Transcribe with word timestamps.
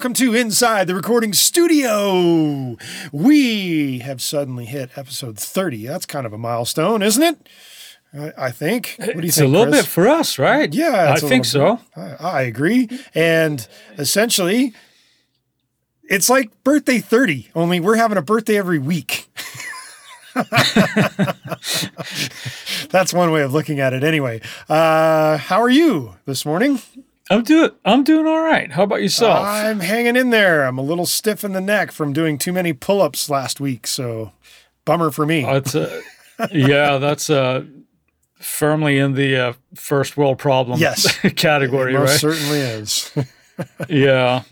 welcome 0.00 0.14
to 0.14 0.34
Inside 0.34 0.86
the 0.86 0.94
Recording 0.94 1.34
Studio. 1.34 2.78
We 3.12 3.98
have 3.98 4.22
suddenly 4.22 4.64
hit 4.64 4.88
episode 4.96 5.38
30. 5.38 5.86
That's 5.88 6.06
kind 6.06 6.24
of 6.24 6.32
a 6.32 6.38
milestone, 6.38 7.02
isn't 7.02 7.22
it? 7.22 7.48
I, 8.38 8.50
think. 8.50 8.94
What 8.96 9.08
do 9.08 9.12
you 9.12 9.12
think? 9.12 9.24
it's 9.26 9.36
think? 9.36 9.48
a 9.48 9.50
little 9.50 9.70
Chris? 9.70 9.82
bit 9.82 9.90
for 9.90 10.08
us, 10.08 10.38
right? 10.38 10.72
Yeah, 10.72 11.12
I 11.14 11.20
think 11.20 11.44
so. 11.44 11.80
I, 11.94 12.12
I 12.18 12.40
agree. 12.40 12.88
And 13.14 13.68
essentially, 13.98 14.72
it's 16.04 16.30
like 16.30 16.64
birthday 16.64 17.00
30, 17.00 17.50
only 17.54 17.78
we're 17.78 17.96
having 17.96 18.16
a 18.16 18.22
birthday 18.22 18.56
every 18.56 18.78
week. 18.78 19.28
That's 22.88 23.12
one 23.12 23.32
way 23.32 23.42
of 23.42 23.52
looking 23.52 23.80
at 23.80 23.92
it 23.92 24.02
anyway. 24.02 24.40
Uh, 24.66 25.36
how 25.36 25.60
are 25.60 25.68
you 25.68 26.16
this 26.24 26.46
morning? 26.46 26.80
I'm 27.30 27.42
doing. 27.44 27.70
I'm 27.84 28.02
doing 28.04 28.26
all 28.26 28.40
right. 28.42 28.70
How 28.72 28.82
about 28.82 29.02
yourself? 29.02 29.46
I'm 29.46 29.80
hanging 29.80 30.16
in 30.16 30.30
there. 30.30 30.64
I'm 30.64 30.78
a 30.78 30.82
little 30.82 31.06
stiff 31.06 31.44
in 31.44 31.52
the 31.52 31.60
neck 31.60 31.92
from 31.92 32.12
doing 32.12 32.38
too 32.38 32.52
many 32.52 32.72
pull-ups 32.72 33.30
last 33.30 33.60
week, 33.60 33.86
so 33.86 34.32
bummer 34.84 35.10
for 35.10 35.24
me. 35.24 35.42
That's 35.44 35.74
uh, 35.74 36.00
yeah. 36.50 36.98
That's 36.98 37.30
uh, 37.30 37.64
firmly 38.40 38.98
in 38.98 39.14
the 39.14 39.36
uh, 39.36 39.52
first 39.74 40.16
world 40.16 40.38
problem 40.38 40.80
Yes. 40.80 41.16
category, 41.36 41.94
It 41.94 41.98
most 41.98 42.10
right? 42.10 42.18
certainly 42.34 42.58
is. 42.58 43.12
yeah. 43.88 44.42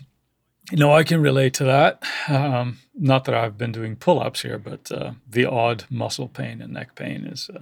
No, 0.71 0.93
I 0.93 1.03
can 1.03 1.19
relate 1.21 1.55
to 1.55 1.63
that. 1.65 2.03
Um, 2.27 2.77
not 2.93 3.25
that 3.25 3.33
I've 3.35 3.57
been 3.57 3.71
doing 3.71 3.95
pull-ups 3.95 4.43
here, 4.43 4.59
but 4.59 4.91
uh, 4.91 5.13
the 5.27 5.45
odd 5.45 5.85
muscle 5.89 6.27
pain 6.27 6.61
and 6.61 6.73
neck 6.73 6.93
pain 6.95 7.25
is 7.25 7.49
uh, 7.53 7.61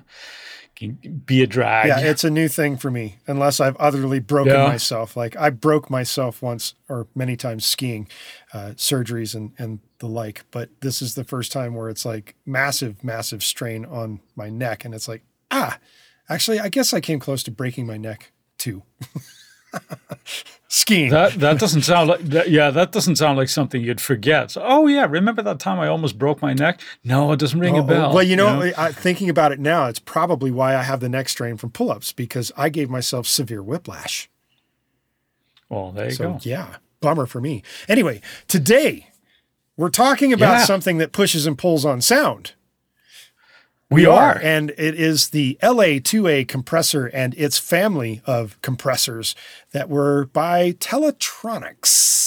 be 1.25 1.41
a 1.41 1.47
drag. 1.47 1.87
yeah, 1.87 1.99
it's 1.99 2.23
a 2.23 2.29
new 2.29 2.47
thing 2.47 2.77
for 2.77 2.89
me, 2.91 3.17
unless 3.27 3.59
I've 3.59 3.75
utterly 3.79 4.19
broken 4.19 4.53
Yeah. 4.53 4.67
myself. 4.67 5.15
Like 5.17 5.35
I 5.35 5.49
broke 5.49 5.89
myself 5.89 6.41
once 6.41 6.73
or 6.89 7.07
many 7.15 7.35
times 7.35 7.65
skiing, 7.65 8.07
uh, 8.53 8.71
surgeries 8.75 9.35
and 9.35 9.51
and 9.57 9.79
the 9.99 10.07
like. 10.07 10.45
But 10.51 10.69
this 10.81 11.01
is 11.01 11.15
the 11.15 11.23
first 11.23 11.51
time 11.51 11.73
where 11.75 11.89
it's 11.89 12.05
like 12.05 12.35
massive, 12.45 13.03
massive 13.03 13.43
strain 13.43 13.85
on 13.85 14.19
my 14.35 14.49
neck, 14.49 14.85
and 14.85 14.93
it's 14.93 15.07
like 15.07 15.23
ah, 15.51 15.79
actually, 16.29 16.59
I 16.59 16.69
guess 16.69 16.93
I 16.93 16.99
came 17.01 17.19
close 17.19 17.43
to 17.43 17.51
breaking 17.51 17.85
my 17.87 17.97
neck 17.97 18.31
too. 18.57 18.83
skiing. 20.67 21.09
That 21.11 21.33
that 21.35 21.59
doesn't 21.59 21.83
sound 21.83 22.09
like 22.09 22.21
that, 22.21 22.49
yeah, 22.49 22.69
that 22.71 22.91
doesn't 22.91 23.15
sound 23.17 23.37
like 23.37 23.49
something 23.49 23.81
you'd 23.81 24.01
forget. 24.01 24.51
So, 24.51 24.61
oh 24.65 24.87
yeah, 24.87 25.05
remember 25.09 25.41
that 25.41 25.59
time 25.59 25.79
I 25.79 25.87
almost 25.87 26.17
broke 26.17 26.41
my 26.41 26.53
neck? 26.53 26.81
No, 27.03 27.31
it 27.31 27.39
doesn't 27.39 27.59
ring 27.59 27.75
Oh, 27.77 27.83
a 27.83 27.83
bell. 27.83 28.13
Well, 28.13 28.23
you 28.23 28.35
know, 28.35 28.71
I, 28.77 28.91
thinking 28.91 29.29
about 29.29 29.51
it 29.51 29.59
now, 29.59 29.87
it's 29.87 29.99
probably 29.99 30.51
why 30.51 30.75
I 30.75 30.83
have 30.83 30.99
the 30.99 31.09
neck 31.09 31.29
strain 31.29 31.57
from 31.57 31.71
pull-ups 31.71 32.13
because 32.13 32.51
I 32.57 32.69
gave 32.69 32.89
myself 32.89 33.27
severe 33.27 33.63
whiplash. 33.63 34.29
Well, 35.69 35.91
there 35.91 36.05
you 36.05 36.11
So 36.11 36.23
go. 36.33 36.39
yeah, 36.43 36.77
bummer 37.01 37.25
for 37.25 37.41
me. 37.41 37.63
Anyway, 37.89 38.21
today 38.47 39.07
we're 39.75 39.89
talking 39.89 40.31
about 40.33 40.59
Yeah. 40.59 40.65
something 40.65 40.97
that 40.97 41.11
pushes 41.11 41.45
and 41.45 41.57
pulls 41.57 41.85
on 41.85 42.01
sound. 42.01 42.53
We 43.89 44.05
are. 44.05 44.37
and 44.43 44.71
it 44.71 44.95
is 44.95 45.29
the 45.29 45.57
LA2A 45.63 46.47
compressor 46.47 47.05
and 47.07 47.33
its 47.35 47.57
family 47.57 48.21
of 48.25 48.61
compressors 48.61 49.33
that 49.71 49.89
were 49.89 50.25
by 50.25 50.73
Teletronix. 50.73 52.25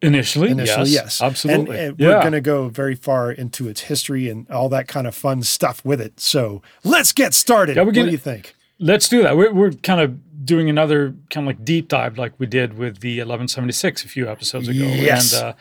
Initially, 0.00 0.50
Initially, 0.50 0.90
yes, 0.90 1.20
yes, 1.20 1.22
absolutely. 1.22 1.76
And, 1.76 1.92
uh, 1.92 1.96
yeah. 1.98 2.08
we're 2.08 2.20
going 2.20 2.32
to 2.32 2.40
go 2.40 2.68
very 2.68 2.94
far 2.94 3.32
into 3.32 3.68
its 3.68 3.80
history 3.82 4.28
and 4.28 4.48
all 4.48 4.68
that 4.68 4.86
kind 4.86 5.08
of 5.08 5.14
fun 5.14 5.42
stuff 5.42 5.84
with 5.84 6.00
it. 6.00 6.20
So 6.20 6.62
let's 6.84 7.10
get 7.12 7.34
started. 7.34 7.74
Yeah, 7.76 7.82
we're 7.82 7.86
what 7.86 7.94
do 7.94 8.06
you 8.08 8.18
think? 8.18 8.54
Let's 8.78 9.08
do 9.08 9.22
that. 9.22 9.36
We're, 9.36 9.52
we're 9.52 9.72
kind 9.72 10.00
of 10.00 10.44
doing 10.44 10.70
another 10.70 11.16
kind 11.30 11.44
of 11.44 11.56
like 11.56 11.64
deep 11.64 11.88
dive, 11.88 12.16
like 12.16 12.32
we 12.38 12.46
did 12.46 12.78
with 12.78 13.00
the 13.00 13.18
1176 13.18 14.04
a 14.04 14.08
few 14.08 14.28
episodes 14.28 14.68
ago. 14.68 14.84
Yes. 14.84 15.34
And 15.34 15.42
uh, 15.42 15.52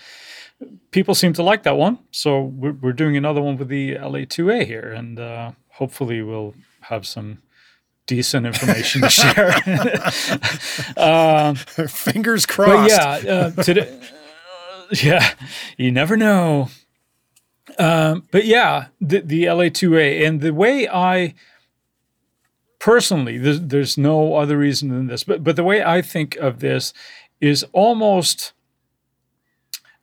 people 0.92 1.16
seem 1.16 1.34
to 1.34 1.44
like 1.44 1.64
that 1.64 1.78
one, 1.78 2.00
so 2.12 2.42
we're, 2.42 2.74
we're 2.74 2.94
doing 2.94 3.18
another 3.18 3.42
one 3.42 3.58
with 3.58 3.68
the 3.68 3.96
LA2A 3.96 4.66
here, 4.66 4.92
and 4.92 5.20
uh, 5.20 5.52
hopefully 5.70 6.22
we'll 6.22 6.56
have 6.82 7.06
some 7.06 7.40
decent 8.08 8.46
information 8.46 9.02
to 9.02 9.10
share. 9.10 9.52
Fingers 11.88 12.46
But 12.46 12.54
crossed. 12.54 13.24
yeah, 13.24 13.34
uh, 13.34 13.64
today, 13.64 14.00
yeah, 15.04 15.34
you 15.78 15.92
never 15.92 16.18
know. 16.18 16.70
Um, 17.78 18.24
but 18.32 18.46
yeah, 18.46 18.88
the, 19.02 19.22
the 19.22 19.44
LA2A 19.44 20.26
and 20.26 20.42
the 20.42 20.54
way 20.54 20.88
I 20.88 21.34
personally, 22.80 23.38
there's, 23.38 23.62
there's 23.62 23.98
no 23.98 24.36
other 24.36 24.58
reason 24.58 24.90
than 24.90 25.08
this, 25.08 25.24
but 25.24 25.44
but 25.44 25.56
the 25.56 25.64
way 25.64 25.84
I 25.84 26.02
think 26.02 26.36
of 26.38 26.60
this 26.60 26.94
is 27.42 27.66
almost. 27.74 28.54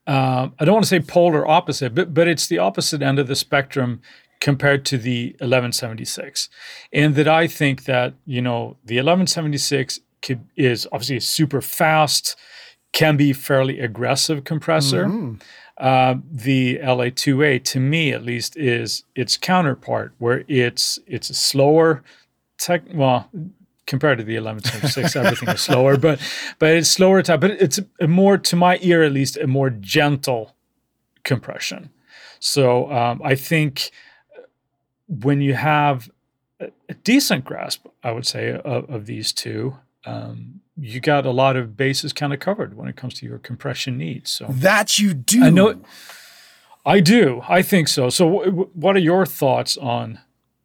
Um, 0.06 0.54
I 0.58 0.64
don't 0.64 0.74
want 0.74 0.84
to 0.84 0.88
say 0.88 1.00
polar 1.00 1.46
opposite, 1.48 1.94
but 1.94 2.12
but 2.12 2.28
it's 2.28 2.46
the 2.46 2.58
opposite 2.58 3.02
end 3.02 3.18
of 3.18 3.26
the 3.26 3.36
spectrum 3.36 4.02
compared 4.40 4.84
to 4.84 4.98
the 4.98 5.28
1176, 5.40 6.50
and 6.92 7.14
that 7.14 7.28
I 7.28 7.46
think 7.46 7.84
that 7.84 8.14
you 8.26 8.42
know 8.42 8.76
the 8.84 8.96
1176 8.96 10.00
could, 10.20 10.44
is 10.56 10.86
obviously 10.92 11.16
a 11.16 11.20
super 11.20 11.62
fast, 11.62 12.36
can 12.92 13.16
be 13.16 13.32
fairly 13.32 13.80
aggressive 13.80 14.44
compressor. 14.44 15.06
Uh, 15.76 16.16
the 16.30 16.78
LA2A, 16.78 17.64
to 17.64 17.80
me 17.80 18.12
at 18.12 18.22
least, 18.22 18.56
is 18.56 19.04
its 19.16 19.36
counterpart, 19.36 20.12
where 20.18 20.44
it's 20.48 20.98
it's 21.06 21.30
a 21.30 21.34
slower, 21.34 22.02
tech. 22.58 22.82
Well, 22.92 23.30
compared 23.86 24.18
to 24.18 24.24
the 24.24 24.34
1176, 24.34 25.16
everything 25.16 25.48
is 25.50 25.60
slower, 25.60 25.96
but 25.96 26.20
but 26.58 26.70
it's 26.70 26.88
slower 26.88 27.22
type. 27.22 27.40
But 27.40 27.52
it's 27.52 27.80
a 28.00 28.08
more, 28.08 28.38
to 28.38 28.56
my 28.56 28.78
ear 28.82 29.02
at 29.02 29.12
least, 29.12 29.36
a 29.36 29.46
more 29.46 29.70
gentle 29.70 30.54
compression. 31.22 31.90
So 32.40 32.90
um, 32.92 33.20
I 33.24 33.34
think 33.34 33.90
when 35.08 35.40
you 35.40 35.54
have 35.54 36.10
a, 36.60 36.94
decent 37.02 37.44
grasp, 37.44 37.86
I 38.02 38.12
would 38.12 38.26
say, 38.26 38.52
of, 38.52 38.88
of 38.90 39.06
these 39.06 39.32
two, 39.32 39.76
um, 40.06 40.60
you 40.76 41.00
got 41.00 41.24
a 41.24 41.30
lot 41.30 41.56
of 41.56 41.76
bases 41.76 42.12
kind 42.12 42.32
of 42.32 42.40
covered 42.40 42.76
when 42.76 42.88
it 42.88 42.96
comes 42.96 43.14
to 43.14 43.26
your 43.26 43.38
compression 43.38 43.96
needs. 43.96 44.30
So 44.30 44.46
That 44.48 44.98
you 44.98 45.14
do. 45.14 45.44
I 45.44 45.50
know, 45.50 45.80
I 46.84 47.00
do, 47.00 47.42
I 47.48 47.62
think 47.62 47.88
so. 47.88 48.10
So 48.10 48.26
w- 48.26 48.50
w- 48.50 48.70
what 48.74 48.96
are 48.96 49.00
your 49.00 49.24
thoughts 49.24 49.76
on 49.76 50.20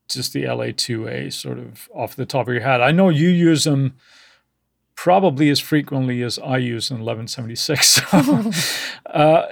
just 0.09 0.33
the 0.33 0.43
LA2A 0.43 1.31
sort 1.33 1.59
of 1.59 1.89
off 1.93 2.15
the 2.15 2.25
top 2.25 2.47
of 2.47 2.53
your 2.53 2.63
head? 2.63 2.81
I 2.81 2.91
know 2.91 3.09
you 3.09 3.29
use 3.29 3.63
them 3.63 3.95
probably 4.95 5.49
as 5.49 5.59
frequently 5.59 6.21
as 6.21 6.37
I 6.39 6.57
use 6.57 6.91
an 6.91 6.97
1176. 7.05 8.01
So, 8.11 8.51
uh, 9.05 9.47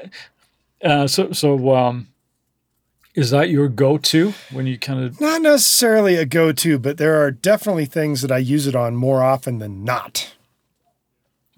uh, 0.84 1.08
so, 1.08 1.32
so 1.32 1.76
um, 1.76 2.08
is 3.16 3.32
that 3.32 3.50
your 3.50 3.68
go-to 3.68 4.34
when 4.52 4.68
you 4.68 4.78
kind 4.78 5.04
of 5.04 5.20
Not 5.20 5.42
necessarily 5.42 6.16
a 6.16 6.26
go 6.26 6.52
to, 6.52 6.78
but 6.78 6.98
there 6.98 7.20
are 7.24 7.32
definitely 7.32 7.86
things 7.86 8.22
that 8.22 8.32
I 8.32 8.38
use 8.38 8.68
it 8.68 8.76
on 8.76 8.96
more 8.96 9.24
often 9.24 9.58
than 9.58 9.84
not. 9.84 10.36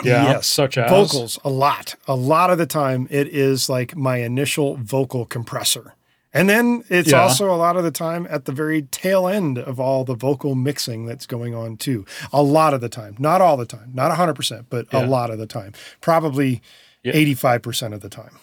yes. 0.04 0.48
such 0.48 0.78
as 0.78 0.90
vocals 0.90 1.38
a 1.44 1.50
lot. 1.50 1.96
A 2.08 2.16
lot 2.16 2.50
of 2.50 2.58
the 2.58 2.66
time, 2.66 3.08
it 3.10 3.28
is 3.28 3.70
like 3.70 3.96
my 3.98 4.18
initial 4.18 4.78
vocal 4.78 5.26
compressor. 5.26 5.96
And 6.34 6.48
then 6.48 6.84
it's 6.90 7.10
Yeah. 7.12 7.22
also 7.24 7.50
a 7.52 7.58
lot 7.58 7.76
of 7.76 7.84
the 7.84 7.90
time 7.92 8.28
at 8.30 8.46
the 8.46 8.52
very 8.52 8.84
tail 8.84 9.28
end 9.28 9.58
of 9.58 9.80
all 9.80 10.04
the 10.04 10.14
vocal 10.14 10.54
mixing 10.54 11.06
that's 11.08 11.26
going 11.26 11.56
on 11.56 11.76
too. 11.78 12.06
A 12.32 12.44
lot 12.44 12.74
of 12.76 12.82
the 12.82 12.90
time, 12.90 13.16
not 13.18 13.42
all 13.42 13.58
the 13.58 13.66
time, 13.66 13.90
not 13.94 14.12
100%, 14.12 14.66
but 14.70 14.86
a 14.94 15.06
lot 15.08 15.32
of 15.32 15.40
the 15.40 15.48
time. 15.48 15.74
Probably 16.02 16.62
Yeah. 17.04 17.14
85% 17.14 17.94
of 17.96 18.02
the 18.02 18.10
time. 18.10 18.38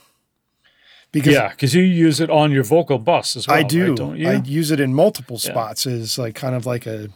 Because 1.13 1.33
Yeah, 1.35 1.49
because 1.51 1.75
you 1.75 1.83
use 1.83 2.19
it 2.21 2.29
on 2.31 2.51
your 2.51 2.65
vocal 2.65 2.99
bus 2.99 3.37
as 3.37 3.47
well. 3.47 3.57
I 3.57 3.63
do. 3.63 3.89
right? 3.89 3.97
don't 3.97 4.17
you? 4.19 4.29
I 4.31 4.35
use 4.45 4.71
it 4.73 4.81
in 4.81 4.93
multiple 4.93 5.39
Yeah. 5.41 5.51
spots 5.53 5.87
as 5.87 6.19
like 6.19 6.35
kind 6.35 6.55
of 6.57 6.67
like 6.67 6.87
a 6.87 7.09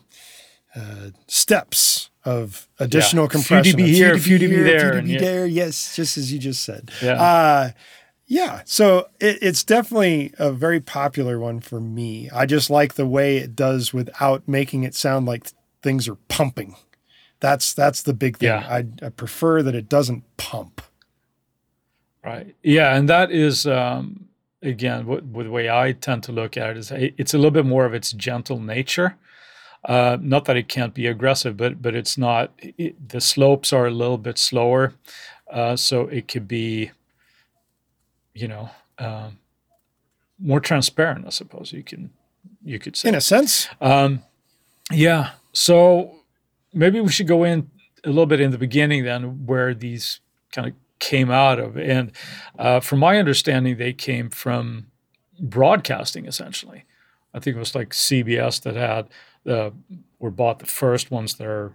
uh, 0.77 1.11
steps 1.27 2.11
of 2.25 2.69
additional 2.79 3.25
A 3.25 3.29
few 3.29 3.41
compression. 3.41 3.81
dB 3.81 3.87
here, 3.89 4.15
a 4.15 4.19
few 4.21 4.39
dB 4.39 4.62
there, 4.62 4.99
a 4.99 5.03
few 5.03 5.03
dB 5.03 5.12
yeah. 5.15 5.19
there. 5.21 5.47
Yes, 5.47 5.97
just 5.97 6.17
as 6.17 6.33
you 6.33 6.39
just 6.39 6.62
said. 6.62 6.91
Yeah. 7.03 7.21
Uh, 7.21 7.71
yeah. 8.31 8.62
So 8.65 9.09
it, 9.19 9.38
it's 9.43 9.65
definitely 9.65 10.32
a 10.38 10.53
very 10.53 10.81
popular 10.81 11.41
one 11.41 11.59
for 11.59 11.81
me. 11.81 12.31
I 12.31 12.47
just 12.47 12.71
like 12.71 12.94
the 12.94 13.06
way 13.06 13.38
it 13.38 13.56
does 13.56 13.93
without 13.93 14.47
making 14.47 14.85
it 14.85 14.94
sound 14.94 15.27
like 15.27 15.50
things 15.82 16.09
are 16.09 16.15
pumping. 16.29 16.77
That's 17.41 17.75
that's 17.75 18.03
the 18.03 18.15
big 18.15 18.38
thing. 18.38 18.49
Yeah. 18.49 18.67
I, 18.71 18.87
I 19.05 19.09
prefer 19.09 19.62
that 19.65 19.75
it 19.75 19.88
doesn't 19.88 20.25
pump. 20.37 20.81
Right. 22.25 22.55
Yeah, 22.62 22.94
and 22.94 23.09
that 23.09 23.32
is 23.32 23.67
um, 23.67 24.29
again 24.62 25.06
what, 25.06 25.25
what 25.25 25.43
the 25.43 25.50
way 25.50 25.69
I 25.69 25.93
tend 25.93 26.23
to 26.25 26.33
look 26.33 26.56
at 26.56 26.71
it 26.71 26.76
is 26.76 26.93
it's 26.94 27.35
a 27.35 27.38
little 27.38 27.50
bit 27.50 27.67
more 27.67 27.85
of 27.85 27.94
its 27.94 28.12
gentle 28.12 28.61
nature. 28.61 29.17
Uh, 29.83 30.19
not 30.21 30.44
that 30.44 30.59
it 30.59 30.69
can't 30.69 30.94
be 30.94 31.06
aggressive, 31.06 31.56
but 31.56 31.83
but 31.83 31.97
it's 31.97 32.17
not. 32.17 32.53
It, 32.59 33.09
the 33.09 33.21
slopes 33.21 33.73
are 33.73 33.87
a 33.87 33.91
little 33.91 34.19
bit 34.19 34.37
slower, 34.38 34.93
uh, 35.50 35.75
so 35.75 36.03
it 36.09 36.29
could 36.29 36.47
be, 36.47 36.91
you 38.41 38.49
know, 38.49 38.71
um, 38.99 39.39
more 40.39 40.61
transparent. 40.61 41.27
I 41.27 41.31
suppose 41.31 41.73
you 41.73 41.83
can 41.83 42.11
you 42.65 42.79
could 42.79 42.97
say. 42.97 43.09
In 43.09 43.15
a 43.15 43.21
sense, 43.21 43.69
Um, 43.81 44.23
yeah. 44.91 45.31
So 45.53 46.17
maybe 46.73 47.01
we 47.01 47.11
should 47.11 47.27
go 47.27 47.45
in 47.45 47.71
a 48.05 48.09
little 48.09 48.27
bit 48.27 48.41
in 48.41 48.51
the 48.51 48.59
beginning 48.59 49.05
then, 49.05 49.47
where 49.47 49.75
these 49.75 50.21
kind 50.53 50.69
of 50.69 50.75
came 50.99 51.31
out 51.31 51.59
of. 51.59 51.77
And 51.77 52.13
uh, 52.59 52.81
from 52.81 52.99
my 53.01 53.19
understanding, 53.19 53.77
they 53.77 53.93
came 53.93 54.31
from 54.31 54.87
broadcasting 55.39 56.27
essentially. 56.27 56.85
I 57.35 57.39
think 57.41 57.57
it 57.57 57.59
was 57.59 57.75
like 57.75 57.91
CBS 57.91 58.63
that 58.63 58.77
had 58.77 59.09
uh, 59.51 59.71
or 60.19 60.31
bought 60.31 60.59
the 60.59 60.67
first 60.67 61.11
ones 61.11 61.35
that 61.35 61.47
are 61.47 61.75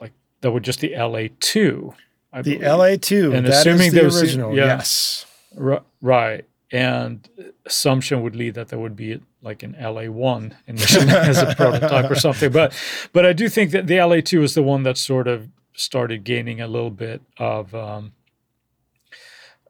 like 0.00 0.12
that 0.40 0.50
were 0.52 0.60
just 0.60 0.80
the 0.80 0.94
LA 0.96 1.28
two. 1.40 1.94
I 2.32 2.42
the 2.42 2.58
LA 2.58 2.96
two, 2.96 3.32
and 3.32 3.46
that 3.46 3.66
assuming 3.66 3.88
is 3.88 3.92
the 3.94 4.20
original. 4.20 4.56
Yeah, 4.56 4.66
yes, 4.66 5.26
r- 5.58 5.82
right. 6.00 6.44
And 6.72 7.28
assumption 7.66 8.22
would 8.22 8.34
lead 8.34 8.54
that 8.54 8.68
there 8.68 8.78
would 8.78 8.96
be 8.96 9.20
like 9.42 9.62
an 9.62 9.76
LA 9.80 10.04
one 10.04 10.56
in 10.66 10.76
as 10.80 11.38
a 11.38 11.54
prototype 11.54 12.10
or 12.10 12.14
something. 12.16 12.50
But 12.50 12.74
but 13.12 13.24
I 13.24 13.32
do 13.32 13.48
think 13.48 13.70
that 13.72 13.86
the 13.86 14.00
LA 14.00 14.20
two 14.20 14.42
is 14.42 14.54
the 14.54 14.62
one 14.62 14.82
that 14.82 14.98
sort 14.98 15.28
of 15.28 15.48
started 15.74 16.24
gaining 16.24 16.60
a 16.60 16.66
little 16.66 16.90
bit 16.90 17.20
of 17.38 17.74
um, 17.74 18.12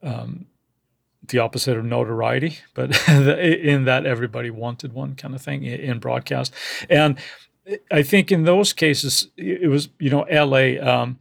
um, 0.02 0.46
the 1.28 1.38
opposite 1.38 1.76
of 1.76 1.84
notoriety, 1.84 2.58
but 2.74 3.08
in 3.08 3.84
that 3.84 4.06
everybody 4.06 4.50
wanted 4.50 4.92
one 4.92 5.14
kind 5.14 5.34
of 5.34 5.42
thing 5.42 5.64
in 5.64 5.98
broadcast. 5.98 6.54
And 6.88 7.18
I 7.90 8.02
think 8.02 8.30
in 8.30 8.44
those 8.44 8.72
cases, 8.72 9.28
it 9.36 9.70
was, 9.70 9.88
you 9.98 10.10
know, 10.10 10.26
LA. 10.30 10.80
Um, 10.80 11.18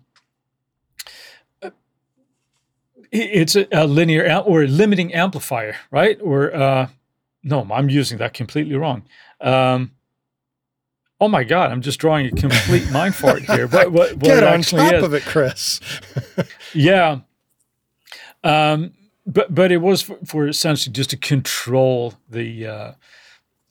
it's 3.14 3.56
a, 3.56 3.68
a, 3.72 3.86
linear 3.86 4.42
or 4.46 4.64
a 4.64 4.68
limiting 4.68 5.14
amplifier, 5.14 5.76
right? 5.92 6.20
Or 6.22 6.54
uh, 6.54 6.88
no, 7.44 7.68
I'm 7.72 7.90
using 7.90 8.18
that 8.18 8.34
completely 8.34 8.76
wrong. 8.76 9.04
Um, 9.40 9.92
oh 11.22 11.28
my 11.28 11.44
god, 11.44 11.72
I'm 11.72 11.82
just 11.82 12.00
drawing 12.00 12.26
a 12.26 12.32
complete 12.32 12.90
mind 12.92 13.16
fart 13.16 13.44
here. 13.44 13.68
What, 13.68 13.92
what, 13.92 14.14
what 14.14 14.24
Get 14.24 14.44
on 14.44 14.62
top 14.62 14.94
is. 14.94 15.04
of 15.04 15.14
it, 15.14 15.24
Chris. 15.24 15.80
yeah. 16.74 17.20
Um, 18.44 18.94
but 19.26 19.54
but 19.54 19.72
it 19.72 19.78
was 19.78 20.02
for, 20.02 20.18
for, 20.26 20.48
essentially 20.48 20.92
just 20.92 21.12
to 21.12 21.18
control 21.18 22.16
the 22.30 22.68
uh, 22.68 22.92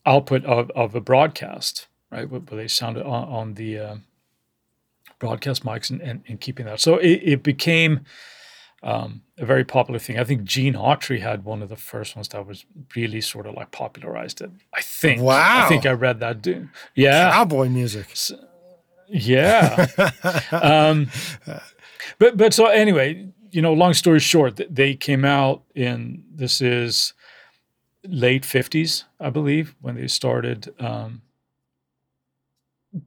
output 0.07 0.45
of, 0.45 0.71
of 0.71 0.95
a 0.95 1.01
broadcast, 1.01 1.89
right? 2.11 2.31
Where 2.31 2.41
they 2.41 2.69
sounded 2.69 3.05
on, 3.05 3.29
on 3.29 3.55
the 3.55 3.79
uh, 3.79 3.97
broadcast 5.19 5.65
mics 5.65 5.91
and, 5.91 6.01
and, 6.01 6.23
and, 6.27 6.41
keeping 6.41 6.65
that. 6.67 6.81
So 6.81 6.97
it, 6.97 7.21
it 7.23 7.43
became 7.43 8.01
um, 8.83 9.23
a 9.39 9.47
very 9.47 9.65
popular 9.65 9.99
thing. 9.99 10.19
I 10.19 10.25
think 10.25 10.45
Gene 10.45 10.75
Autry 10.75 11.21
had 11.21 11.45
one 11.45 11.63
of 11.63 11.69
the 11.69 11.77
first 11.77 12.17
ones 12.17 12.29
that 12.29 12.47
was 12.47 12.65
really 12.97 13.21
sort 13.21 13.47
of 13.47 13.55
like 13.55 13.71
popularized 13.71 14.41
it. 14.41 14.51
I 14.75 14.81
think. 14.81 15.23
Wow. 15.23 15.65
I 15.65 15.69
think 15.69 15.87
I 15.87 15.93
read 15.93 16.21
that. 16.21 16.43
Dude. 16.43 16.69
Yeah. 16.95 17.31
Cowboy 17.31 17.69
music. 17.69 18.07
So, 18.15 18.37
yeah. 19.09 19.87
um, 20.53 21.09
but 22.19 22.37
but 22.37 22.53
so 22.53 22.67
anyway, 22.67 23.29
you 23.51 23.63
know, 23.63 23.73
long 23.73 23.95
story 23.95 24.19
short, 24.19 24.61
they 24.69 24.95
came 24.95 25.25
out 25.25 25.63
in 25.75 26.25
this 26.35 26.61
is 26.61 27.13
late 28.05 28.43
50s, 28.43 29.05
I 29.21 29.31
believe, 29.31 29.75
when 29.81 29.95
they 29.95 30.09
started 30.09 30.75
um, 30.81 31.23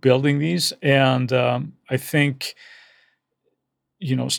building 0.01 0.39
these. 0.39 0.71
And 0.81 1.33
um, 1.33 1.74
I 1.89 1.98
think, 1.98 2.56
you 4.00 4.16
know, 4.16 4.30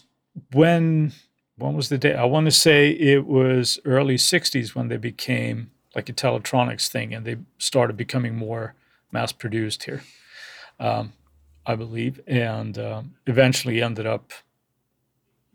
when 0.52 1.12
when 1.58 1.74
was 1.74 1.88
the 1.88 1.98
day? 1.98 2.14
I 2.14 2.24
want 2.24 2.46
to 2.46 2.50
say 2.50 2.90
it 2.90 3.26
was 3.26 3.78
early 3.84 4.16
60s 4.16 4.74
when 4.74 4.88
they 4.88 4.96
became 4.96 5.70
like 5.94 6.08
a 6.08 6.12
Teletronix 6.12 6.88
thing 6.88 7.14
and 7.14 7.24
they 7.24 7.36
started 7.58 7.96
becoming 7.96 8.34
more 8.34 8.74
mass 9.12 9.32
produced 9.32 9.84
here, 9.84 10.02
um, 10.78 11.14
I 11.64 11.74
believe, 11.74 12.20
and 12.26 12.78
um, 12.78 13.14
eventually 13.26 13.82
ended 13.82 14.06
up 14.06 14.32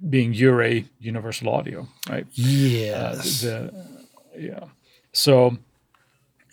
being 0.09 0.33
UREI 0.33 0.87
Universal 0.99 1.49
Audio, 1.49 1.87
right? 2.09 2.25
Yes. 2.31 3.43
Uh, 3.45 3.69
the, 3.71 4.41
yeah. 4.41 4.65
So 5.13 5.57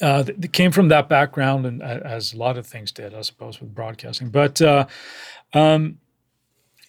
uh, 0.02 0.22
they 0.22 0.48
came 0.48 0.70
from 0.70 0.88
that 0.88 1.08
background, 1.08 1.64
and 1.64 1.82
uh, 1.82 2.00
as 2.04 2.34
a 2.34 2.36
lot 2.36 2.58
of 2.58 2.66
things 2.66 2.92
did, 2.92 3.14
I 3.14 3.22
suppose, 3.22 3.60
with 3.60 3.74
broadcasting. 3.74 4.28
But 4.28 4.60
uh, 4.60 4.86
um, 5.54 5.98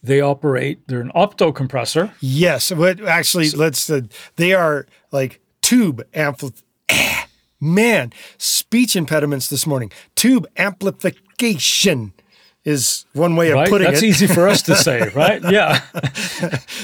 they 0.04 0.22
operate. 0.22 0.88
They're 0.88 1.02
an 1.02 1.12
opto 1.16 1.54
compressor. 1.54 2.14
Yes, 2.20 2.72
but 2.72 3.02
actually, 3.02 3.46
so, 3.46 3.58
let's. 3.58 3.90
Uh, 3.90 4.02
they 4.36 4.54
are 4.54 4.88
like 5.12 5.42
tube 5.62 6.04
ampli. 6.14 6.62
Man, 7.62 8.14
speech 8.38 8.96
impediments 8.96 9.50
this 9.50 9.68
morning. 9.68 9.92
Tube 10.16 10.48
amplification 10.58 12.14
is 12.64 13.06
one 13.14 13.36
way 13.36 13.52
of 13.52 13.68
putting 13.68 13.88
That's 13.88 14.02
it. 14.02 14.08
That's 14.08 14.22
easy 14.22 14.34
for 14.34 14.48
us 14.48 14.62
to 14.64 14.76
say, 14.78 15.10
right? 15.10 15.42
Yeah. 15.44 15.82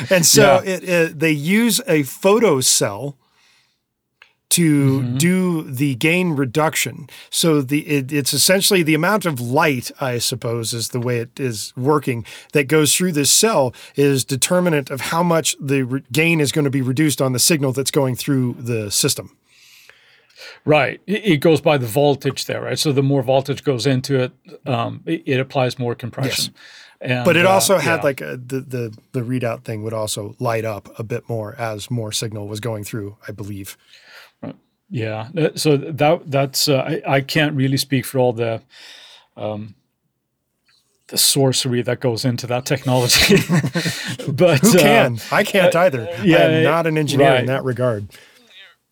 and 0.09 0.25
so 0.25 0.61
yeah. 0.63 0.69
It, 0.69 0.83
it, 0.83 1.19
they 1.19 1.31
use 1.31 1.79
a 1.87 2.03
photo 2.03 2.59
cell 2.59 3.17
to 4.55 5.01
mm-hmm. 5.01 5.17
do 5.17 5.63
the 5.63 5.95
gain 5.95 6.31
reduction. 6.31 7.09
So 7.29 7.61
the 7.61 7.85
it, 7.87 8.13
it's 8.13 8.33
essentially 8.33 8.83
the 8.83 8.93
amount 8.93 9.25
of 9.25 9.41
light, 9.41 9.91
I 9.99 10.17
suppose, 10.17 10.73
is 10.73 10.89
the 10.89 10.99
way 11.01 11.17
it 11.17 11.37
is 11.37 11.73
working 11.75 12.25
that 12.53 12.69
goes 12.69 12.95
through 12.95 13.11
this 13.11 13.29
cell 13.29 13.73
is 13.97 14.23
determinant 14.23 14.89
of 14.89 15.01
how 15.01 15.23
much 15.23 15.57
the 15.59 15.83
re- 15.83 16.03
gain 16.09 16.39
is 16.39 16.53
going 16.53 16.63
to 16.63 16.71
be 16.71 16.81
reduced 16.81 17.21
on 17.21 17.33
the 17.33 17.39
signal 17.39 17.73
that's 17.73 17.91
going 17.91 18.15
through 18.15 18.53
the 18.53 18.89
system. 18.89 19.35
Right. 20.63 21.01
It 21.05 21.41
goes 21.41 21.59
by 21.59 21.77
the 21.77 21.85
voltage 21.85 22.45
there, 22.45 22.61
right? 22.61 22.79
So 22.79 22.93
the 22.93 23.03
more 23.03 23.23
voltage 23.23 23.61
goes 23.63 23.85
into 23.85 24.19
it, 24.19 24.31
um, 24.65 25.01
it, 25.05 25.23
it, 25.25 25.39
applies 25.39 25.77
more 25.77 25.95
compression. 25.95 26.53
Yes. 26.53 26.63
And, 27.01 27.25
but 27.25 27.35
it 27.35 27.45
also 27.45 27.75
uh, 27.75 27.79
had 27.79 27.97
yeah. 27.97 28.03
like 28.03 28.21
a, 28.21 28.37
the, 28.37 28.61
the 28.61 28.97
the 29.11 29.21
readout 29.21 29.63
thing 29.63 29.83
would 29.83 29.93
also 29.93 30.35
light 30.39 30.65
up 30.65 30.97
a 30.97 31.03
bit 31.03 31.27
more 31.27 31.55
as 31.59 31.91
more 31.91 32.11
signal 32.11 32.47
was 32.47 32.59
going 32.61 32.85
through, 32.85 33.17
I 33.27 33.31
believe. 33.31 33.77
Yeah. 34.89 35.29
Uh, 35.35 35.49
so 35.55 35.77
that 35.77 36.29
that's 36.29 36.67
uh, 36.67 36.77
I, 36.77 37.15
I 37.15 37.21
can't 37.21 37.55
really 37.55 37.77
speak 37.77 38.05
for 38.05 38.19
all 38.19 38.33
the 38.33 38.61
um, 39.35 39.75
the 41.07 41.17
sorcery 41.17 41.81
that 41.81 41.99
goes 41.99 42.25
into 42.25 42.47
that 42.47 42.65
technology. 42.65 43.35
but 44.31 44.59
who 44.59 44.77
can? 44.77 45.15
Uh, 45.15 45.35
I 45.35 45.43
can't 45.43 45.75
either. 45.75 46.07
Yeah, 46.23 46.37
I 46.37 46.41
am 46.41 46.63
not 46.63 46.87
an 46.87 46.97
engineer 46.97 47.29
right. 47.29 47.39
in 47.39 47.45
that 47.47 47.63
regard. 47.63 48.07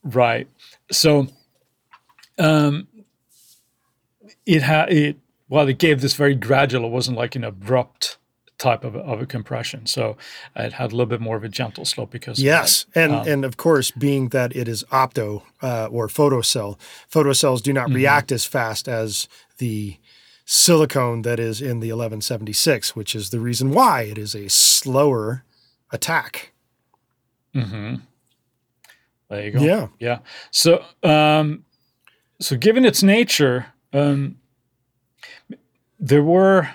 Right. 0.04 0.48
So 0.92 1.28
um, 2.38 2.88
it 4.46 4.62
had 4.62 4.92
it 4.92 5.18
well, 5.50 5.68
it 5.68 5.78
gave 5.78 6.02
this 6.02 6.16
very 6.16 6.36
gradual. 6.36 6.86
It 6.86 6.92
wasn't 6.92 7.18
like 7.18 7.36
an 7.36 7.44
abrupt 7.44 8.18
type 8.58 8.84
of 8.84 8.96
a, 8.96 9.00
of 9.00 9.22
a 9.22 9.26
compression. 9.26 9.86
So 9.86 10.18
it 10.56 10.74
had 10.74 10.92
a 10.92 10.96
little 10.96 11.06
bit 11.06 11.22
more 11.22 11.36
of 11.36 11.44
a 11.44 11.50
gentle 11.50 11.86
slope 11.86 12.12
because 12.12 12.40
yes, 12.40 12.86
and 12.96 13.12
um, 13.14 13.28
and 13.28 13.46
of 13.46 13.58
course, 13.58 13.92
being 13.92 14.30
that 14.30 14.56
it 14.56 14.68
is 14.68 14.84
opto 14.86 15.44
uh, 15.62 15.88
or 15.88 16.08
photocell, 16.08 16.78
photocells 17.12 17.62
do 17.62 17.74
not 17.74 17.88
mm-hmm. 17.88 17.96
react 17.96 18.32
as 18.32 18.46
fast 18.46 18.88
as 18.88 19.28
the 19.58 19.98
silicone 20.46 21.22
that 21.22 21.40
is 21.40 21.62
in 21.62 21.80
the 21.80 21.88
1176, 21.88 22.96
which 22.96 23.16
is 23.16 23.30
the 23.30 23.40
reason 23.40 23.72
why 23.72 24.02
it 24.02 24.18
is 24.18 24.36
a 24.36 24.50
slower 24.50 25.44
attack. 25.92 26.52
Hmm. 27.54 27.96
There 29.30 29.46
you 29.46 29.52
go. 29.52 29.62
Yeah. 29.62 29.88
Yeah. 30.00 30.20
So 30.52 30.84
um, 31.02 31.66
so 32.40 32.58
given 32.58 32.86
its 32.86 33.04
nature, 33.04 33.68
um, 33.92 34.38
there 36.00 36.24
were. 36.24 36.70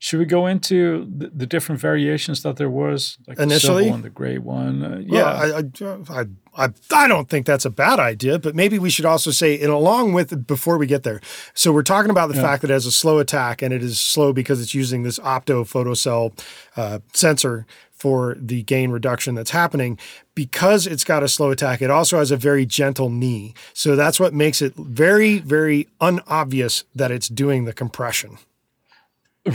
Should 0.00 0.20
we 0.20 0.26
go 0.26 0.46
into 0.46 1.10
the, 1.12 1.28
the, 1.34 1.46
different 1.46 1.80
variations 1.80 2.44
that 2.44 2.56
there 2.56 2.70
was, 2.70 3.18
like 3.26 3.36
initially, 3.40 3.86
the 3.86 3.90
one, 3.90 4.02
the 4.02 4.10
gray 4.10 4.38
one? 4.38 4.84
Uh, 4.84 5.02
yeah, 5.04 5.22
well, 5.22 5.96
I, 6.10 6.20
I, 6.20 6.26
I, 6.66 6.68
I 6.92 7.08
don't 7.08 7.28
think 7.28 7.46
that's 7.46 7.64
a 7.64 7.70
bad 7.70 7.98
idea, 7.98 8.38
but 8.38 8.54
maybe 8.54 8.78
we 8.78 8.90
should 8.90 9.04
also 9.04 9.32
say, 9.32 9.58
and 9.58 9.72
along 9.72 10.12
with 10.12 10.46
before 10.46 10.78
we 10.78 10.86
get 10.86 11.02
there, 11.02 11.20
so 11.52 11.72
we're 11.72 11.82
talking 11.82 12.12
about 12.12 12.28
the 12.28 12.36
yeah. 12.36 12.42
fact 12.42 12.62
that 12.62 12.70
it 12.70 12.74
has 12.74 12.86
a 12.86 12.92
slow 12.92 13.18
attack, 13.18 13.60
and 13.60 13.74
it 13.74 13.82
is 13.82 13.98
slow 13.98 14.32
because 14.32 14.62
it's 14.62 14.72
using 14.72 15.02
this 15.02 15.18
opto 15.18 15.66
photocell 15.66 16.38
uh, 16.76 17.00
sensor 17.12 17.66
for 17.90 18.36
the 18.40 18.62
gain 18.62 18.92
reduction 18.92 19.34
that's 19.34 19.50
happening. 19.50 19.98
Because 20.36 20.86
it's 20.86 21.02
got 21.02 21.24
a 21.24 21.28
slow 21.28 21.50
attack, 21.50 21.82
it 21.82 21.90
also 21.90 22.18
has 22.18 22.30
a 22.30 22.36
very 22.36 22.64
gentle 22.64 23.10
knee. 23.10 23.54
So 23.72 23.96
that's 23.96 24.20
what 24.20 24.32
makes 24.32 24.62
it 24.62 24.76
very, 24.76 25.40
very 25.40 25.88
unobvious 26.00 26.84
that 26.94 27.10
it's 27.10 27.28
doing 27.28 27.64
the 27.64 27.72
compression. 27.72 28.38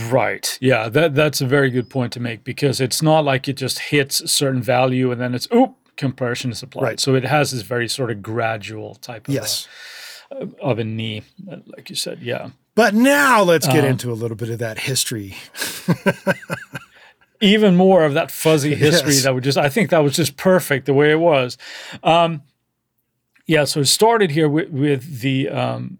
Right. 0.09 0.57
Yeah, 0.61 0.89
that 0.89 1.15
that's 1.15 1.41
a 1.41 1.45
very 1.45 1.69
good 1.69 1.89
point 1.89 2.13
to 2.13 2.19
make 2.19 2.43
because 2.43 2.81
it's 2.81 3.01
not 3.01 3.25
like 3.25 3.47
it 3.47 3.53
just 3.53 3.79
hits 3.79 4.21
a 4.21 4.27
certain 4.27 4.61
value 4.61 5.11
and 5.11 5.19
then 5.19 5.33
it's 5.33 5.47
oop 5.53 5.75
compression 5.95 6.51
is 6.51 6.63
applied. 6.63 6.83
Right. 6.83 6.99
So 6.99 7.15
it 7.15 7.25
has 7.25 7.51
this 7.51 7.61
very 7.61 7.87
sort 7.87 8.11
of 8.11 8.21
gradual 8.21 8.95
type 8.95 9.27
of 9.27 9.33
yes. 9.33 9.67
a, 10.31 10.47
of 10.61 10.79
a 10.79 10.83
knee, 10.83 11.23
like 11.65 11.89
you 11.89 11.95
said. 11.95 12.21
Yeah. 12.21 12.49
But 12.75 12.95
now 12.95 13.43
let's 13.43 13.67
get 13.67 13.83
um, 13.83 13.91
into 13.91 14.11
a 14.11 14.15
little 14.15 14.37
bit 14.37 14.49
of 14.49 14.59
that 14.59 14.79
history. 14.79 15.35
even 17.41 17.75
more 17.75 18.05
of 18.05 18.13
that 18.13 18.31
fuzzy 18.31 18.73
history 18.73 19.13
yes. 19.13 19.23
that 19.23 19.33
would 19.33 19.43
just 19.43 19.57
I 19.57 19.69
think 19.69 19.89
that 19.89 19.99
was 19.99 20.15
just 20.15 20.37
perfect 20.37 20.85
the 20.85 20.93
way 20.93 21.11
it 21.11 21.19
was. 21.19 21.57
Um, 22.01 22.41
yeah, 23.45 23.65
so 23.65 23.81
it 23.81 23.85
started 23.85 24.31
here 24.31 24.47
with, 24.47 24.69
with 24.69 25.19
the 25.19 25.49
um, 25.49 25.99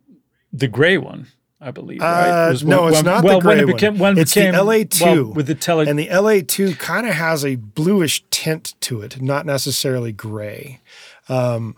the 0.52 0.68
gray 0.68 0.98
one. 0.98 1.28
I 1.66 1.72
believe. 1.72 2.02
Right? 2.02 2.48
Uh, 2.48 2.50
Was 2.52 2.64
no, 2.64 2.84
when- 2.84 2.94
it's 2.94 3.04
not 3.04 3.24
well, 3.24 3.40
the 3.40 3.44
gray 3.44 3.56
when 3.56 3.64
it 3.70 3.74
became, 3.74 3.94
one. 3.94 4.00
When 4.16 4.18
it 4.18 4.22
it's 4.24 4.34
became, 4.34 4.52
the 4.54 4.60
LA2 4.60 5.02
well, 5.02 5.34
with 5.34 5.48
the 5.48 5.56
tele. 5.56 5.88
and 5.88 5.98
the 5.98 6.08
LA2 6.10 6.78
kind 6.78 7.08
of 7.08 7.14
has 7.14 7.46
a 7.46 7.56
bluish 7.56 8.24
tint 8.32 8.74
to 8.82 9.02
it, 9.02 9.22
not 9.22 9.46
necessarily 9.46 10.12
gray, 10.12 10.82
um, 11.30 11.76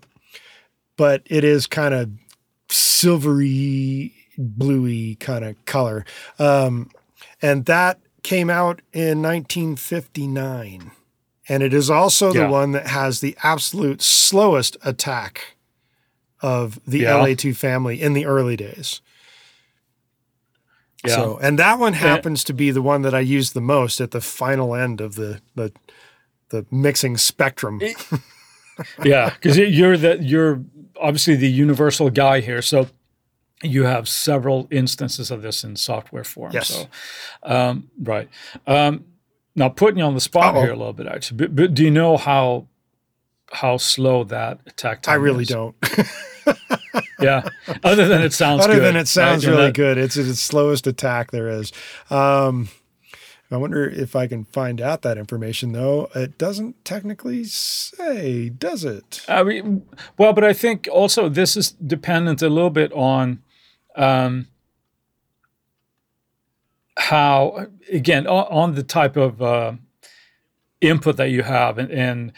but 0.98 1.22
it 1.27 1.44
is 1.44 1.68
kind 1.68 1.94
of 1.94 2.10
silvery, 2.70 4.13
bluey 4.38 5.15
kind 5.15 5.46
of 5.46 5.63
color, 5.65 6.04
um, 6.39 6.89
and 7.42 7.65
that 7.65 8.00
came 8.24 8.50
out 8.50 8.82
in 8.92 9.22
1959, 9.22 10.92
and 11.48 11.62
it 11.63 11.74
is 11.74 11.89
also 11.89 12.34
Yeah. 12.34 12.44
the 12.46 12.50
one 12.50 12.72
that 12.72 12.88
has 12.88 13.20
the 13.20 13.38
absolute 13.44 14.01
slowest 14.01 14.77
attack 14.84 15.56
of 16.42 16.80
the 16.88 17.00
Yeah. 17.00 17.13
LA2 17.20 17.54
family 17.54 18.01
in 18.01 18.13
the 18.13 18.25
early 18.25 18.56
days. 18.56 19.01
Yeah. 21.07 21.15
So, 21.15 21.39
and 21.41 21.59
that 21.59 21.79
one 21.79 21.93
happens 21.93 22.43
to 22.45 22.53
be 22.53 22.71
the 22.71 22.81
one 22.81 23.01
that 23.03 23.13
I 23.13 23.19
use 23.19 23.53
the 23.53 23.62
most 23.62 24.01
at 24.01 24.12
the 24.12 24.21
final 24.21 24.75
end 24.75 25.01
of 25.01 25.15
the 25.15 25.41
the, 25.55 25.71
the 26.50 26.65
mixing 26.71 27.17
spectrum. 27.17 27.81
yeah, 29.03 29.29
because 29.29 29.57
you're 29.57 29.97
the 29.97 30.17
you're 30.21 30.63
obviously 31.00 31.35
the 31.35 31.50
universal 31.50 32.09
guy 32.09 32.39
here. 32.41 32.62
So 32.62 32.88
you 33.63 33.83
have 33.83 34.07
several 34.07 34.67
instances 34.71 35.31
of 35.31 35.41
this 35.41 35.63
in 35.63 35.75
software 35.75 36.24
form. 36.24 36.51
Yes. 36.51 36.67
So, 36.67 36.88
um, 37.43 37.89
right. 38.01 38.29
Um, 38.67 39.05
now 39.55 39.69
putting 39.69 40.00
you 40.00 40.05
on 40.05 40.13
the 40.13 40.21
spot 40.21 40.55
Uh-oh. 40.55 40.62
here 40.62 40.74
a 40.74 40.75
little 40.75 40.93
bit, 40.93 41.07
actually. 41.07 41.38
But, 41.38 41.55
but 41.55 41.74
do 41.74 41.83
you 41.83 41.91
know 41.91 42.17
how 42.17 42.67
how 43.51 43.77
slow 43.77 44.24
that 44.25 44.59
attack 44.65 45.03
time 45.03 45.13
I 45.13 45.15
really 45.15 45.43
is? 45.43 45.50
don't. 45.50 45.75
Yeah. 47.19 47.47
Other 47.83 48.07
than 48.07 48.21
it 48.21 48.33
sounds 48.33 48.63
Other 48.63 48.75
good. 48.75 48.83
than 48.83 48.95
it 48.95 49.07
sounds 49.07 49.45
right? 49.47 49.53
Really 49.53 49.71
good, 49.71 49.97
it's 49.97 50.15
the 50.15 50.35
slowest 50.35 50.85
attack 50.87 51.31
there 51.31 51.47
is. 51.47 51.71
Um, 52.09 52.69
I 53.51 53.57
wonder 53.57 53.87
if 53.87 54.15
I 54.15 54.27
can 54.27 54.43
find 54.43 54.81
out 54.81 55.01
that 55.03 55.17
information 55.17 55.71
though. 55.71 56.09
It 56.15 56.37
doesn't 56.37 56.83
technically 56.83 57.43
say, 57.45 58.49
does 58.49 58.83
it? 58.83 59.23
I 59.27 59.43
mean, 59.43 59.85
well, 60.17 60.33
but 60.33 60.43
I 60.43 60.53
think 60.53 60.87
also 60.91 61.29
this 61.29 61.55
is 61.55 61.71
dependent 61.71 62.41
a 62.41 62.49
little 62.49 62.69
bit 62.69 62.91
on 62.93 63.41
um, 63.95 64.47
how, 66.97 67.67
again, 67.91 68.25
on, 68.27 68.45
on 68.49 68.75
the 68.75 68.83
type 68.83 69.15
of 69.15 69.41
uh, 69.41 69.73
input 70.81 71.17
that 71.17 71.29
you 71.29 71.43
have 71.43 71.77
and, 71.77 71.91
and 71.91 72.33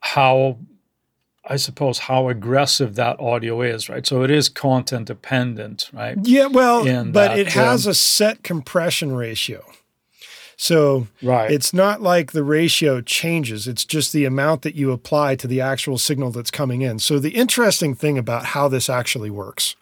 how, 0.00 0.58
I 1.50 1.56
suppose, 1.56 1.98
how 2.00 2.28
aggressive 2.28 2.94
that 2.96 3.18
audio 3.18 3.62
is, 3.62 3.88
right? 3.88 4.06
So 4.06 4.22
it 4.22 4.30
is 4.30 4.48
content 4.48 5.06
dependent, 5.06 5.88
right? 5.92 6.16
Yeah, 6.22 6.46
well, 6.46 6.86
in 6.86 7.10
but 7.12 7.28
that, 7.28 7.38
it 7.38 7.48
has 7.48 7.86
um, 7.86 7.92
a 7.92 7.94
set 7.94 8.42
compression 8.42 9.14
ratio. 9.16 9.64
So 10.56 11.06
Right. 11.22 11.50
It's 11.50 11.72
not 11.72 12.02
like 12.02 12.32
the 12.32 12.42
ratio 12.42 13.00
changes. 13.00 13.66
It's 13.68 13.84
just 13.84 14.12
the 14.12 14.24
amount 14.24 14.62
that 14.62 14.74
you 14.74 14.90
apply 14.90 15.36
to 15.36 15.46
the 15.46 15.60
actual 15.60 15.98
signal 15.98 16.32
that's 16.32 16.50
coming 16.50 16.82
in. 16.82 16.98
So 16.98 17.18
the 17.18 17.30
interesting 17.30 17.94
thing 17.94 18.18
about 18.18 18.46
how 18.46 18.66
this 18.68 18.90
actually 18.90 19.30
works 19.30 19.76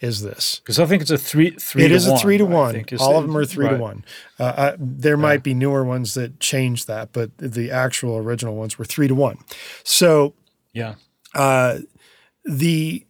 is 0.00 0.22
this. 0.22 0.60
Because 0.60 0.78
I 0.78 0.86
think 0.86 1.02
it's 1.02 1.10
a 1.10 1.18
three, 1.18 1.50
three 1.52 1.84
It 1.84 1.88
to 1.88 1.94
is 1.94 2.06
a 2.06 2.12
one, 2.12 2.20
three 2.20 2.38
to 2.38 2.44
one. 2.44 2.84
All 3.00 3.12
the- 3.14 3.18
of 3.18 3.26
them 3.26 3.36
are 3.36 3.44
three-to-one. 3.44 4.04
Uh, 4.38 4.42
uh, 4.42 4.76
there 4.78 5.16
might 5.16 5.42
be 5.42 5.54
newer 5.54 5.82
ones 5.82 6.14
that 6.14 6.38
change 6.40 6.86
that, 6.86 7.12
but 7.12 7.30
the 7.38 7.70
actual 7.70 8.16
original 8.18 8.54
ones 8.54 8.78
were 8.78 8.84
three 8.84 9.08
to 9.08 9.14
one. 9.14 9.38
So 9.82 10.34
Yeah. 10.72 10.94
Uh, 11.34 11.78
the 12.44 13.04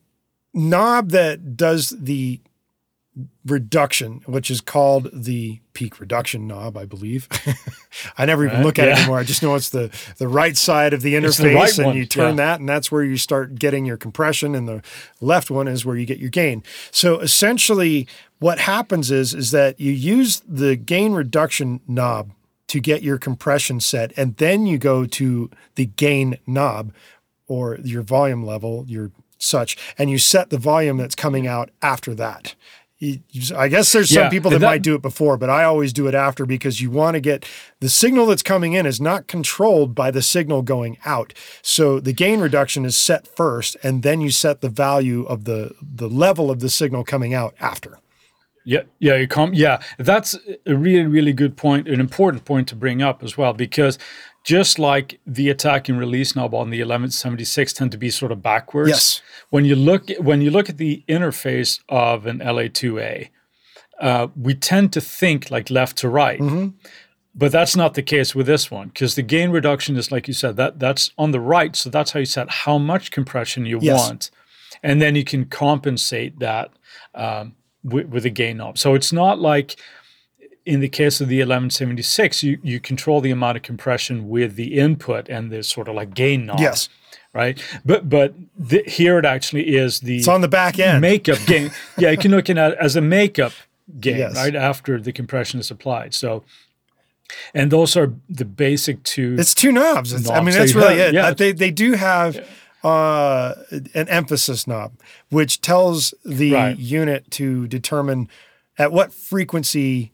knob 0.54 1.10
that 1.10 1.56
does 1.56 1.90
the 1.90 2.40
reduction, 3.44 4.20
which 4.26 4.50
is 4.50 4.60
called 4.60 5.10
the 5.12 5.60
peak 5.72 6.00
reduction 6.00 6.46
knob, 6.46 6.76
I 6.76 6.84
believe. 6.84 7.28
I 8.18 8.26
never 8.26 8.44
even 8.44 8.58
Right, 8.58 8.64
look 8.64 8.78
at 8.78 8.88
it 8.88 8.98
anymore. 8.98 9.18
I 9.18 9.24
just 9.24 9.42
know 9.42 9.54
it's 9.54 9.70
the 9.70 9.90
the 10.18 10.28
right 10.28 10.56
side 10.56 10.92
of 10.92 11.02
the 11.02 11.14
interface, 11.14 11.42
the 11.42 11.54
right 11.54 11.78
and 11.78 11.86
one, 11.86 11.96
you 11.96 12.06
turn 12.06 12.36
yeah. 12.36 12.44
that, 12.44 12.60
and 12.60 12.68
that's 12.68 12.92
where 12.92 13.02
you 13.02 13.16
start 13.16 13.56
getting 13.56 13.86
your 13.86 13.96
compression, 13.96 14.54
and 14.54 14.68
the 14.68 14.82
left 15.20 15.50
one 15.50 15.68
is 15.68 15.84
where 15.84 15.96
you 15.96 16.06
get 16.06 16.18
your 16.18 16.30
gain. 16.30 16.62
So 16.90 17.18
essentially, 17.20 18.06
what 18.38 18.58
happens 18.58 19.10
is 19.10 19.34
is 19.34 19.50
that 19.50 19.80
you 19.80 19.92
use 19.92 20.42
the 20.46 20.76
gain 20.76 21.12
reduction 21.12 21.80
knob 21.88 22.32
to 22.68 22.80
get 22.80 23.02
your 23.02 23.18
compression 23.18 23.80
set, 23.80 24.12
and 24.16 24.36
then 24.36 24.66
you 24.66 24.78
go 24.78 25.06
to 25.06 25.50
the 25.74 25.86
gain 25.86 26.38
knob 26.46 26.92
or 27.48 27.78
your 27.82 28.02
volume 28.02 28.44
level, 28.44 28.84
your 28.86 29.10
such, 29.38 29.76
and 29.98 30.10
you 30.10 30.18
set 30.18 30.50
the 30.50 30.58
volume 30.58 30.96
that's 30.96 31.14
coming 31.14 31.46
out 31.46 31.70
after 31.82 32.14
that. 32.14 32.54
You- 33.00 33.20
you- 33.30 33.56
I 33.56 33.68
guess 33.68 33.92
there's 33.92 34.10
some 34.10 34.24
Yeah, 34.24 34.28
people 34.28 34.50
that, 34.50 34.58
that- 34.58 34.66
might 34.66 34.82
do 34.82 34.96
it 34.96 35.02
before, 35.02 35.36
but 35.36 35.48
I 35.48 35.62
always 35.62 35.92
do 35.92 36.08
it 36.08 36.14
after 36.16 36.44
because 36.44 36.80
you 36.80 36.90
want 36.90 37.14
to 37.14 37.20
get 37.20 37.46
the 37.78 37.88
signal 37.88 38.26
that's 38.26 38.42
coming 38.42 38.72
in 38.72 38.86
is 38.86 39.00
not 39.00 39.28
controlled 39.28 39.94
by 39.94 40.10
the 40.10 40.20
signal 40.22 40.62
going 40.62 40.98
out. 41.06 41.32
So 41.62 42.00
the 42.00 42.12
gain 42.12 42.40
reduction 42.40 42.84
is 42.84 42.96
set 42.96 43.28
first, 43.36 43.76
and 43.84 44.02
then 44.02 44.20
you 44.20 44.30
set 44.32 44.60
the 44.62 44.68
value 44.68 45.22
of 45.26 45.44
the 45.44 45.70
the 45.80 46.08
level 46.08 46.50
of 46.50 46.58
the 46.58 46.68
signal 46.68 47.04
coming 47.04 47.32
out 47.32 47.54
after. 47.60 47.98
Yeah, 48.64 48.82
yeah, 48.98 49.14
you 49.16 49.28
come. 49.28 49.54
Yeah, 49.54 49.78
that's 49.98 50.36
a 50.66 50.74
really, 50.74 51.06
really 51.06 51.32
good 51.32 51.56
point, 51.56 51.88
an 51.88 52.00
important 52.00 52.44
point 52.44 52.68
to 52.68 52.76
bring 52.76 53.00
up 53.00 53.22
as 53.22 53.38
well, 53.38 53.54
because 53.54 53.96
just 54.48 54.78
like 54.78 55.20
the 55.26 55.50
attack 55.50 55.90
and 55.90 55.98
release 55.98 56.34
knob 56.34 56.54
on 56.54 56.70
the 56.70 56.78
1176 56.78 57.70
tend 57.74 57.92
to 57.92 57.98
be 57.98 58.08
sort 58.08 58.32
of 58.32 58.42
backwards. 58.42 58.88
Yes. 58.88 59.22
When 59.50 59.66
you 59.66 59.76
look 59.76 60.08
when 60.20 60.40
you 60.40 60.50
look 60.50 60.70
at 60.70 60.78
the 60.78 61.04
interface 61.06 61.80
of 61.90 62.24
an 62.24 62.38
LA2A, 62.38 63.28
uh, 64.00 64.28
we 64.34 64.54
tend 64.54 64.94
to 64.94 65.02
think 65.02 65.50
like 65.50 65.68
left 65.68 65.98
to 65.98 66.08
right. 66.08 66.40
Mm-hmm. 66.40 66.68
But 67.34 67.52
that's 67.52 67.76
not 67.76 67.92
the 67.92 68.02
case 68.02 68.34
with 68.34 68.46
this 68.46 68.70
one 68.70 68.88
because 68.88 69.16
the 69.16 69.22
gain 69.22 69.50
reduction 69.50 69.98
is 69.98 70.10
like 70.10 70.26
you 70.26 70.32
said 70.34 70.56
that 70.56 70.78
that's 70.78 71.12
on 71.18 71.32
the 71.32 71.40
right, 71.40 71.76
so 71.76 71.90
that's 71.90 72.12
how 72.12 72.20
you 72.20 72.26
set 72.26 72.48
how 72.50 72.78
much 72.78 73.10
compression 73.10 73.66
you 73.66 73.78
Yes. 73.82 73.98
want, 74.00 74.30
and 74.82 75.02
then 75.02 75.14
you 75.14 75.24
can 75.24 75.44
compensate 75.44 76.38
that 76.38 76.70
um, 77.14 77.54
with, 77.84 78.06
with 78.06 78.24
a 78.24 78.30
gain 78.30 78.56
knob. 78.56 78.78
So 78.78 78.94
it's 78.94 79.12
not 79.12 79.38
like 79.38 79.76
in 80.68 80.80
the 80.80 80.88
case 80.88 81.20
of 81.22 81.28
the 81.28 81.38
1176, 81.38 82.42
you 82.42 82.58
you 82.62 82.78
control 82.80 83.20
the 83.20 83.30
amount 83.30 83.56
of 83.56 83.62
compression 83.62 84.28
with 84.28 84.54
the 84.56 84.78
input 84.78 85.28
and 85.28 85.50
the 85.50 85.62
sort 85.62 85.88
of 85.88 85.94
like 85.94 86.14
gain 86.14 86.46
knob. 86.46 86.60
Yes. 86.60 86.88
Right. 87.34 87.62
But 87.84 88.08
but 88.08 88.34
the, 88.70 88.82
here 88.86 89.18
it 89.18 89.24
actually 89.24 89.76
is 89.76 90.00
the 90.00 90.16
It's 90.18 90.28
on 90.28 90.40
the 90.40 90.48
back 90.48 90.78
end. 90.78 91.00
makeup 91.00 91.38
gain. 91.46 91.70
yeah, 91.98 92.10
you 92.10 92.18
can 92.18 92.30
look 92.30 92.48
at 92.50 92.56
it 92.58 92.78
as 92.80 92.96
a 92.96 93.00
makeup 93.00 93.52
gain, 94.00 94.18
Yes. 94.18 94.36
right 94.36 94.54
after 94.56 95.00
the 95.00 95.12
compression 95.12 95.60
is 95.60 95.70
applied. 95.70 96.14
So, 96.14 96.42
and 97.54 97.70
those 97.70 97.96
are 97.96 98.12
the 98.28 98.44
basic 98.44 99.02
two. 99.04 99.36
It's 99.38 99.54
two 99.54 99.72
knobs. 99.72 100.12
It's, 100.12 100.28
I 100.30 100.40
mean, 100.42 100.54
that's 100.54 100.74
really 100.74 100.98
have, 100.98 101.08
it. 101.08 101.14
yeah. 101.14 101.32
They 101.34 101.52
they 101.52 101.70
do 101.70 101.92
have 101.94 102.46
uh, 102.82 103.54
an 103.94 104.08
emphasis 104.08 104.66
knob, 104.66 104.92
which 105.30 105.60
tells 105.60 106.14
the 106.24 106.52
Right. 106.52 106.78
unit 106.78 107.30
to 107.32 107.66
determine 107.68 108.28
at 108.78 108.90
what 108.92 109.12
frequency 109.12 110.12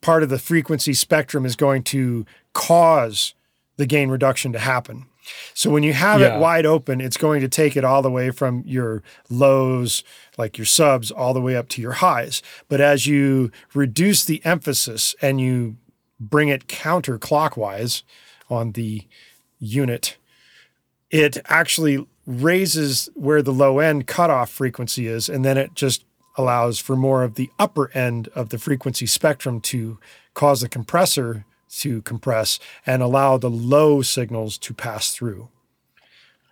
part 0.00 0.22
of 0.22 0.28
the 0.28 0.38
frequency 0.38 0.94
spectrum 0.94 1.44
is 1.46 1.56
going 1.56 1.82
to 1.84 2.26
cause 2.52 3.34
the 3.76 3.86
gain 3.86 4.08
reduction 4.08 4.52
to 4.52 4.58
happen. 4.58 5.06
So 5.54 5.70
when 5.70 5.84
you 5.84 5.92
have 5.92 6.20
Yeah. 6.20 6.36
it 6.36 6.40
wide 6.40 6.66
open, 6.66 7.00
it's 7.00 7.16
going 7.16 7.40
to 7.42 7.48
take 7.48 7.76
it 7.76 7.84
all 7.84 8.02
the 8.02 8.10
way 8.10 8.30
from 8.30 8.64
your 8.66 9.02
lows, 9.30 10.02
like 10.36 10.58
your 10.58 10.64
subs, 10.64 11.10
all 11.12 11.32
the 11.32 11.40
way 11.40 11.54
up 11.56 11.68
to 11.70 11.82
your 11.82 11.92
highs. 11.92 12.42
But 12.68 12.80
as 12.80 13.06
you 13.06 13.52
reduce 13.72 14.24
the 14.24 14.44
emphasis 14.44 15.14
and 15.22 15.40
you 15.40 15.76
bring 16.18 16.48
it 16.48 16.66
counterclockwise 16.66 18.02
on 18.50 18.72
the 18.72 19.06
unit, 19.60 20.16
it 21.10 21.38
actually 21.46 22.04
raises 22.26 23.08
where 23.14 23.42
the 23.42 23.52
low 23.52 23.78
end 23.78 24.06
cutoff 24.06 24.50
frequency 24.50 25.06
is, 25.06 25.28
and 25.28 25.44
then 25.44 25.56
it 25.56 25.74
just 25.74 26.04
allows 26.36 26.78
for 26.78 26.96
more 26.96 27.22
of 27.22 27.34
the 27.34 27.50
upper 27.58 27.90
end 27.96 28.28
of 28.34 28.48
the 28.50 28.58
frequency 28.58 29.06
spectrum 29.06 29.60
to 29.60 29.98
cause 30.34 30.60
the 30.62 30.68
compressor 30.68 31.44
to 31.80 32.02
compress 32.02 32.58
and 32.86 33.02
allow 33.02 33.36
the 33.38 33.50
low 33.50 34.02
signals 34.02 34.58
to 34.58 34.74
pass 34.74 35.12
through. 35.12 35.48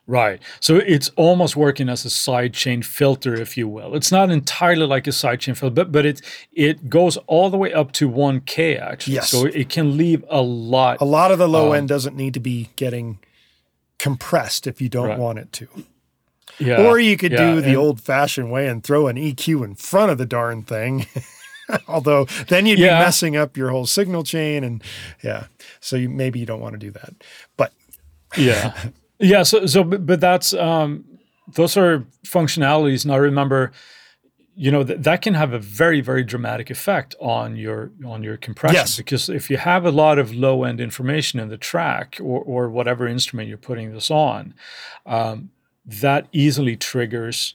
Right. 0.07 0.41
So 0.59 0.77
it's 0.77 1.11
almost 1.15 1.55
working 1.57 1.89
as 1.89 2.05
a 2.05 2.09
sidechain 2.09 2.85
filter, 2.85 3.35
if 3.41 3.57
you 3.57 3.69
will. 3.69 3.95
It's 3.95 4.11
not 4.11 4.29
entirely 4.31 4.87
like 4.87 5.07
a 5.07 5.11
sidechain 5.11 5.57
filter, 5.57 5.73
but 5.75 5.93
but 5.93 6.05
it 6.05 6.21
it 6.53 6.89
goes 6.91 7.17
all 7.29 7.49
the 7.49 7.57
way 7.57 7.73
up 7.73 7.93
to 7.93 8.09
1K 8.11 8.81
actually. 8.81 9.15
Yes. 9.15 9.31
So 9.31 9.45
it 9.47 9.69
can 9.69 9.97
leave 9.97 10.25
a 10.29 10.41
lot. 10.43 11.01
A 11.01 11.05
lot 11.05 11.31
of 11.31 11.39
the 11.39 11.49
low 11.49 11.69
Um, 11.71 11.77
end 11.77 11.89
doesn't 11.89 12.17
need 12.17 12.35
to 12.35 12.41
be 12.41 12.71
getting 12.75 13.21
compressed 13.99 14.67
if 14.67 14.81
you 14.81 14.89
don't 14.89 15.09
Right. 15.11 15.19
want 15.19 15.39
it 15.39 15.53
to. 15.53 15.69
Yeah. 16.61 16.83
Or 16.87 16.99
you 16.99 17.17
could 17.17 17.33
yeah, 17.33 17.55
do 17.55 17.61
the 17.61 17.75
old 17.77 18.01
fashioned 18.01 18.51
way 18.51 18.67
and 18.69 18.83
throw 18.85 19.09
an 19.09 19.17
EQ 19.17 19.65
in 19.65 19.75
front 19.75 20.11
of 20.13 20.19
the 20.19 20.27
darn 20.27 20.63
thing. 20.63 21.07
Although 21.89 22.25
then 22.49 22.67
you'd 22.67 22.79
Yeah. 22.79 22.99
be 22.99 23.05
messing 23.05 23.37
up 23.37 23.57
your 23.57 23.71
whole 23.71 23.87
signal 23.87 24.25
chain 24.25 24.65
and 24.65 24.83
yeah. 25.23 25.47
So 25.81 25.97
you 25.97 26.09
maybe 26.09 26.39
you 26.41 26.47
don't 26.47 26.61
want 26.61 26.75
to 26.75 26.79
do 26.79 26.91
that. 26.93 27.15
But 27.57 27.73
yeah 28.37 28.75
yeah 29.19 29.43
so 29.43 29.67
so 29.67 29.83
but, 29.85 30.07
but 30.07 30.21
that's 30.21 30.53
um 30.55 31.05
those 31.55 31.77
are 31.77 32.05
functionalities 32.25 33.03
and 33.05 33.13
i 33.13 33.17
remember 33.17 33.73
you 34.55 34.71
know 34.71 34.85
th- 34.85 35.01
that 35.01 35.21
can 35.21 35.35
have 35.35 35.53
a 35.53 35.59
very 35.59 36.01
very 36.01 36.23
dramatic 36.23 36.71
effect 36.71 37.17
on 37.21 37.57
your 37.57 37.91
on 38.07 38.23
your 38.23 38.37
compression 38.37 38.77
Yes. 38.77 38.97
because 38.97 39.29
if 39.29 39.51
you 39.51 39.57
have 39.57 39.85
a 39.85 39.91
lot 39.91 40.19
of 40.21 40.33
low 40.33 40.63
end 40.63 40.81
information 40.81 41.41
in 41.41 41.49
the 41.49 41.57
track 41.57 42.19
or 42.21 42.41
or 42.43 42.69
whatever 42.71 43.09
instrument 43.09 43.49
you're 43.49 43.59
putting 43.59 43.93
this 43.93 44.13
on 44.13 44.55
um, 45.07 45.51
that 45.85 46.27
easily 46.33 46.77
triggers 46.77 47.55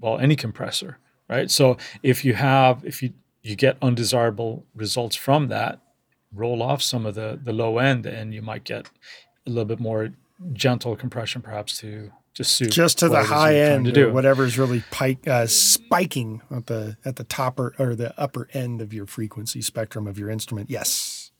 well 0.00 0.18
any 0.18 0.36
compressor 0.36 0.98
right 1.28 1.50
so 1.50 1.76
if 2.02 2.24
you 2.24 2.34
have 2.34 2.84
if 2.84 3.02
you 3.02 3.12
you 3.42 3.56
get 3.56 3.76
undesirable 3.82 4.64
results 4.74 5.16
from 5.16 5.48
that 5.48 5.80
roll 6.32 6.62
off 6.62 6.82
some 6.82 7.06
of 7.06 7.14
the 7.14 7.38
the 7.42 7.52
low 7.52 7.78
end 7.78 8.06
and 8.06 8.34
you 8.34 8.42
might 8.42 8.64
get 8.64 8.88
a 9.46 9.50
little 9.50 9.64
bit 9.64 9.80
more 9.80 10.10
gentle 10.52 10.96
compression 10.96 11.42
perhaps 11.42 11.78
to 11.78 12.10
to 12.34 12.44
suit 12.44 12.70
just 12.70 12.98
to 12.98 13.08
the 13.08 13.14
what 13.14 13.20
it 13.20 13.24
is 13.24 13.28
high 13.30 13.56
end 13.56 13.84
to 13.84 13.92
do. 13.92 14.12
whatever's 14.12 14.58
really 14.58 14.82
pike, 14.90 15.26
uh, 15.28 15.46
spiking 15.46 16.40
at 16.50 16.66
the 16.66 16.96
at 17.04 17.16
the 17.16 17.24
top 17.24 17.58
or, 17.58 17.74
or 17.78 17.94
the 17.94 18.18
upper 18.18 18.48
end 18.52 18.80
of 18.80 18.92
your 18.92 19.06
frequency 19.06 19.60
spectrum 19.60 20.06
of 20.06 20.18
your 20.18 20.30
instrument. 20.30 20.70
Yes. 20.70 21.30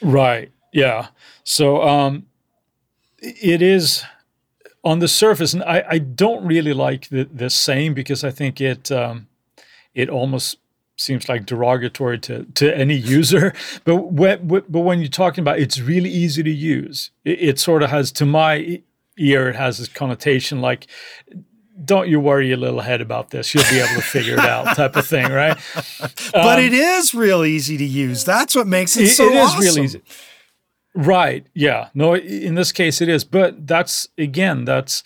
Right. 0.00 0.50
Yeah. 0.72 1.08
So 1.44 1.82
um, 1.82 2.26
it 3.18 3.60
is 3.60 4.04
on 4.84 4.98
the 4.98 5.08
surface, 5.08 5.52
and 5.54 5.62
I, 5.62 5.84
I 5.88 5.98
don't 5.98 6.44
really 6.44 6.72
like 6.72 7.08
the, 7.08 7.24
the 7.24 7.48
saying 7.50 7.94
because 7.94 8.24
I 8.24 8.30
think 8.30 8.60
it 8.60 8.90
um, 8.92 9.28
it 9.94 10.08
almost 10.08 10.56
seems 10.96 11.28
like 11.28 11.46
derogatory 11.46 12.18
to, 12.20 12.44
to 12.54 12.76
any 12.76 12.94
user. 13.18 13.52
But 13.84 13.96
when 14.12 14.46
but 14.46 14.68
when 14.70 15.00
you're 15.00 15.08
talking 15.08 15.42
about 15.42 15.58
it's 15.58 15.80
really 15.80 16.10
easy 16.10 16.42
to 16.42 16.50
use, 16.50 17.10
it, 17.24 17.40
it 17.40 17.58
sort 17.58 17.82
of 17.82 17.90
has 17.90 18.12
to 18.12 18.26
my 18.26 18.80
ear 19.18 19.48
it 19.50 19.56
has 19.56 19.76
this 19.76 19.88
connotation 19.88 20.62
like 20.62 20.86
don't 21.84 22.08
you 22.08 22.18
worry 22.18 22.48
your 22.48 22.56
little 22.56 22.80
head 22.80 23.02
about 23.02 23.28
this 23.28 23.52
you'll 23.54 23.62
be 23.70 23.78
able 23.78 23.94
to 23.94 24.00
figure 24.00 24.32
it 24.34 24.38
out 24.40 24.74
type 24.74 24.96
of 24.96 25.06
thing 25.06 25.30
right 25.30 25.56
But 26.32 26.58
Um, 26.58 26.64
it 26.64 26.72
is 26.72 27.14
real 27.14 27.44
easy 27.44 27.76
to 27.76 27.84
use. 27.84 28.24
That's 28.24 28.54
what 28.54 28.66
makes 28.66 28.96
it, 28.96 29.04
it- 29.04 29.08
so 29.10 29.24
it 29.24 29.34
is 29.34 29.44
awesome. 29.50 29.60
really 29.60 29.82
easy. 29.84 30.02
Right. 30.94 31.46
Yeah. 31.54 31.88
No, 31.94 32.14
in 32.14 32.54
this 32.54 32.72
case 32.72 33.00
it 33.00 33.08
is. 33.08 33.24
But 33.24 33.66
that's 33.66 34.08
again, 34.18 34.64
that's 34.64 35.02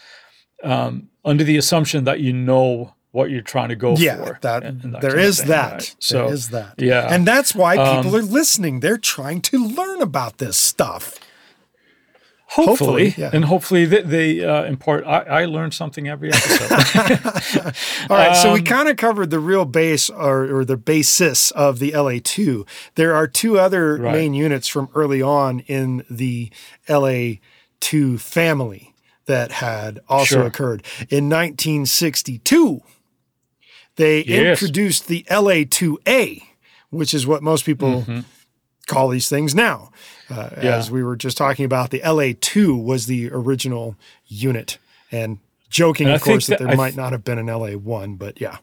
um, 0.64 1.08
under 1.24 1.44
the 1.44 1.56
assumption 1.56 2.04
that 2.04 2.20
you 2.20 2.32
know 2.32 2.94
what 3.12 3.30
you're 3.30 3.40
trying 3.40 3.68
to 3.70 3.76
go 3.76 3.94
Yeah, 3.96 4.16
for. 4.16 4.38
that, 4.42 4.62
and- 4.62 4.84
and 4.84 4.94
there 5.00 5.18
is 5.18 5.38
thing, 5.38 5.48
that. 5.48 5.72
right? 5.72 5.96
So 6.00 6.24
there 6.26 6.34
is 6.34 6.48
that. 6.50 6.74
yeah. 6.78 7.06
And 7.10 7.26
that's 7.26 7.54
why 7.54 7.76
people 7.76 8.14
Um, 8.14 8.20
are 8.20 8.22
listening. 8.22 8.80
They're 8.80 8.98
trying 8.98 9.40
to 9.42 9.58
learn 9.64 10.02
about 10.02 10.36
this 10.38 10.56
stuff. 10.58 11.14
Hopefully, 12.56 13.10
hopefully, 13.10 13.14
yeah. 13.16 13.30
and 13.32 13.44
hopefully 13.44 13.84
they, 13.84 14.02
they 14.02 14.44
uh, 14.44 14.64
impart. 14.64 15.04
I, 15.06 15.20
I 15.42 15.44
learn 15.44 15.70
something 15.70 16.08
every 16.08 16.30
episode. 16.32 16.72
All 18.10 18.16
right, 18.16 18.36
so 18.36 18.52
we 18.52 18.60
Um, 18.60 18.64
kind 18.64 18.88
of 18.88 18.96
covered 18.96 19.30
the 19.30 19.38
real 19.40 19.64
base 19.64 20.10
or, 20.10 20.44
or 20.56 20.64
the 20.64 20.76
basis 20.76 21.50
of 21.52 21.78
the 21.78 21.92
LA2. 21.92 22.66
There 22.96 23.14
are 23.14 23.26
two 23.28 23.58
other 23.58 23.96
Right. 23.96 24.12
main 24.12 24.34
units 24.34 24.68
from 24.68 24.88
early 24.94 25.22
on 25.22 25.60
in 25.60 26.04
the 26.10 26.50
LA2 26.88 28.18
family 28.20 28.94
that 29.26 29.52
had 29.52 30.00
also 30.08 30.36
Sure. 30.36 30.46
occurred. 30.46 30.82
In 31.10 31.28
1962, 31.28 32.80
they 33.96 34.22
Yes. 34.24 34.62
introduced 34.62 35.08
the 35.08 35.24
LA2A, 35.30 36.42
which 36.90 37.12
is 37.14 37.26
what 37.26 37.42
most 37.42 37.64
people 37.64 38.04
call 38.86 39.08
these 39.08 39.28
things 39.28 39.54
now. 39.54 39.90
Uh, 40.30 40.50
Yeah. 40.62 40.76
As 40.76 40.90
we 40.90 41.02
were 41.04 41.16
just 41.16 41.36
talking 41.36 41.64
about, 41.64 41.90
the 41.90 42.00
LA2 42.00 42.82
was 42.82 43.06
the 43.06 43.30
original 43.30 43.96
unit. 44.26 44.78
And 45.12 45.38
joking, 45.70 46.06
And 46.08 46.16
of 46.16 46.22
course, 46.22 46.46
that 46.46 46.58
that 46.58 46.66
there 46.68 46.76
might 46.76 46.96
not 46.96 47.12
have 47.12 47.24
been 47.24 47.38
an 47.38 47.46
LA1, 47.46 48.18
but 48.18 48.40
yeah. 48.40 48.58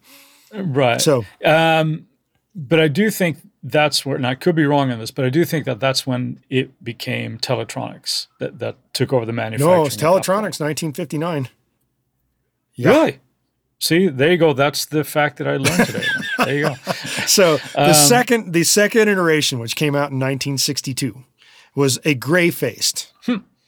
right. 0.54 1.00
So, 1.02 1.26
Um, 1.46 2.08
but 2.56 2.80
I 2.80 2.88
do 2.88 3.10
think 3.10 3.38
that's 3.64 4.06
where, 4.06 4.16
and 4.18 4.28
I 4.28 4.36
could 4.36 4.56
be 4.56 4.66
wrong 4.66 4.92
on 4.92 5.00
this, 5.00 5.10
but 5.12 5.24
I 5.26 5.30
do 5.30 5.46
think 5.46 5.66
that 5.66 5.80
that's 5.80 6.06
when 6.06 6.40
it 6.50 6.84
became 6.84 7.38
Teletronix 7.38 8.28
that, 8.40 8.60
that 8.60 8.76
took 8.94 9.14
over 9.14 9.26
the 9.26 9.32
manufacturing. 9.34 9.78
no, 9.80 9.86
it's. 9.86 9.96
Teletronix, 9.96 10.60
1959. 10.60 11.48
Yeah. 12.76 12.90
Really? 12.90 13.20
See, 13.80 14.08
there 14.08 14.32
you 14.32 14.38
go. 14.38 14.54
That's 14.54 14.86
the 14.86 15.04
fact 15.04 15.38
that 15.38 15.48
I 15.48 15.58
learned 15.58 15.86
today. 15.86 16.06
there 16.46 16.56
you 16.56 16.64
go. 16.64 16.76
So 17.28 17.58
the 17.58 17.88
Um, 17.90 17.94
second 17.94 18.54
the 18.54 18.64
second 18.64 19.10
iteration, 19.10 19.60
which 19.60 19.76
came 19.76 19.94
out 19.94 20.12
in 20.12 20.20
1962, 20.20 21.24
was 21.76 22.00
a 22.06 22.14
gray 22.14 22.50
faced 22.52 23.12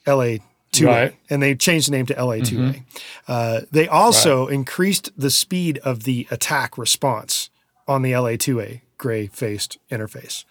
LA2A, 0.06 0.40
Hmm. 0.76 0.84
Right. 0.86 1.12
Mm-hmm. 1.12 1.16
and 1.34 1.42
they 1.42 1.54
changed 1.54 1.88
the 1.88 1.92
name 1.92 2.06
to 2.06 2.14
LA2A. 2.14 2.82
Uh, 3.26 3.60
they 3.70 3.88
also 3.88 4.46
increased 4.46 5.10
the 5.16 5.30
speed 5.30 5.78
of 5.78 6.04
the 6.04 6.26
attack 6.30 6.76
response 6.76 7.50
on 7.88 8.02
the 8.02 8.12
LA2A 8.12 8.82
gray 8.98 9.26
faced 9.26 9.78
interface. 9.90 10.44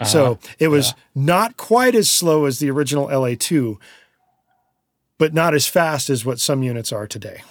Uh-huh. 0.00 0.04
So 0.04 0.38
it 0.58 0.68
was 0.68 0.94
not 1.14 1.56
quite 1.56 1.94
as 1.94 2.08
slow 2.10 2.44
as 2.46 2.58
the 2.58 2.70
original 2.70 3.06
LA2, 3.08 3.76
but 5.18 5.34
not 5.34 5.54
as 5.54 5.66
fast 5.66 6.08
as 6.10 6.24
what 6.24 6.40
some 6.40 6.62
units 6.62 6.92
are 6.92 7.06
today. 7.06 7.42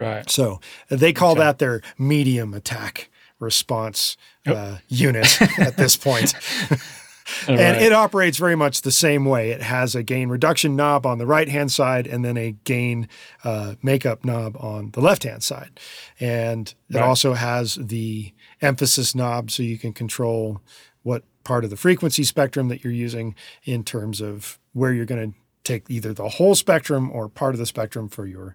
Right. 0.00 0.28
So 0.30 0.60
they 0.88 1.12
call 1.12 1.32
Okay. 1.32 1.40
that 1.40 1.58
their 1.58 1.82
medium 1.98 2.52
attack 2.54 3.08
response 3.38 4.16
uh, 4.46 4.78
unit 4.88 5.40
at 5.58 5.76
this 5.76 5.96
point. 5.96 6.34
And 7.48 7.58
right. 7.58 7.82
it 7.82 7.92
operates 7.92 8.38
very 8.38 8.56
much 8.56 8.82
the 8.82 8.92
same 8.92 9.24
way. 9.24 9.50
It 9.50 9.62
has 9.62 9.94
a 9.94 10.02
gain 10.02 10.28
reduction 10.28 10.76
knob 10.76 11.06
on 11.06 11.18
the 11.18 11.26
right 11.26 11.48
hand 11.48 11.72
side 11.72 12.06
and 12.06 12.24
then 12.24 12.36
a 12.36 12.52
gain 12.64 13.08
uh, 13.44 13.74
makeup 13.82 14.24
knob 14.24 14.56
on 14.58 14.90
the 14.92 15.00
left 15.00 15.24
hand 15.24 15.42
side. 15.42 15.78
And 16.20 16.72
it 16.88 16.96
Right. 16.96 17.04
also 17.04 17.34
has 17.34 17.74
the 17.76 18.32
emphasis 18.62 19.14
knob 19.14 19.50
so 19.50 19.62
you 19.62 19.78
can 19.78 19.92
control 19.92 20.60
what 21.02 21.24
part 21.44 21.64
of 21.64 21.70
the 21.70 21.76
frequency 21.76 22.24
spectrum 22.24 22.68
that 22.68 22.82
you're 22.82 22.92
using 22.92 23.34
in 23.64 23.84
terms 23.84 24.20
of 24.20 24.58
where 24.72 24.92
you're 24.92 25.04
going 25.04 25.32
to 25.32 25.38
take 25.64 25.84
either 25.88 26.12
the 26.12 26.28
whole 26.28 26.54
spectrum 26.54 27.10
or 27.10 27.28
part 27.28 27.54
of 27.54 27.58
the 27.58 27.66
spectrum 27.66 28.08
for 28.08 28.26
your 28.26 28.54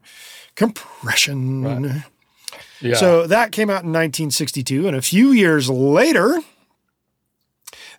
compression. 0.55 1.63
Right. 1.63 2.03
yeah. 2.81 2.95
So 2.95 3.27
that 3.27 3.51
came 3.51 3.69
out 3.69 3.83
in 3.83 3.89
1962. 3.91 4.87
And 4.87 4.95
a 4.95 5.01
few 5.01 5.31
years 5.31 5.69
later, 5.69 6.39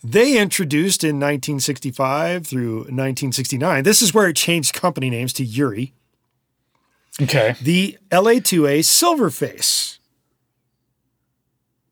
they 0.04 0.38
introduced 0.38 1.04
in 1.04 1.16
1965 1.16 2.46
through 2.46 2.76
1969. 2.78 3.84
This 3.84 4.02
is 4.02 4.12
where 4.12 4.28
it 4.28 4.36
changed 4.36 4.74
company 4.74 5.10
names 5.10 5.32
to 5.34 5.44
UREI. 5.46 5.92
okay. 7.20 7.54
The 7.60 7.98
LA2A 8.10 8.80
Silverface, 8.80 9.98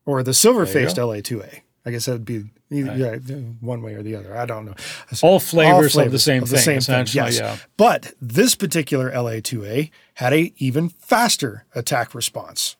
or 0.06 0.22
the 0.22 0.34
silver 0.34 0.66
faced. 0.66 0.96
LA2A. 0.96 1.60
I 1.86 1.90
guess 1.90 2.06
that 2.06 2.12
would 2.12 2.24
be 2.24 2.44
either, 2.70 2.94
yeah, 2.96 3.36
one 3.60 3.80
way 3.82 3.94
or 3.94 4.02
the 4.02 4.14
other. 4.14 4.36
I 4.36 4.44
don't 4.44 4.66
know. 4.66 4.74
All 5.22 5.40
flavors, 5.40 5.96
All 5.96 6.04
of 6.04 6.12
the 6.12 6.18
same 6.18 6.42
of 6.42 6.50
thing, 6.50 6.76
essentially. 6.76 7.24
yes. 7.24 7.38
Yeah. 7.38 7.56
But 7.76 8.12
this 8.20 8.54
particular 8.54 9.10
LA2A 9.10 9.90
had 10.14 10.32
a 10.32 10.52
even 10.58 10.88
faster 10.90 11.64
attack 11.74 12.14
response. 12.14 12.76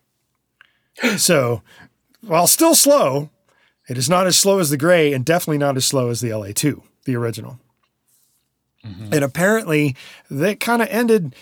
so, 1.16 1.62
while 2.20 2.46
still 2.46 2.74
slow, 2.74 3.30
it 3.90 3.98
is 3.98 4.08
not 4.08 4.28
as 4.28 4.38
slow 4.38 4.60
as 4.60 4.70
the 4.70 4.76
gray 4.76 5.12
and 5.12 5.24
definitely 5.24 5.58
not 5.58 5.76
as 5.76 5.84
slow 5.84 6.10
as 6.10 6.20
the 6.20 6.28
LA2, 6.28 6.80
the 7.06 7.16
original. 7.16 7.58
Mm-hmm. 8.86 9.12
And 9.12 9.24
apparently, 9.24 9.96
that 10.30 10.60
kind 10.60 10.80
of 10.80 10.86
ended 10.92 11.34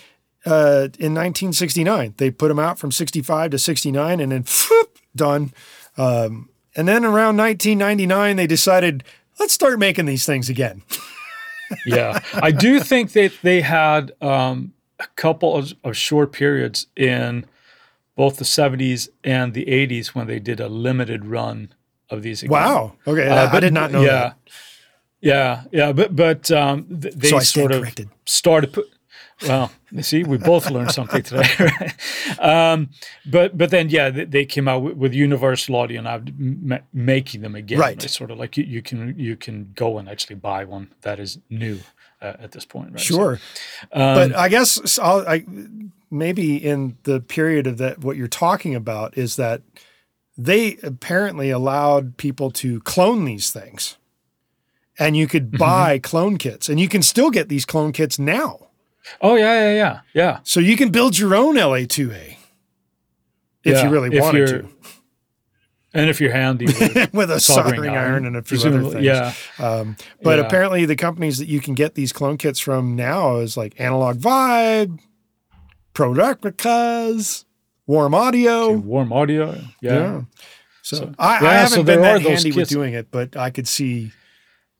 uh, 0.47 0.89
in 0.97 1.13
1969. 1.13 2.15
They 2.17 2.31
put 2.31 2.47
them 2.47 2.57
out 2.57 2.79
from 2.79 2.91
65 2.91 3.51
to 3.51 3.59
69 3.59 4.19
and 4.19 4.31
then 4.31 4.45
whoop, 4.71 4.97
done. 5.15 5.53
Um, 5.95 6.49
and 6.75 6.87
then 6.87 7.05
around 7.05 7.37
1999, 7.37 8.37
they 8.37 8.47
decided, 8.47 9.03
let's 9.39 9.53
start 9.53 9.77
making 9.77 10.07
these 10.07 10.25
things 10.25 10.49
again. 10.49 10.81
yeah, 11.85 12.19
I 12.33 12.49
do 12.49 12.79
think 12.79 13.11
that 13.11 13.31
they 13.43 13.61
had 13.61 14.11
um, 14.21 14.73
a 14.99 15.05
couple 15.15 15.55
of, 15.55 15.75
of 15.83 15.95
short 15.95 16.31
periods 16.31 16.87
in 16.95 17.45
both 18.15 18.37
the 18.37 18.43
70s 18.43 19.07
and 19.23 19.53
the 19.53 19.65
80s 19.65 20.07
when 20.07 20.25
they 20.25 20.39
did 20.39 20.59
a 20.59 20.67
limited 20.67 21.25
run 21.25 21.73
of 22.09 22.21
these. 22.23 22.43
again. 22.43 22.51
Wow. 22.51 22.93
Okay. 23.07 23.27
Uh, 23.27 23.49
I 23.51 23.59
did 23.59 23.73
not 23.73 23.91
know 23.91 24.01
yeah, 24.01 24.11
that. 24.11 24.37
Yeah, 25.21 25.63
yeah, 25.71 25.91
but 25.91 26.15
but 26.15 26.49
um, 26.51 26.85
th- 27.01 27.13
they 27.13 27.29
So 27.29 27.39
sort 27.39 27.71
of 27.71 27.81
corrected. 27.81 28.09
started 28.25 28.73
put. 28.73 28.85
Well, 29.47 29.71
you 29.91 30.03
see, 30.03 30.23
we 30.23 30.37
both 30.37 30.69
learned 30.69 30.91
something 30.91 31.23
today, 31.23 31.47
right? 31.59 32.39
Um, 32.39 32.89
but 33.25 33.57
but 33.57 33.69
then 33.69 33.89
yeah, 33.89 34.09
they, 34.09 34.25
they 34.25 34.45
came 34.45 34.67
out 34.67 34.79
with, 34.81 34.97
with 34.97 35.13
Universal 35.13 35.75
Audio 35.77 36.01
now 36.01 36.15
m- 36.15 36.79
making 36.93 37.41
them 37.41 37.55
again. 37.55 37.79
Right. 37.79 38.03
It's 38.03 38.17
sort 38.17 38.31
of 38.31 38.37
like 38.37 38.57
you, 38.57 38.65
you 38.65 38.81
can 38.81 39.17
you 39.17 39.37
can 39.37 39.71
go 39.75 39.97
and 39.97 40.09
actually 40.09 40.35
buy 40.35 40.65
one 40.65 40.93
that 41.01 41.19
is 41.19 41.37
new 41.49 41.79
uh, 42.21 42.33
at 42.39 42.51
this 42.51 42.65
point, 42.65 42.91
right? 42.91 42.99
So, 42.99 43.15
Sure. 43.15 43.33
um, 43.93 44.15
but 44.15 44.35
I 44.35 44.49
guess 44.49 44.99
I'll, 44.99 45.25
I 45.27 45.45
maybe 46.11 46.57
in 46.57 46.97
the 47.03 47.21
period 47.21 47.65
of 47.67 47.77
that, 47.77 47.99
what 47.99 48.17
you're 48.17 48.27
talking 48.27 48.75
about 48.75 49.17
is 49.17 49.37
that 49.37 49.61
they 50.41 50.77
apparently 50.83 51.49
allowed 51.49 52.15
people 52.17 52.49
to 52.51 52.79
clone 52.81 53.25
these 53.25 53.51
things, 53.51 53.97
and 54.97 55.17
you 55.17 55.27
could 55.27 55.47
Mm-hmm. 55.47 55.57
buy 55.57 55.99
clone 55.99 56.37
kits, 56.37 56.69
and 56.69 56.79
you 56.79 56.87
can 56.87 57.01
still 57.01 57.29
get 57.29 57.49
these 57.49 57.65
clone 57.65 57.91
kits 57.91 58.17
now. 58.17 58.67
oh 59.21 59.35
yeah, 59.35 59.53
yeah, 59.53 59.73
yeah, 59.75 59.99
yeah. 60.13 60.39
So 60.43 60.59
you 60.59 60.75
can 60.77 60.89
build 60.91 61.17
your 61.17 61.35
own 61.35 61.55
LA2A. 61.55 62.35
if 63.63 63.73
Yeah, 63.75 63.83
you 63.83 63.89
really 63.89 64.15
if 64.15 64.21
wanted 64.21 64.47
to, 64.47 64.69
And 65.93 66.09
if 66.09 66.21
you're 66.21 66.31
handy 66.31 66.65
with 66.79 67.13
with 67.13 67.31
a 67.31 67.39
soldering 67.39 67.75
soldering 67.75 67.97
iron 67.97 68.25
and 68.25 68.35
a 68.37 68.43
few 68.43 68.59
other 68.59 68.83
things. 68.83 69.03
Yeah. 69.05 69.33
Um, 69.57 69.95
but 70.23 70.37
Yeah. 70.39 70.45
apparently, 70.45 70.85
the 70.85 70.95
companies 70.95 71.37
that 71.39 71.47
you 71.47 71.59
can 71.59 71.73
get 71.73 71.95
these 71.95 72.13
clone 72.13 72.37
kits 72.37 72.59
from 72.59 72.95
now 72.95 73.37
is 73.37 73.57
like 73.57 73.73
Analog 73.79 74.17
Vibe, 74.19 74.99
Producticas, 75.93 77.45
Warm 77.89 78.13
Audio. 78.13 78.71
warm 78.77 79.11
audio. 79.11 79.55
Yeah. 79.81 79.93
Yeah. 79.93 80.21
So, 80.83 80.95
So- 80.97 81.15
I, 81.17 81.37
I 81.43 81.53
haven't 81.53 81.69
so 81.69 81.83
been 81.83 82.01
that 82.03 82.21
handy 82.21 82.51
with 82.51 82.69
doing 82.69 82.93
it, 82.93 83.09
but 83.09 83.35
I 83.35 83.49
could 83.49 83.67
see 83.67 84.11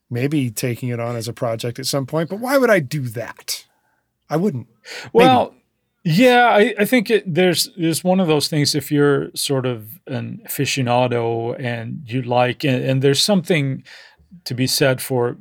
maybe 0.08 0.48
taking 0.48 0.90
it 0.90 1.00
on 1.00 1.16
as 1.16 1.26
a 1.26 1.32
project 1.32 1.80
at 1.80 1.86
some 1.86 2.06
point. 2.06 2.30
But 2.30 2.38
why 2.38 2.56
would 2.56 2.70
I 2.70 2.78
do 2.78 3.00
that? 3.08 3.66
I 4.28 4.36
wouldn't. 4.36 4.68
Well, 5.12 5.52
yeah, 6.04 6.50
I, 6.50 6.72
I 6.78 6.84
think 6.84 7.10
it, 7.10 7.24
there's 7.26 7.68
there's 7.76 8.04
one 8.04 8.20
of 8.20 8.28
those 8.28 8.46
things 8.46 8.76
if 8.76 8.92
you're 8.92 9.34
sort 9.34 9.66
of 9.66 9.98
an 10.06 10.40
aficionado 10.46 11.56
and 11.58 12.02
you 12.06 12.22
like 12.22 12.62
and, 12.62 12.80
and 12.84 13.02
there's 13.02 13.20
something 13.22 13.82
to 14.44 14.54
be 14.54 14.68
said 14.68 15.02
for 15.02 15.36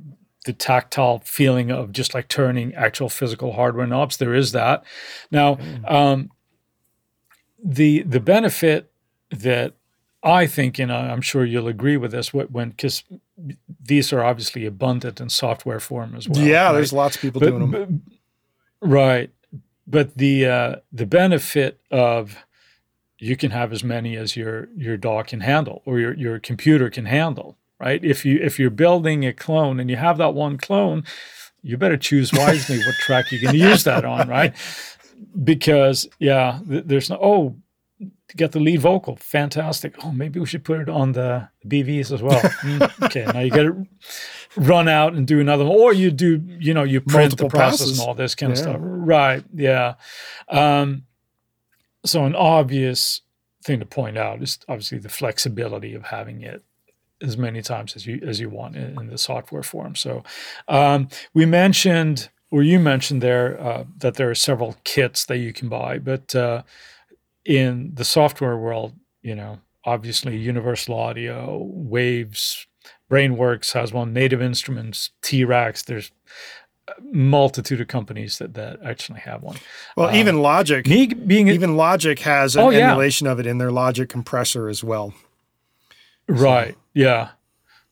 the 0.45 0.53
tactile 0.53 1.21
feeling 1.23 1.69
of 1.69 1.91
just 1.91 2.15
like 2.15 2.29
turning 2.29 2.73
actual 2.73 3.09
physical 3.09 3.51
hardware 3.53 3.85
knobs. 3.85 4.17
There 4.17 4.33
is 4.33 4.53
that. 4.53 4.83
Now, 5.29 5.59
um, 5.87 6.31
the 7.63 8.03
the 8.03 8.19
benefit 8.19 8.91
that 9.31 9.73
I 10.23 10.47
think, 10.47 10.79
and 10.79 10.91
I'm 10.91 11.21
sure 11.21 11.45
you'll 11.45 11.67
agree 11.67 11.95
with 11.97 12.11
this, 12.11 12.29
wh- 12.29 12.51
when 12.51 12.69
because 12.71 13.03
these 13.81 14.11
are 14.11 14.23
obviously 14.23 14.65
abundant 14.65 15.21
in 15.21 15.29
software 15.29 15.79
form 15.79 16.13
as 16.15 16.27
well. 16.27 16.43
yeah, 16.43 16.65
right? 16.65 16.73
there's 16.73 16.91
lots 16.93 17.15
of 17.15 17.21
people 17.21 17.39
But- 17.39 17.49
doing 17.49 17.71
them. 17.71 18.03
but- 18.81 18.87
right 18.89 19.29
but 19.85 20.15
the 20.17 20.45
uh, 20.45 20.75
the 20.93 21.05
benefit 21.05 21.79
of 21.91 22.37
you 23.17 23.35
can 23.35 23.51
have 23.51 23.73
as 23.73 23.83
many 23.83 24.15
as 24.15 24.37
your 24.37 24.69
your 24.77 24.95
dog 24.95 25.27
can 25.27 25.41
handle 25.41 25.81
or 25.85 25.99
your 25.99 26.13
your 26.13 26.39
computer 26.39 26.89
can 26.89 27.05
handle 27.05 27.57
right 27.79 28.03
if 28.05 28.23
you 28.23 28.39
if 28.41 28.57
you're 28.57 28.69
building 28.69 29.25
a 29.25 29.33
clone 29.33 29.79
and 29.81 29.89
you 29.89 29.97
have 29.97 30.17
that 30.17 30.33
one 30.33 30.57
clone 30.57 31.03
you 31.61 31.75
better 31.75 31.97
choose 31.97 32.31
wisely 32.31 32.77
what 32.77 32.95
track 33.05 33.25
you're 33.31 33.41
going 33.41 33.53
to 33.53 33.59
use 33.69 33.83
that 33.83 34.05
on 34.05 34.29
right 34.29 34.55
because 35.43 36.07
yeah 36.19 36.59
th- 36.67 36.83
there's 36.85 37.09
no 37.09 37.17
oh 37.21 37.55
get 38.35 38.51
the 38.51 38.59
lead 38.59 38.79
vocal 38.79 39.15
fantastic. 39.15 39.95
Oh 40.03 40.11
maybe 40.11 40.39
we 40.39 40.45
should 40.45 40.63
put 40.63 40.79
it 40.79 40.89
on 40.89 41.11
the 41.13 41.49
bvs 41.65 42.11
as 42.11 42.21
well. 42.21 42.39
Hmm, 42.61 42.83
okay 43.03 43.25
now 43.25 43.39
you 43.39 43.49
got 43.49 43.63
to 43.63 43.85
run 44.55 44.87
out 44.87 45.13
and 45.13 45.27
do 45.27 45.39
another 45.39 45.65
one 45.65 45.77
or 45.77 45.93
you 45.93 46.11
do 46.11 46.41
you 46.59 46.73
know 46.73 46.83
you 46.83 47.01
print 47.01 47.31
Multiple 47.31 47.49
the 47.49 47.57
process 47.57 47.79
passes. 47.81 47.99
and 47.99 48.07
all 48.07 48.15
this 48.15 48.35
kind 48.35 48.51
of 48.51 48.57
stuff. 48.57 48.77
Right 48.79 49.43
yeah. 49.53 49.95
Um, 50.49 51.03
so 52.05 52.25
an 52.25 52.35
obvious 52.35 53.21
thing 53.63 53.79
to 53.79 53.85
point 53.85 54.17
out 54.17 54.41
is 54.41 54.59
obviously 54.67 54.99
the 54.99 55.09
flexibility 55.09 55.93
of 55.93 56.03
having 56.05 56.41
it 56.41 56.63
as 57.21 57.37
many 57.37 57.61
times 57.61 57.95
as 57.95 58.05
you 58.05 58.21
as 58.25 58.39
you 58.39 58.49
want 58.49 58.75
in, 58.75 58.97
in 58.99 59.07
the 59.07 59.17
software 59.17 59.63
form. 59.63 59.95
So 59.95 60.23
um, 60.67 61.09
we 61.33 61.45
mentioned, 61.45 62.29
or 62.51 62.63
you 62.63 62.79
mentioned 62.79 63.21
there, 63.21 63.59
uh, 63.61 63.83
that 63.97 64.15
there 64.15 64.29
are 64.29 64.35
several 64.35 64.75
kits 64.83 65.25
that 65.25 65.37
you 65.37 65.53
can 65.53 65.69
buy, 65.69 65.99
but 65.99 66.33
uh, 66.35 66.63
in 67.45 67.91
the 67.93 68.05
software 68.05 68.57
world, 68.57 68.93
you 69.21 69.35
know, 69.35 69.59
obviously 69.85 70.35
Universal 70.37 70.95
Audio, 70.95 71.61
Waves, 71.71 72.65
Brainworx 73.11 73.73
has 73.73 73.91
one, 73.93 74.13
Native 74.13 74.41
Instruments, 74.41 75.11
T-RackS. 75.21 75.83
There's 75.83 76.11
multitude 77.11 77.79
of 77.81 77.87
companies 77.87 78.39
that 78.39 78.55
that 78.55 78.79
actually 78.83 79.19
have 79.19 79.43
one. 79.43 79.57
Well, 79.95 80.09
um, 80.09 80.15
even 80.15 80.41
Logic, 80.41 80.83
being 80.85 81.47
a- 81.49 81.53
even 81.53 81.77
Logic 81.77 82.17
has 82.19 82.55
an 82.55 82.63
Oh, 82.63 82.69
yeah. 82.71 82.89
emulation 82.89 83.27
of 83.27 83.39
it 83.39 83.45
in 83.45 83.57
their 83.59 83.71
Logic 83.71 84.09
compressor 84.09 84.67
as 84.69 84.83
well. 84.83 85.13
Right. 86.27 86.75
Yeah. 86.93 87.29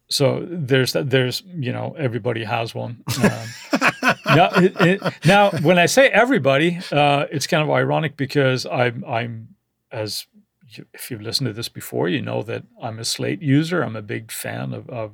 So 0.09 0.45
there's 0.49 0.93
that. 0.93 1.09
There's 1.09 1.43
you 1.53 1.71
know 1.73 1.95
everybody 1.97 2.43
has 2.43 2.73
one. 2.73 3.03
Um, 3.23 3.91
now, 4.35 4.49
it, 4.55 4.73
it- 4.81 5.13
now, 5.25 5.51
when 5.51 5.77
I 5.79 5.85
say 5.85 6.07
everybody, 6.09 6.79
uh, 6.91 7.25
it's 7.31 7.47
kind 7.47 7.63
of 7.63 7.69
ironic 7.69 8.17
because 8.17 8.65
I'm 8.65 9.03
I'm 9.05 9.49
as 9.91 10.25
you, 10.69 10.85
if 10.93 11.09
you've 11.09 11.21
listened 11.21 11.47
to 11.47 11.53
this 11.53 11.69
before, 11.69 12.09
you 12.09 12.21
know 12.21 12.43
that 12.43 12.63
I'm 12.81 12.99
a 12.99 13.05
Slate 13.05 13.41
user. 13.41 13.81
I'm 13.83 13.95
a 13.95 14.01
big 14.01 14.31
fan 14.31 14.73
of, 14.73 14.89
of 14.89 15.11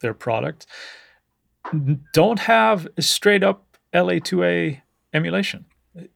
their 0.00 0.14
product. 0.14 0.66
Don't 2.12 2.40
have 2.40 2.86
a 2.96 3.02
straight 3.02 3.42
up 3.42 3.64
LA2A 3.92 4.80
emulation 5.12 5.64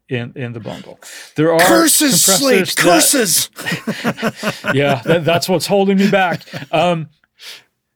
in 0.09 0.33
in 0.37 0.53
the 0.53 0.61
bundle. 0.61 0.99
There 1.37 1.53
are 1.53 1.59
Curses, 1.61 2.23
Slate, 2.23 2.67
that- 2.69 2.77
curses. 2.77 3.51
yeah, 4.75 5.03
that, 5.05 5.25
that's 5.25 5.49
what's 5.49 5.67
holding 5.67 5.99
me 5.99 6.11
back. 6.11 6.43
Um, 6.73 7.09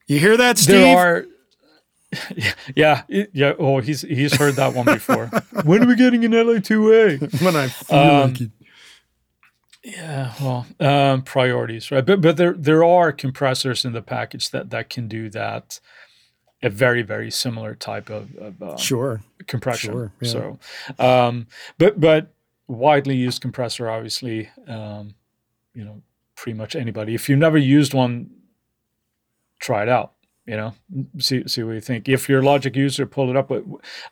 You 0.06 0.18
hear 0.18 0.36
that, 0.36 0.58
Steve? 0.58 0.76
there 0.76 0.96
are 0.96 1.26
yeah 2.76 3.02
yeah 3.08 3.52
oh 3.58 3.80
he's 3.80 4.02
he's 4.02 4.34
heard 4.36 4.54
that 4.54 4.74
one 4.74 4.86
before 4.86 5.26
when 5.64 5.82
are 5.82 5.86
we 5.86 5.96
getting 5.96 6.24
an 6.24 6.32
la2a 6.32 7.42
when 7.42 7.56
I 7.56 7.68
feel 7.68 7.98
Um, 7.98 8.30
like 8.32 8.40
it. 8.40 8.50
yeah 9.84 10.32
well 10.40 10.66
um 10.80 11.22
priorities 11.22 11.90
right 11.90 12.04
but 12.06 12.20
but 12.20 12.36
there 12.36 12.54
there 12.54 12.82
are 12.84 13.12
compressors 13.12 13.84
in 13.84 13.92
the 13.92 14.02
package 14.02 14.50
that 14.50 14.70
that 14.70 14.88
can 14.90 15.08
do 15.08 15.28
that 15.30 15.80
a 16.62 16.70
very 16.70 17.02
very 17.02 17.30
similar 17.30 17.74
type 17.74 18.08
of, 18.08 18.34
of 18.36 18.62
uh, 18.62 18.76
Sure. 18.76 19.20
compression 19.46 19.92
Sure, 19.92 20.12
yeah. 20.20 20.28
so 20.30 20.58
um 20.98 21.46
but 21.78 22.00
but 22.00 22.32
widely 22.66 23.14
used 23.16 23.42
compressor 23.42 23.90
obviously 23.90 24.48
um 24.66 25.14
you 25.74 25.84
know 25.84 26.00
pretty 26.36 26.56
much 26.56 26.74
anybody 26.74 27.14
if 27.14 27.28
you've 27.28 27.38
never 27.38 27.58
used 27.58 27.92
one 27.92 28.30
try 29.60 29.82
it 29.82 29.88
out 29.88 30.12
you 30.46 30.56
know 30.56 30.74
see 31.18 31.46
see 31.48 31.62
what 31.62 31.72
you 31.72 31.80
think 31.80 32.08
if 32.08 32.28
you're 32.28 32.40
a 32.40 32.44
logic 32.44 32.76
user 32.76 33.06
pull 33.06 33.30
it 33.30 33.36
up 33.36 33.48
but 33.48 33.64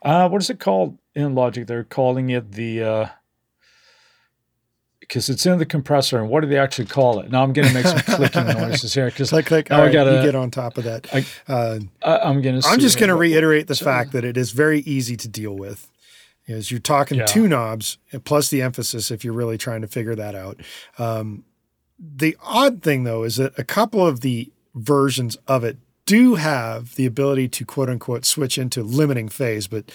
uh 0.02 0.28
what 0.28 0.40
is 0.40 0.48
it 0.48 0.58
called 0.58 0.96
in 1.14 1.34
logic 1.34 1.66
they're 1.66 1.84
calling 1.84 2.30
it 2.30 2.52
the 2.52 2.82
uh 2.82 3.08
because 5.00 5.28
it's 5.28 5.44
in 5.44 5.58
the 5.58 5.66
compressor 5.66 6.18
and 6.18 6.30
what 6.30 6.40
do 6.40 6.46
they 6.46 6.56
actually 6.58 6.86
call 6.86 7.20
it 7.20 7.30
now 7.30 7.42
i'm 7.42 7.52
gonna 7.52 7.72
make 7.72 7.86
some 7.86 7.98
clicking 8.00 8.46
noises 8.58 8.94
here 8.94 9.06
because 9.06 9.28
Click, 9.30 9.46
click. 9.46 9.70
I 9.70 9.84
right, 9.84 9.92
gotta- 9.92 10.16
you 10.16 10.22
get 10.22 10.34
on 10.34 10.50
top 10.50 10.78
of 10.78 10.84
that. 10.84 11.06
I- 11.12 11.26
uh, 11.52 11.78
i'm 12.02 12.40
gonna 12.40 12.60
I'm 12.64 12.78
just 12.80 12.98
going 12.98 13.08
to 13.08 13.14
reiterate 13.16 13.66
the 13.66 13.74
so- 13.74 13.84
fact 13.84 14.12
that 14.12 14.24
it 14.24 14.36
is 14.36 14.52
very 14.52 14.80
easy 14.80 15.16
to 15.16 15.28
deal 15.28 15.54
with. 15.56 15.88
Is 16.46 16.70
you're 16.72 16.80
talking 16.80 17.18
Yeah. 17.18 17.26
two 17.26 17.46
knobs 17.46 17.98
plus 18.24 18.48
the 18.48 18.62
emphasis 18.62 19.10
if 19.12 19.24
you're 19.24 19.32
really 19.34 19.56
trying 19.58 19.80
to 19.82 19.86
figure 19.86 20.14
that 20.16 20.34
out. 20.34 20.60
Um, 20.98 21.44
the 21.98 22.36
odd 22.42 22.82
thing 22.82 23.04
though 23.04 23.22
is 23.22 23.36
that 23.36 23.56
a 23.58 23.62
couple 23.64 24.04
of 24.04 24.20
the 24.22 24.50
versions 24.74 25.36
of 25.46 25.62
it 25.62 25.76
do 26.06 26.34
have 26.36 26.94
the 26.96 27.06
ability 27.06 27.48
to 27.48 27.64
quote 27.64 27.88
unquote 27.88 28.24
switch 28.24 28.58
into 28.58 28.82
limiting 28.82 29.28
phase, 29.28 29.66
but 29.66 29.90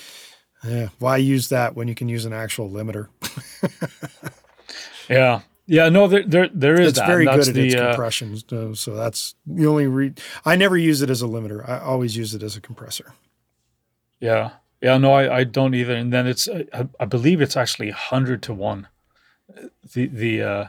eh, 0.64 0.88
why 1.00 1.18
use 1.18 1.50
that 1.50 1.76
when 1.76 1.88
you 1.88 1.96
can 1.96 2.10
use 2.10 2.26
an 2.26 2.34
actual 2.34 2.70
limiter? 2.70 3.08
yeah 5.10 5.42
yeah 5.66 5.90
no 5.90 6.08
there 6.08 6.24
there, 6.24 6.50
there 6.54 6.80
is 6.80 6.90
It's 6.90 7.00
that. 7.00 7.08
very 7.08 7.26
That's 7.26 7.48
good 7.48 7.58
at 7.58 7.64
its 7.66 7.74
the, 7.76 7.82
uh, 7.82 7.88
compression, 7.92 8.76
so, 8.76 8.96
that's 8.96 9.36
the 9.46 9.66
only 9.68 9.88
re- 9.88 10.14
I 10.46 10.56
never 10.56 10.78
use 10.78 11.02
it 11.02 11.10
as 11.10 11.22
a 11.22 11.26
limiter. 11.28 11.68
I 11.68 11.80
always 11.80 12.16
use 12.18 12.34
it 12.34 12.44
as 12.44 12.56
a 12.56 12.62
compressor. 12.62 13.14
Yeah. 14.20 14.52
Yeah, 14.82 14.98
no, 15.00 15.14
I, 15.14 15.38
I 15.40 15.44
don't 15.44 15.74
either. 15.74 15.96
And 15.96 16.14
then 16.14 16.28
it's, 16.28 16.48
I, 16.48 16.88
I 17.00 17.06
believe 17.06 17.42
it's 17.42 17.58
actually 17.58 17.90
100 17.90 18.44
to 18.44 18.54
1, 18.54 18.88
the, 19.94 20.06
the, 20.08 20.42
uh, 20.44 20.66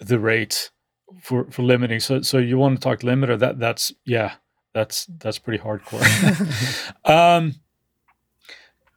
the 0.00 0.18
rate 0.18 0.70
for, 1.22 1.44
for 1.50 1.62
limiting. 1.62 2.00
So, 2.00 2.20
so 2.20 2.36
you 2.38 2.58
want 2.58 2.76
to 2.76 2.80
talk 2.82 3.00
limiter, 3.00 3.38
that, 3.38 3.58
that's, 3.58 3.92
yeah, 4.04 4.34
that's, 4.72 5.06
that's 5.18 5.38
pretty 5.38 5.62
hardcore. 5.62 6.00
um, 7.04 7.56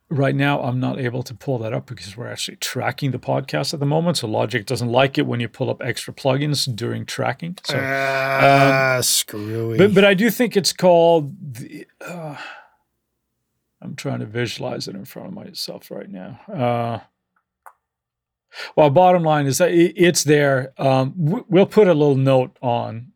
right 0.10 0.36
now, 0.36 0.62
I'm 0.62 0.80
not 0.80 1.00
able 1.00 1.24
to 1.24 1.34
pull 1.34 1.58
that 1.60 1.74
up 1.74 1.88
because 1.88 2.16
we're 2.16 2.28
actually 2.28 2.58
tracking 2.58 3.12
the 3.12 3.20
podcast 3.20 3.74
at 3.74 3.80
the 3.80 3.86
moment. 3.86 4.18
So 4.18 4.28
Logic 4.28 4.66
doesn't 4.66 4.90
like 4.90 5.18
it 5.18 5.26
when 5.26 5.40
you 5.40 5.48
pull 5.48 5.70
up 5.70 5.82
extra 5.82 6.14
plugins 6.14 6.74
during 6.76 7.06
tracking. 7.06 7.58
So, 7.64 7.80
ah, 7.82 9.00
screwy. 9.02 9.78
but 9.78 9.94
but 9.94 10.06
I 10.06 10.14
do 10.14 10.30
think 10.30 10.56
it's 10.56 10.74
called. 10.74 11.34
The, 11.56 11.88
uh, 12.02 12.38
I'm 13.82 13.96
trying 13.96 14.20
to 14.20 14.26
visualize 14.26 14.88
it 14.88 14.96
in 14.96 15.06
front 15.06 15.28
of 15.30 15.34
myself 15.34 15.92
right 15.92 16.10
now. 16.10 16.40
Uh, 16.52 17.00
well, 18.76 18.90
bottom 18.90 19.24
line 19.24 19.46
is 19.46 19.58
that 19.58 19.72
it's 19.72 20.24
there. 20.24 20.74
Um, 20.78 21.14
we'll 21.18 21.66
put 21.66 21.88
a 21.88 21.94
little 21.94 22.16
note 22.16 22.56
on 22.62 23.13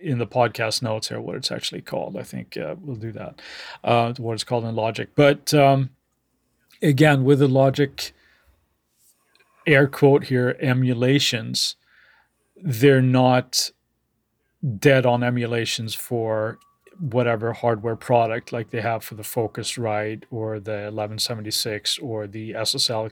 in 0.00 0.18
the 0.18 0.26
podcast 0.26 0.82
notes 0.82 1.08
here 1.08 1.20
what 1.20 1.36
it's 1.36 1.50
actually 1.52 1.82
called. 1.82 2.16
I 2.16 2.22
think 2.22 2.56
uh, 2.56 2.74
we'll 2.82 2.96
do 2.96 3.12
that. 3.12 3.40
Uh, 3.84 4.12
what 4.18 4.34
it's 4.34 4.44
called 4.44 4.64
in 4.64 4.74
Logic, 4.74 5.08
but 5.14 5.52
um, 5.54 5.90
again 6.82 7.24
with 7.24 7.38
the 7.40 7.48
Logic 7.48 8.12
air 9.66 9.86
quote 9.86 10.24
here 10.24 10.56
emulations, 10.60 11.76
they're 12.56 13.02
not 13.02 13.70
dead 14.78 15.06
on 15.06 15.22
emulations 15.22 15.94
for 15.94 16.58
whatever 16.98 17.52
hardware 17.54 17.96
product 17.96 18.52
like 18.52 18.70
they 18.70 18.80
have 18.82 19.02
for 19.02 19.14
the 19.14 19.22
Focusrite 19.22 20.24
or 20.30 20.60
the 20.60 20.72
1176 20.92 21.98
or 21.98 22.26
the 22.26 22.52
SSL 22.52 23.10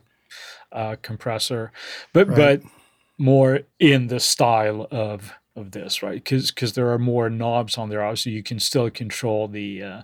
uh, 0.72 0.96
compressor. 1.00 1.72
But 2.12 2.28
Right. 2.28 2.60
but 2.62 2.70
more 3.16 3.60
in 3.80 4.08
the 4.08 4.20
style 4.20 4.86
of 4.90 5.32
of 5.60 5.72
this, 5.72 6.02
right? 6.02 6.22
Because 6.22 6.50
because 6.50 6.72
there 6.74 6.90
are 6.92 6.98
more 6.98 7.28
knobs 7.30 7.76
on 7.78 7.88
there, 7.88 8.02
obviously 8.02 8.32
you 8.32 8.42
can 8.42 8.58
still 8.60 8.90
control 8.90 9.48
the 9.48 9.82
uh, 9.82 10.02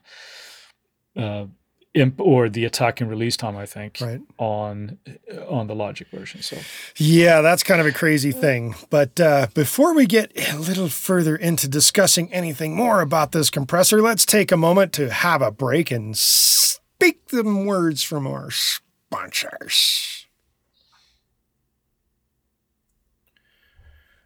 uh, 1.17 1.47
imp 1.95 2.21
or 2.21 2.49
the 2.49 2.65
attack 2.65 3.01
and 3.01 3.09
release 3.09 3.37
time. 3.37 3.57
I 3.57 3.67
think 3.67 3.99
Right. 4.01 4.21
on 4.39 4.99
on 5.49 5.67
the 5.69 5.75
Logic 5.75 6.09
version. 6.11 6.43
So 6.43 6.59
Yeah, 6.97 7.41
that's 7.41 7.63
kind 7.63 7.81
of 7.81 7.87
a 7.87 7.93
crazy 7.93 8.33
thing. 8.33 8.75
But 8.91 9.21
uh, 9.21 9.47
before 9.55 9.95
we 9.95 10.07
get 10.07 10.33
a 10.53 10.59
little 10.59 10.89
further 10.89 11.37
into 11.37 11.69
discussing 11.69 12.33
anything 12.33 12.75
more 12.75 13.01
about 13.01 13.33
this 13.33 13.51
compressor, 13.51 14.03
let's 14.03 14.27
take 14.27 14.51
a 14.51 14.57
moment 14.57 14.93
to 14.95 15.11
have 15.11 15.41
a 15.43 15.51
break 15.51 15.91
and 15.91 16.17
speak 16.19 17.29
them 17.29 17.65
words 17.65 18.03
from 18.03 18.27
our 18.27 18.51
sponsors. 18.51 20.24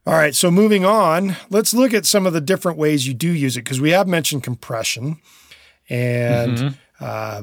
All 0.08 0.14
right, 0.14 0.34
so 0.34 0.50
moving 0.50 0.86
on, 0.86 1.36
let's 1.50 1.74
look 1.74 1.92
at 1.92 2.06
some 2.06 2.24
of 2.26 2.32
the 2.32 2.40
different 2.40 2.78
ways 2.78 3.06
you 3.06 3.12
do 3.12 3.30
use 3.30 3.58
it 3.58 3.64
because 3.64 3.78
we 3.78 3.90
have 3.90 4.08
mentioned 4.08 4.42
compression 4.42 5.18
and 5.90 6.78
uh, 6.98 7.42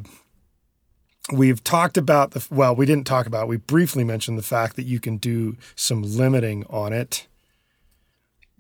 we've 1.32 1.64
talked 1.64 1.96
about 1.96 2.32
the 2.32 2.44
well 2.50 2.76
we 2.76 2.88
didn't 2.88 3.06
talk 3.06 3.28
about 3.28 3.48
we 3.48 3.58
briefly 3.58 4.04
mentioned 4.04 4.40
the 4.40 4.44
fact 4.44 4.78
that 4.78 4.88
you 4.88 5.00
can 5.00 5.18
do 5.18 5.58
some 5.76 6.02
limiting 6.02 6.66
on 6.68 6.92
it. 6.92 7.28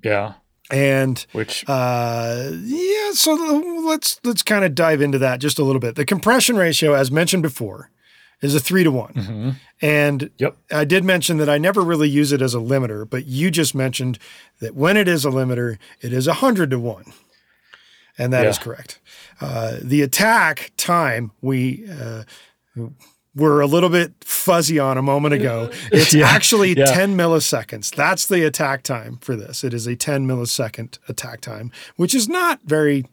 Yeah, 0.03 0.33
and 0.69 1.25
which 1.31 1.65
uh, 1.67 2.51
yeah 2.53 3.11
so 3.13 3.33
let's 3.87 4.19
let's 4.23 4.43
kind 4.43 4.63
of 4.63 4.75
dive 4.75 5.01
into 5.01 5.17
that 5.17 5.39
just 5.39 5.57
a 5.57 5.63
little 5.63 5.81
bit. 5.81 5.95
The 5.95 6.05
compression 6.05 6.57
ratio 6.57 6.93
as 6.93 7.09
mentioned 7.09 7.41
before 7.41 7.89
is 8.41 8.53
a 8.55 8.59
three 8.59 8.83
to 8.83 8.91
one 8.91 9.13
mhm. 9.13 9.55
and 9.81 10.29
yep, 10.37 10.55
I 10.71 10.85
did 10.85 11.03
mention 11.03 11.37
that 11.37 11.49
I 11.49 11.57
never 11.57 11.81
really 11.81 12.09
use 12.09 12.31
it 12.31 12.41
as 12.41 12.53
a 12.53 12.59
limiter, 12.59 13.09
but 13.09 13.25
you 13.25 13.49
just 13.51 13.73
mentioned 13.75 14.19
that 14.59 14.75
when 14.75 14.97
it 14.97 15.07
is 15.07 15.25
a 15.25 15.29
limiter, 15.29 15.77
it 16.01 16.13
is 16.13 16.27
a 16.27 16.31
100 16.31 16.69
to 16.71 16.79
1. 16.79 17.05
And 18.17 18.31
that 18.31 18.45
is 18.45 18.57
Yeah. 18.57 18.63
correct. 18.63 18.99
Uh, 19.41 19.77
the 19.81 20.01
attack 20.01 20.71
time, 20.77 21.31
we 21.41 21.85
uh, 21.89 22.23
were 23.35 23.59
a 23.59 23.65
little 23.67 23.89
bit 23.89 24.13
fuzzy 24.23 24.79
on 24.79 24.97
a 24.97 25.01
moment 25.01 25.33
ago. 25.33 25.69
It's 25.91 26.13
Yeah, 26.13 26.27
actually 26.29 26.73
yeah. 26.77 26.85
10 26.85 27.17
milliseconds. 27.17 27.93
That's 27.93 28.25
the 28.27 28.45
attack 28.45 28.83
time 28.83 29.17
for 29.21 29.35
this. 29.35 29.63
It 29.63 29.73
is 29.73 29.87
a 29.87 29.95
10 29.95 30.25
millisecond 30.25 30.97
attack 31.09 31.41
time, 31.41 31.71
which 31.97 32.15
is 32.15 32.29
not 32.29 32.61
very 32.65 33.05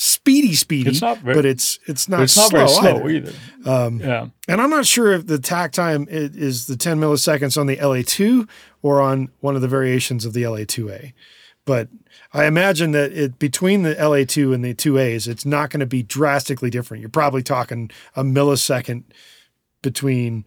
speedy, 0.00 0.54
speedy, 0.54 0.90
It's 0.90 1.00
not 1.00 1.18
very- 1.18 1.34
but 1.34 1.44
it's 1.44 1.80
it's 1.88 2.08
not 2.08 2.20
it's 2.22 2.36
not 2.36 2.50
slow 2.50 2.58
very 2.66 2.68
slow 2.68 3.08
either. 3.08 3.32
either. 3.64 3.68
Um, 3.68 3.98
Yeah, 4.00 4.26
and 4.46 4.60
I'm 4.60 4.70
not 4.70 4.86
sure 4.86 5.12
if 5.12 5.26
the 5.26 5.40
tack 5.40 5.72
time 5.72 6.06
is 6.08 6.66
the 6.66 6.76
10 6.76 7.00
milliseconds 7.00 7.58
on 7.58 7.66
the 7.66 7.76
LA2 7.78 8.46
or 8.80 9.00
on 9.00 9.28
one 9.40 9.56
of 9.56 9.60
the 9.62 9.66
variations 9.66 10.24
of 10.24 10.34
the 10.34 10.44
LA2A. 10.44 11.14
But 11.64 11.88
I 12.32 12.44
imagine 12.46 12.92
that 12.92 13.12
it 13.12 13.40
between 13.40 13.82
the 13.82 13.96
LA2 13.96 14.54
and 14.54 14.64
the 14.64 14.72
2As, 14.72 15.26
it's 15.26 15.44
not 15.44 15.70
going 15.70 15.80
to 15.80 15.86
be 15.86 16.04
drastically 16.04 16.70
different. 16.70 17.00
You're 17.00 17.10
probably 17.10 17.42
talking 17.42 17.90
a 18.14 18.22
millisecond 18.22 19.02
between 19.82 20.44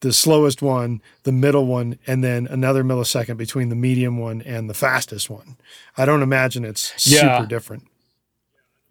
the 0.00 0.12
slowest 0.12 0.60
one, 0.60 1.00
the 1.22 1.30
middle 1.30 1.66
one, 1.66 1.98
and 2.08 2.24
then 2.24 2.48
another 2.48 2.82
millisecond 2.82 3.36
between 3.36 3.68
the 3.68 3.76
medium 3.76 4.18
one 4.18 4.42
and 4.42 4.68
the 4.68 4.74
fastest 4.74 5.30
one. 5.30 5.56
I 5.96 6.04
don't 6.04 6.22
imagine 6.22 6.64
it's 6.64 6.92
Yeah. 7.06 7.38
super 7.38 7.48
different. 7.48 7.84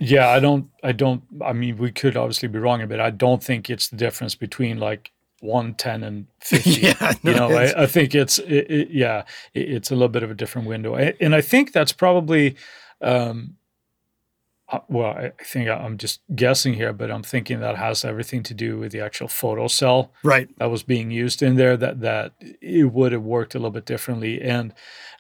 Yeah. 0.01 0.29
I 0.29 0.39
don't. 0.39 0.69
I 0.83 0.91
don't. 0.91 1.23
I 1.43 1.53
mean, 1.53 1.77
we 1.77 1.91
could 1.91 2.17
obviously 2.17 2.47
be 2.47 2.59
wrong, 2.59 2.85
but 2.87 2.99
I 2.99 3.09
don't 3.09 3.43
think 3.43 3.69
it's 3.69 3.87
the 3.89 3.97
difference 3.97 4.35
between 4.35 4.79
like 4.79 5.11
one, 5.41 5.73
ten, 5.73 6.03
and 6.03 6.27
fifty. 6.39 6.81
yeah, 6.81 7.13
you 7.23 7.33
know 7.33 7.49
I, 7.51 7.83
I 7.83 7.85
think 7.87 8.15
it's 8.15 8.39
it, 8.39 8.71
it, 8.71 8.91
yeah 8.91 9.23
it, 9.53 9.69
it's 9.69 9.91
a 9.91 9.95
little 9.95 10.09
bit 10.09 10.23
of 10.23 10.31
a 10.31 10.35
different 10.35 10.67
window 10.67 10.95
and 10.95 11.35
i 11.35 11.41
think 11.41 11.73
that's 11.73 11.91
probably 11.91 12.55
um 13.01 13.55
uh, 14.69 14.79
well 14.87 15.11
i 15.11 15.25
I 15.25 15.43
think 15.43 15.69
i'm 15.69 15.97
just 15.97 16.21
guessing 16.35 16.75
here 16.75 16.93
but 16.93 17.11
i'm 17.11 17.23
thinking 17.23 17.59
that 17.59 17.77
has 17.77 18.05
everything 18.05 18.43
to 18.43 18.53
do 18.53 18.77
with 18.79 18.91
the 18.91 19.01
actual 19.01 19.27
photo 19.27 19.67
cell 19.67 20.11
right. 20.23 20.47
that 20.57 20.69
was 20.69 20.83
being 20.83 21.11
used 21.11 21.41
in 21.41 21.55
there 21.55 21.75
that 21.77 22.01
that 22.01 22.33
it 22.61 22.91
would 22.91 23.11
have 23.11 23.23
worked 23.23 23.55
a 23.55 23.57
little 23.57 23.71
bit 23.71 23.85
differently 23.85 24.41
and 24.41 24.73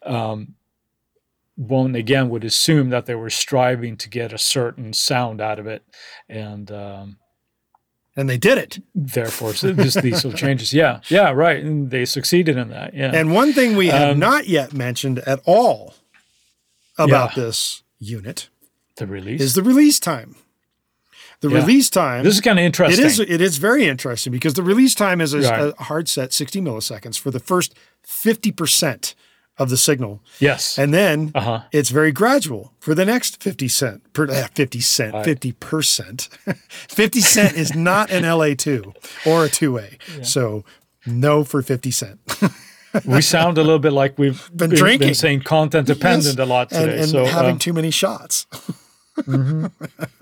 um 0.05 0.55
one 1.55 1.95
again 1.95 2.29
would 2.29 2.43
assume 2.43 2.89
that 2.89 3.05
they 3.05 3.15
were 3.15 3.29
striving 3.29 3.97
to 3.97 4.09
get 4.09 4.33
a 4.33 4.37
certain 4.37 4.93
sound 4.93 5.41
out 5.41 5.59
of 5.59 5.67
it 5.67 5.83
and 6.29 6.71
um 6.71 7.17
And 8.15 8.29
they 8.29 8.37
did 8.37 8.57
it. 8.57 8.79
therefore 8.95 9.53
so 9.53 9.73
just 9.87 10.01
these 10.01 10.23
little 10.23 10.33
changes 10.37 10.73
yeah 10.73 11.01
yeah 11.09 11.31
right 11.31 11.63
and 11.63 11.91
they 11.91 12.05
succeeded 12.05 12.57
in 12.57 12.69
that 12.69 12.93
yeah 12.93 13.11
And 13.13 13.33
one 13.33 13.53
thing 13.53 13.75
we 13.75 13.87
have 13.87 14.11
Um, 14.11 14.19
not 14.19 14.47
yet 14.47 14.73
mentioned 14.73 15.19
at 15.19 15.39
all 15.45 15.93
about 16.97 17.35
Yeah. 17.37 17.43
this 17.43 17.83
unit 17.99 18.49
the 18.97 19.07
release 19.07 19.41
is 19.41 19.53
the 19.53 19.63
release 19.63 19.99
time. 19.99 20.35
The 21.41 21.49
Yeah. 21.49 21.57
release 21.57 21.89
time. 21.89 22.23
This 22.23 22.35
is 22.35 22.41
kind 22.41 22.59
of 22.59 22.65
interesting. 22.65 23.03
is 23.05 23.19
it 23.19 23.41
is 23.41 23.57
very 23.57 23.85
interesting 23.85 24.31
because 24.31 24.53
the 24.53 24.61
release 24.63 24.93
time 24.93 25.19
is 25.21 25.33
a, 25.33 25.39
Right. 25.41 25.73
a 25.77 25.83
hard 25.83 26.07
set 26.07 26.33
60 26.33 26.61
milliseconds 26.61 27.17
for 27.19 27.31
the 27.31 27.39
first 27.39 27.73
50% 28.05 29.15
of 29.57 29.69
the 29.69 29.77
signal. 29.77 30.21
yes. 30.39 30.77
And 30.79 30.93
then 30.93 31.31
uh 31.35 31.41
huh. 31.41 31.61
it's 31.71 31.89
very 31.91 32.11
gradual 32.11 32.73
for 32.79 32.95
the 32.95 33.05
next 33.05 33.43
50 33.43 33.67
cent 33.67 34.13
per 34.13 34.25
uh, 34.29 34.47
50 34.55 34.79
cent, 34.81 35.13
Right. 35.13 35.25
50%. 35.25 36.27
50 36.89 37.19
cent 37.21 37.55
is 37.57 37.75
not 37.75 38.09
an 38.11 38.23
LA2 38.23 38.93
or 39.27 39.45
a 39.45 39.49
2A. 39.49 40.25
So 40.25 40.63
no 41.05 41.43
for 41.43 41.61
50 41.61 41.91
cent. 41.91 42.19
We 43.05 43.21
sound 43.21 43.57
a 43.57 43.61
little 43.61 43.79
bit 43.79 43.93
like 43.93 44.17
we've 44.17 44.49
Been 44.55 44.69
drinking. 44.71 45.13
saying 45.13 45.41
content 45.43 45.87
dependent 45.87 46.39
a 46.39 46.45
lot 46.45 46.71
and, 46.73 46.85
today. 46.89 46.99
and 47.01 47.09
so 47.09 47.25
having 47.25 47.51
um, 47.53 47.59
too 47.59 47.73
many 47.73 47.91
shots. 47.91 48.47
Mm-hmm. 49.17 49.65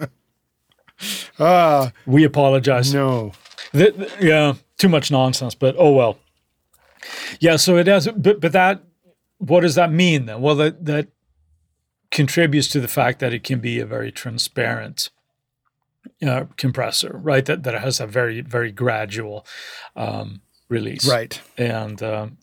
Ah, 1.40 1.92
we 2.06 2.26
apologize. 2.26 2.94
no. 2.94 3.32
Th- 3.72 3.96
th- 3.96 4.12
yeah, 4.20 4.56
too 4.78 4.90
much 4.90 5.12
nonsense, 5.12 5.56
but 5.56 5.76
oh 5.78 5.92
well. 5.94 6.18
Yeah, 7.40 7.56
so 7.56 7.78
it 7.78 7.88
has, 7.88 8.08
but 8.08 8.42
but 8.42 8.52
that, 8.52 8.84
what 9.40 9.62
does 9.62 9.76
that 9.76 9.92
mean 9.92 10.26
then? 10.28 10.42
Well, 10.42 10.56
that 10.56 10.86
that 10.86 11.08
contributes 12.12 12.68
to 12.70 12.80
the 12.80 12.88
fact 12.88 13.20
that 13.20 13.34
it 13.34 13.44
can 13.44 13.60
be 13.60 13.80
a 13.80 13.86
very 13.86 14.12
transparent 14.12 15.10
uh, 16.26 16.46
compressor, 16.58 17.18
right? 17.22 17.46
That 17.46 17.64
that 17.64 17.80
has 17.82 18.00
a 18.00 18.08
very 18.08 18.42
very 18.42 18.72
gradual 18.72 19.46
um, 19.96 20.42
release, 20.70 21.08
Right. 21.10 21.42
and 21.58 22.02
um, 22.04 22.38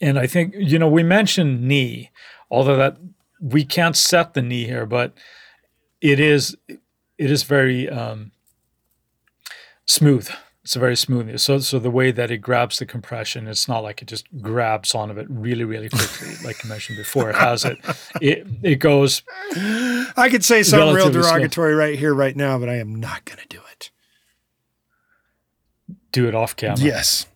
and 0.00 0.18
I 0.18 0.26
think 0.26 0.54
you 0.56 0.78
know 0.78 0.88
we 0.88 1.02
mentioned 1.02 1.62
knee, 1.62 2.10
although 2.50 2.76
that 2.76 2.96
we 3.40 3.64
can't 3.64 3.96
set 3.96 4.34
the 4.34 4.42
knee 4.42 4.64
here, 4.66 4.86
but 4.86 5.12
it 6.00 6.20
is 6.20 6.56
it 6.68 7.30
is 7.30 7.42
very 7.44 7.88
um, 7.88 8.32
smooth. 9.86 10.28
It's 10.70 10.76
very 10.76 10.94
smooth. 10.94 11.36
So 11.40 11.58
so 11.58 11.80
the 11.80 11.90
way 11.90 12.12
that 12.12 12.30
it 12.30 12.38
grabs 12.38 12.78
the 12.78 12.86
compression, 12.86 13.48
it's 13.48 13.66
not 13.66 13.80
like 13.80 14.02
it 14.02 14.04
just 14.04 14.28
grabs 14.40 14.94
onto 14.94 15.18
it 15.18 15.26
really 15.28 15.64
really 15.64 15.88
quickly, 15.88 16.36
like 16.44 16.62
you 16.62 16.68
mentioned 16.68 16.96
before. 16.96 17.28
It 17.28 17.34
has 17.34 17.64
it. 17.64 17.76
It 18.20 18.46
it 18.62 18.76
goes. 18.76 19.24
I 19.52 20.28
could 20.30 20.44
say 20.44 20.62
something 20.62 20.94
real 20.94 21.10
derogatory 21.10 21.74
right 21.74 21.98
here, 21.98 22.14
right 22.14 22.36
now, 22.36 22.56
but 22.56 22.68
I 22.68 22.76
am 22.76 22.94
not 22.94 23.24
going 23.24 23.40
to 23.40 23.48
do 23.48 23.60
it. 23.72 23.90
Do 26.12 26.28
it 26.28 26.36
off 26.36 26.54
camera. 26.54 26.78
Yes. 26.78 27.26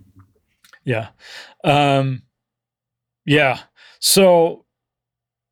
Yeah. 0.84 1.08
Um, 1.64 2.22
yeah. 3.26 3.62
So, 3.98 4.64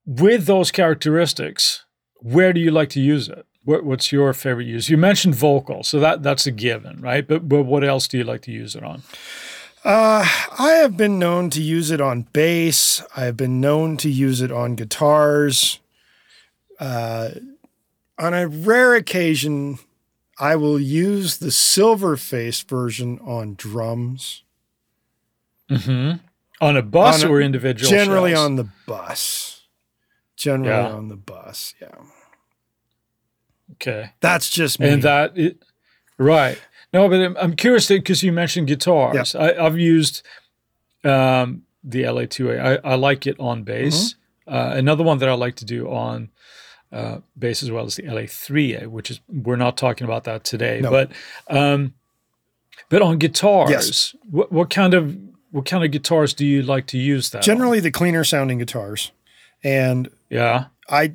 with 0.06 0.46
those 0.46 0.70
characteristics, 0.70 1.84
where 2.18 2.52
do 2.52 2.60
you 2.60 2.70
like 2.70 2.90
to 2.90 3.00
use 3.00 3.28
it? 3.28 3.44
What, 3.64 3.84
what's 3.84 4.10
your 4.10 4.32
favorite 4.32 4.66
use? 4.66 4.88
You 4.90 4.96
mentioned 4.96 5.34
vocal, 5.36 5.82
so 5.84 6.00
that 6.00 6.22
that's 6.22 6.46
a 6.46 6.50
given, 6.50 7.00
right? 7.00 7.26
But 7.26 7.48
but 7.48 7.62
what 7.62 7.84
else 7.84 8.08
do 8.08 8.18
you 8.18 8.24
like 8.24 8.42
to 8.42 8.52
use 8.52 8.74
it 8.74 8.82
on? 8.82 9.02
Uh, 9.84 10.24
I 10.58 10.72
have 10.82 10.96
been 10.96 11.18
known 11.18 11.50
to 11.50 11.60
use 11.62 11.90
it 11.90 12.00
on 12.00 12.22
bass. 12.32 13.02
I 13.16 13.24
have 13.24 13.36
been 13.36 13.60
known 13.60 13.96
to 13.98 14.08
use 14.10 14.40
it 14.40 14.52
on 14.52 14.74
guitars. 14.76 15.80
Uh, 16.78 17.30
on 18.18 18.34
a 18.34 18.46
rare 18.48 18.94
occasion, 18.94 19.78
I 20.38 20.54
will 20.56 20.78
use 20.80 21.38
the 21.38 21.50
silver 21.50 22.16
face 22.16 22.60
version 22.62 23.18
on 23.24 23.54
drums. 23.56 24.42
Mm-hmm. 25.70 26.18
On 26.60 26.76
a 26.76 26.82
bus 26.82 27.24
On 27.24 27.30
a- 27.30 27.32
or 27.32 27.40
individual? 27.40 27.90
Generally 27.90 28.32
shells? 28.32 28.44
on 28.44 28.56
the 28.56 28.68
bus. 28.86 29.62
Generally 30.36 30.70
Yeah. 30.70 30.92
on 30.92 31.08
the 31.08 31.16
bus. 31.16 31.74
Yeah. 31.80 31.88
Okay. 33.74 34.10
That's 34.20 34.50
just 34.50 34.80
me. 34.80 34.88
And 34.88 35.02
that 35.02 35.36
it, 35.36 35.62
right. 36.18 36.58
No, 36.92 37.08
but 37.08 37.20
I'm, 37.20 37.36
I'm 37.36 37.56
curious 37.56 37.88
because 37.88 38.22
you 38.22 38.32
mentioned 38.32 38.68
guitars. 38.68 39.34
I, 39.34 39.54
I've 39.54 39.78
used 39.78 40.22
um, 41.04 41.62
the 41.82 42.02
LA2A. 42.02 42.80
I, 42.84 42.90
I 42.90 42.94
like 42.96 43.26
it 43.26 43.36
on 43.40 43.62
bass. 43.62 44.14
Mm-hmm. 44.46 44.54
Uh, 44.54 44.74
another 44.76 45.02
one 45.02 45.18
that 45.18 45.28
I 45.28 45.34
like 45.34 45.54
to 45.56 45.64
do 45.64 45.88
on 45.90 46.30
uh, 46.92 47.18
bass 47.38 47.62
as 47.62 47.70
well 47.70 47.86
is 47.86 47.96
the 47.96 48.02
LA3A, 48.02 48.88
which 48.88 49.10
is 49.10 49.20
we're 49.28 49.56
not 49.56 49.76
talking 49.76 50.04
about 50.04 50.24
that 50.24 50.44
today. 50.44 50.80
No. 50.82 50.90
But 50.90 51.12
um, 51.48 51.94
but 52.88 53.00
on 53.00 53.18
guitars, 53.18 53.70
Yes. 53.70 54.16
what, 54.30 54.52
what 54.52 54.68
kind 54.68 54.92
of 54.92 55.16
what 55.50 55.64
kind 55.64 55.84
of 55.84 55.90
guitars 55.90 56.34
do 56.34 56.44
you 56.44 56.62
like 56.62 56.86
to 56.88 56.98
use 56.98 57.30
that? 57.30 57.38
on? 57.38 57.42
Generally, 57.42 57.80
the 57.80 57.90
cleaner 57.90 58.24
sounding 58.24 58.58
guitars, 58.58 59.12
and 59.64 60.10
yeah, 60.28 60.66
I 60.90 61.14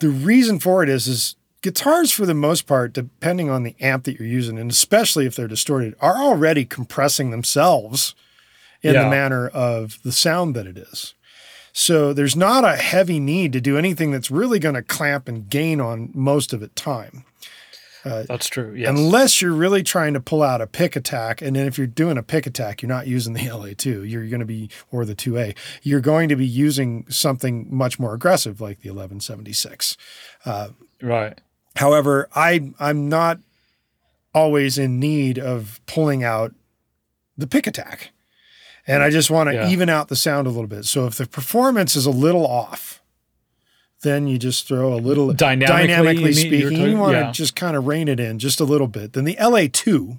the 0.00 0.10
reason 0.10 0.58
for 0.58 0.82
it 0.82 0.88
is 0.88 1.06
is 1.06 1.36
guitars 1.66 2.12
for 2.12 2.26
the 2.26 2.34
most 2.34 2.66
part, 2.66 2.92
depending 2.92 3.50
on 3.50 3.64
the 3.64 3.74
amp 3.80 4.04
that 4.04 4.18
you're 4.20 4.28
using, 4.28 4.56
and 4.58 4.70
especially 4.70 5.26
if 5.26 5.34
they're 5.34 5.48
distorted, 5.48 5.96
are 6.00 6.16
already 6.16 6.64
compressing 6.64 7.30
themselves 7.32 8.14
in 8.82 8.94
Yeah. 8.94 9.02
the 9.02 9.10
manner 9.10 9.48
of 9.48 9.98
the 10.04 10.12
sound 10.12 10.54
that 10.54 10.66
it 10.66 10.78
is. 10.78 11.14
So 11.72 12.12
there's 12.12 12.36
not 12.36 12.64
a 12.64 12.76
heavy 12.76 13.18
need 13.18 13.52
to 13.52 13.60
do 13.60 13.76
anything 13.76 14.12
that's 14.12 14.30
really 14.30 14.58
going 14.60 14.76
to 14.76 14.82
clamp 14.82 15.26
and 15.28 15.50
gain 15.50 15.80
on 15.80 16.10
most 16.14 16.52
of 16.52 16.62
it 16.62 16.76
time. 16.76 17.24
Uh, 18.04 18.22
that's 18.28 18.48
true. 18.48 18.72
Yes. 18.72 18.88
Unless 18.88 19.42
you're 19.42 19.52
really 19.52 19.82
trying 19.82 20.14
to 20.14 20.20
pull 20.20 20.40
out 20.40 20.60
a 20.60 20.66
pick 20.68 20.94
attack. 20.94 21.42
And 21.42 21.56
then 21.56 21.66
if 21.66 21.76
you're 21.76 21.88
doing 21.88 22.16
a 22.16 22.22
pick 22.22 22.46
attack, 22.46 22.80
you're 22.80 22.88
not 22.88 23.08
using 23.08 23.32
the 23.32 23.40
LA2. 23.48 24.08
You're 24.08 24.26
going 24.28 24.38
to 24.38 24.46
be, 24.46 24.70
or 24.92 25.04
the 25.04 25.16
2A, 25.16 25.56
you're 25.82 26.00
going 26.00 26.28
to 26.28 26.36
be 26.36 26.46
using 26.46 27.04
something 27.08 27.66
much 27.68 27.98
more 27.98 28.14
aggressive 28.14 28.60
like 28.60 28.80
the 28.82 28.90
1176. 28.90 29.96
Uh, 30.44 30.68
right. 31.02 31.40
However, 31.76 32.28
I, 32.34 32.72
I'm 32.78 33.08
not 33.08 33.38
always 34.34 34.76
in 34.78 34.98
need 35.00 35.38
of 35.38 35.80
pulling 35.86 36.22
out 36.24 36.54
the 37.36 37.46
pick 37.46 37.66
attack. 37.66 38.10
And 38.86 39.02
I 39.02 39.10
just 39.10 39.30
want 39.30 39.48
to 39.48 39.54
Yeah. 39.54 39.68
even 39.68 39.88
out 39.88 40.08
the 40.08 40.16
sound 40.16 40.46
a 40.46 40.50
little 40.50 40.68
bit. 40.68 40.84
So 40.84 41.06
if 41.06 41.16
the 41.16 41.26
performance 41.26 41.96
is 41.96 42.06
a 42.06 42.10
little 42.10 42.46
off, 42.46 43.02
then 44.02 44.26
you 44.26 44.38
just 44.38 44.68
throw 44.68 44.94
a 44.94 44.96
little 45.00 45.32
Dynamically, 45.32 45.86
dynamically 45.88 46.32
speaking. 46.34 46.60
talking- 46.70 46.80
you 46.90 46.96
want 46.96 47.14
to 47.14 47.18
yeah. 47.20 47.32
just 47.32 47.56
kind 47.56 47.76
of 47.76 47.86
rein 47.86 48.08
it 48.08 48.20
in 48.20 48.38
just 48.38 48.60
a 48.60 48.64
little 48.64 48.86
bit. 48.86 49.14
Then 49.14 49.24
the 49.24 49.36
LA2 49.40 50.18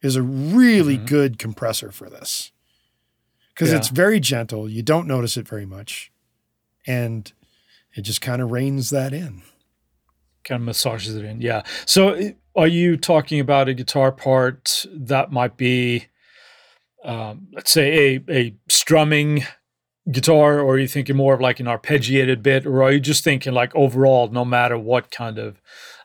is 0.00 0.16
a 0.16 0.22
really 0.22 0.96
Mm-hmm. 0.96 1.06
good 1.06 1.38
compressor 1.38 1.90
for 1.92 2.08
this 2.08 2.50
because 3.54 3.70
Yeah. 3.70 3.76
it's 3.78 3.88
very 3.88 4.18
gentle. 4.20 4.68
You 4.68 4.82
don't 4.82 5.06
notice 5.06 5.36
it 5.36 5.46
very 5.46 5.66
much. 5.66 6.10
And 6.86 7.30
it 7.94 8.02
just 8.02 8.20
kind 8.20 8.40
of 8.40 8.50
reins 8.50 8.90
that 8.90 9.12
in. 9.12 9.42
Kind 10.44 10.60
of 10.60 10.66
massages 10.66 11.14
it 11.14 11.24
in. 11.24 11.40
Yeah. 11.40 11.62
So 11.86 12.32
are 12.54 12.66
you 12.66 12.96
talking 12.96 13.40
about 13.40 13.68
a 13.68 13.74
guitar 13.74 14.12
part 14.12 14.84
that 14.92 15.32
might 15.32 15.56
be, 15.56 16.06
um, 17.04 17.48
let's 17.52 17.70
say, 17.70 18.16
a, 18.16 18.32
a 18.32 18.54
strumming 18.68 19.44
guitar, 20.10 20.60
or 20.60 20.74
are 20.74 20.78
you 20.78 20.88
thinking 20.88 21.16
more 21.16 21.34
of 21.34 21.40
like 21.40 21.60
an 21.60 21.66
arpeggiated 21.66 22.42
bit, 22.42 22.66
or 22.66 22.82
are 22.82 22.92
you 22.92 23.00
just 23.00 23.24
thinking 23.24 23.52
like 23.52 23.74
overall, 23.74 24.28
no 24.28 24.44
matter 24.44 24.76
what 24.76 25.10
kind 25.10 25.38
of 25.38 25.60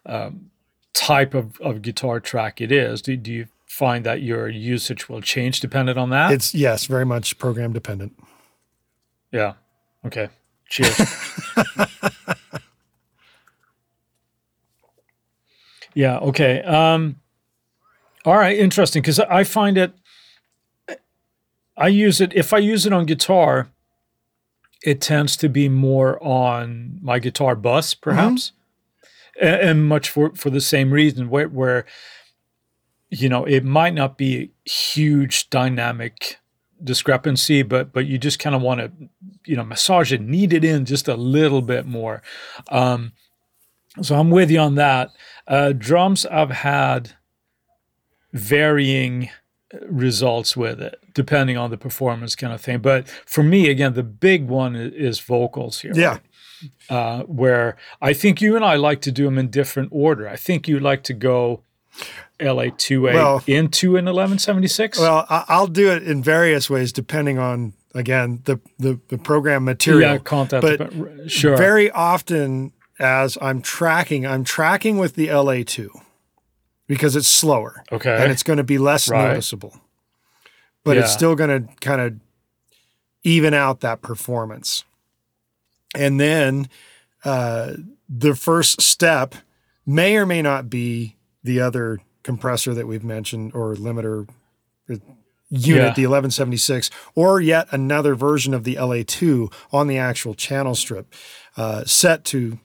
um, 0.06 0.52
type 0.94 1.34
of, 1.34 1.60
of 1.62 1.82
guitar 1.82 2.20
track 2.20 2.62
it 2.62 2.72
is, 2.72 3.02
do, 3.02 3.18
do 3.18 3.32
you 3.32 3.48
find 3.66 4.06
that 4.06 4.22
your 4.22 4.48
usage 4.48 5.10
will 5.10 5.22
change 5.22 5.60
dependent 5.60 5.98
on 5.98 6.10
that? 6.10 6.32
It's, 6.32 6.54
yes, 6.56 6.86
very 6.86 7.06
much 7.06 7.38
program 7.38 7.74
dependent. 7.74 8.18
yeah. 9.32 9.54
Okay. 10.06 10.30
Cheers. 10.70 11.00
yeah. 15.98 16.18
Okay. 16.20 16.62
Um, 16.62 17.16
all 18.24 18.38
right. 18.38 18.58
Interesting. 18.58 19.02
Because 19.02 19.20
I 19.20 19.44
find 19.44 19.78
it, 19.78 19.94
I 21.76 21.88
use 21.88 22.22
it, 22.22 22.34
if 22.36 22.54
I 22.54 22.60
use 22.60 22.86
it 22.86 22.94
on 22.94 23.06
guitar, 23.06 23.68
it 24.84 25.02
tends 25.02 25.36
to 25.38 25.50
be 25.50 25.70
more 25.70 26.22
on 26.24 27.00
my 27.02 27.20
guitar 27.20 27.56
bus, 27.56 27.94
perhaps. 27.96 28.52
A- 29.42 29.64
And, 29.66 29.88
much 29.88 30.10
for, 30.10 30.34
for 30.36 30.50
the 30.52 30.62
same 30.62 30.92
reason, 30.92 31.30
where, 31.30 31.48
where, 31.50 31.86
you 33.10 33.30
know, 33.30 33.46
it 33.46 33.64
might 33.64 33.94
not 33.94 34.18
be 34.18 34.52
a 34.66 34.70
huge 34.70 35.50
dynamic 35.50 36.38
discrepancy, 36.84 37.64
but 37.64 37.92
but 37.92 38.06
you 38.06 38.18
just 38.20 38.38
kind 38.38 38.56
of 38.56 38.62
want 38.62 38.80
to, 38.82 38.92
you 39.46 39.56
know, 39.56 39.64
massage 39.64 40.12
it, 40.14 40.22
knead 40.22 40.54
it 40.54 40.64
in 40.64 40.86
just 40.86 41.08
a 41.08 41.16
little 41.16 41.62
bit 41.62 41.86
more. 41.88 42.22
Um, 42.70 43.14
so 44.02 44.16
I'm 44.16 44.30
with 44.30 44.52
you 44.52 44.60
on 44.60 44.76
that. 44.76 45.10
Uh, 45.48 45.72
drums, 45.72 46.26
I've 46.26 46.52
had 46.52 47.12
varying 48.34 49.30
results 49.88 50.56
with 50.56 50.82
it, 50.82 51.00
depending 51.14 51.58
on 51.58 51.70
the 51.72 51.78
performance 51.78 52.36
kind 52.36 52.54
of 52.54 52.62
thing. 52.62 52.80
But 52.80 53.08
for 53.26 53.44
me, 53.44 53.70
again, 53.70 53.94
the 53.94 54.04
big 54.04 54.48
one 54.48 54.76
is 54.76 55.20
vocals 55.20 55.82
here. 55.82 55.92
Yeah. 55.96 56.20
Uh, 56.90 57.22
where 57.24 57.78
I 58.02 58.14
think 58.14 58.42
you 58.42 58.56
and 58.56 58.66
I 58.66 58.76
like 58.76 59.02
to 59.02 59.12
do 59.12 59.26
them 59.26 59.38
in 59.38 59.50
different 59.50 59.90
order. 59.92 60.28
I 60.28 60.36
think 60.36 60.68
you 60.68 60.80
like 60.80 61.04
to 61.04 61.14
go 61.14 61.62
LA2A 62.40 63.14
Well- 63.14 63.44
into 63.46 63.96
an 63.98 64.06
1176. 64.06 65.00
Well, 65.00 65.26
I'll 65.30 65.68
do 65.68 65.92
it 65.92 66.04
in 66.04 66.24
various 66.24 66.70
ways 66.70 66.92
depending 66.92 67.38
on, 67.38 67.74
again, 67.94 68.42
the, 68.46 68.60
the, 68.80 69.00
the 69.10 69.18
program 69.20 69.66
material. 69.66 70.14
yeah, 70.14 70.18
content. 70.18 70.62
but 70.62 70.78
dep- 70.80 71.30
sure. 71.30 71.58
Very 71.58 71.92
often, 71.92 72.72
as 73.00 73.38
I'm 73.42 73.62
tracking, 73.62 74.26
I'm 74.26 74.44
tracking 74.44 74.98
with 74.98 75.16
the 75.16 75.28
LA2 75.28 75.90
because 76.88 77.16
it's 77.16 77.28
slower 77.28 77.84
okay. 77.92 78.16
and 78.22 78.32
it's 78.32 78.44
going 78.44 78.58
to 78.58 78.64
be 78.64 78.78
less 78.78 79.08
Right. 79.10 79.30
noticeable, 79.30 79.80
but 80.84 80.98
it's 80.98 81.12
still 81.12 81.36
going 81.36 81.68
to 81.68 81.74
kind 81.82 82.02
of 82.02 82.16
even 83.24 83.54
out 83.54 83.82
that 83.82 84.02
performance. 84.02 84.84
And 85.96 86.20
then 86.20 86.70
uh, 87.26 87.74
the 88.08 88.36
first 88.36 88.82
step 88.82 89.36
may 89.86 90.16
or 90.18 90.26
may 90.26 90.42
not 90.42 90.70
be 90.70 91.16
the 91.44 91.60
other 91.60 92.00
compressor 92.24 92.74
that 92.74 92.88
we've 92.88 93.04
mentioned 93.04 93.54
or 93.54 93.74
limiter 93.76 94.28
uh, 94.90 94.96
unit, 95.50 95.84
Yeah. 95.88 95.94
the 95.94 96.08
1176, 96.08 96.90
or 97.16 97.40
yet 97.42 97.68
another 97.72 98.16
version 98.16 98.54
of 98.54 98.64
the 98.64 98.76
LA2 98.76 99.52
on 99.72 99.88
the 99.88 99.98
actual 99.98 100.34
channel 100.34 100.76
strip, 100.76 101.14
uh, 101.56 101.84
set 101.86 102.24
to 102.26 102.60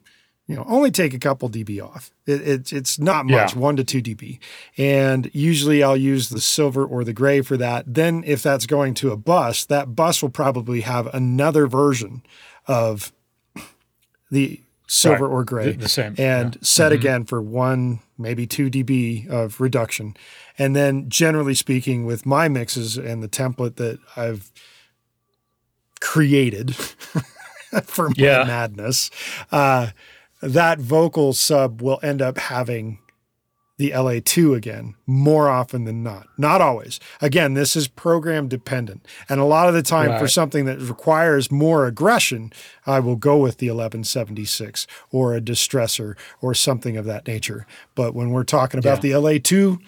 you 0.47 0.57
know 0.57 0.65
only 0.69 0.91
take 0.91 1.15
a 1.15 1.19
couple 1.19 1.49
dB 1.49 1.81
off. 1.83 2.11
It, 2.27 2.41
it's 2.47 2.73
it's 2.73 2.99
not 2.99 3.27
much, 3.27 3.55
Yeah. 3.55 3.59
one 3.61 3.77
to 3.77 3.85
two 3.85 4.03
dB, 4.03 4.39
and 4.77 5.31
usually 5.33 5.83
I'll 5.83 5.97
use 5.97 6.29
the 6.29 6.41
silver 6.41 6.85
or 6.85 7.05
the 7.05 7.13
gray 7.13 7.41
for 7.43 7.57
that. 7.57 7.85
Then 7.87 8.23
if 8.27 8.43
that's 8.43 8.67
going 8.67 8.95
to 8.95 9.11
a 9.13 9.17
bus, 9.17 9.65
that 9.67 9.95
bus 9.95 10.21
will 10.23 10.31
probably 10.31 10.81
have 10.83 11.07
another 11.15 11.67
version 11.67 12.23
of 12.67 13.13
the 14.31 14.61
silver 14.89 15.27
Right. 15.29 15.35
or 15.35 15.45
gray 15.45 15.73
The- 15.73 15.79
the 15.79 15.89
same, 15.89 16.07
and 16.09 16.17
yeah. 16.19 16.43
Mm-hmm. 16.45 16.65
set 16.65 16.93
again 16.93 17.25
for 17.25 17.41
one, 17.41 18.01
maybe 18.19 18.47
two 18.47 18.69
dB 18.71 19.29
of 19.29 19.61
reduction. 19.61 20.15
And 20.59 20.77
then 20.77 21.09
generally 21.09 21.55
speaking, 21.55 22.05
with 22.05 22.27
my 22.27 22.49
mixes 22.49 22.99
and 22.99 23.23
the 23.23 23.29
template 23.29 23.77
that 23.77 23.99
I've 24.17 24.53
created 26.01 26.75
for 27.85 28.09
my 28.11 28.15
Yeah. 28.17 28.45
madness, 28.45 29.11
uh, 29.51 29.89
that 30.43 30.79
vocal 30.79 31.33
sub 31.33 31.81
will 31.81 32.01
end 32.03 32.21
up 32.21 32.37
having 32.37 32.99
the 33.79 33.91
LA2 33.91 34.55
again 34.55 34.95
more 35.07 35.49
often 35.49 35.85
than 35.85 36.03
not. 36.03 36.29
Not 36.39 36.61
always. 36.61 37.01
Again, 37.21 37.55
this 37.55 37.75
is 37.75 37.89
program 37.89 38.47
dependent. 38.47 39.07
And 39.29 39.41
a 39.41 39.45
lot 39.45 39.69
of 39.69 39.75
the 39.75 39.83
time 39.83 40.19
for 40.19 40.29
something 40.29 40.67
that 40.67 40.79
requires 40.81 41.51
more 41.51 41.87
aggression, 41.87 42.53
I 42.87 43.01
will 43.01 43.17
go 43.17 43.39
with 43.39 43.59
the 43.59 43.69
1176 43.69 44.87
or 45.11 45.35
a 45.35 45.41
distressor 45.41 46.17
or 46.41 46.55
something 46.55 46.97
of 46.97 47.07
that 47.07 47.27
nature. 47.27 47.67
But 47.95 48.15
when 48.15 48.31
we're 48.31 48.45
talking 48.45 48.79
about 48.79 49.01
the 49.03 49.13
LA2, 49.13 49.81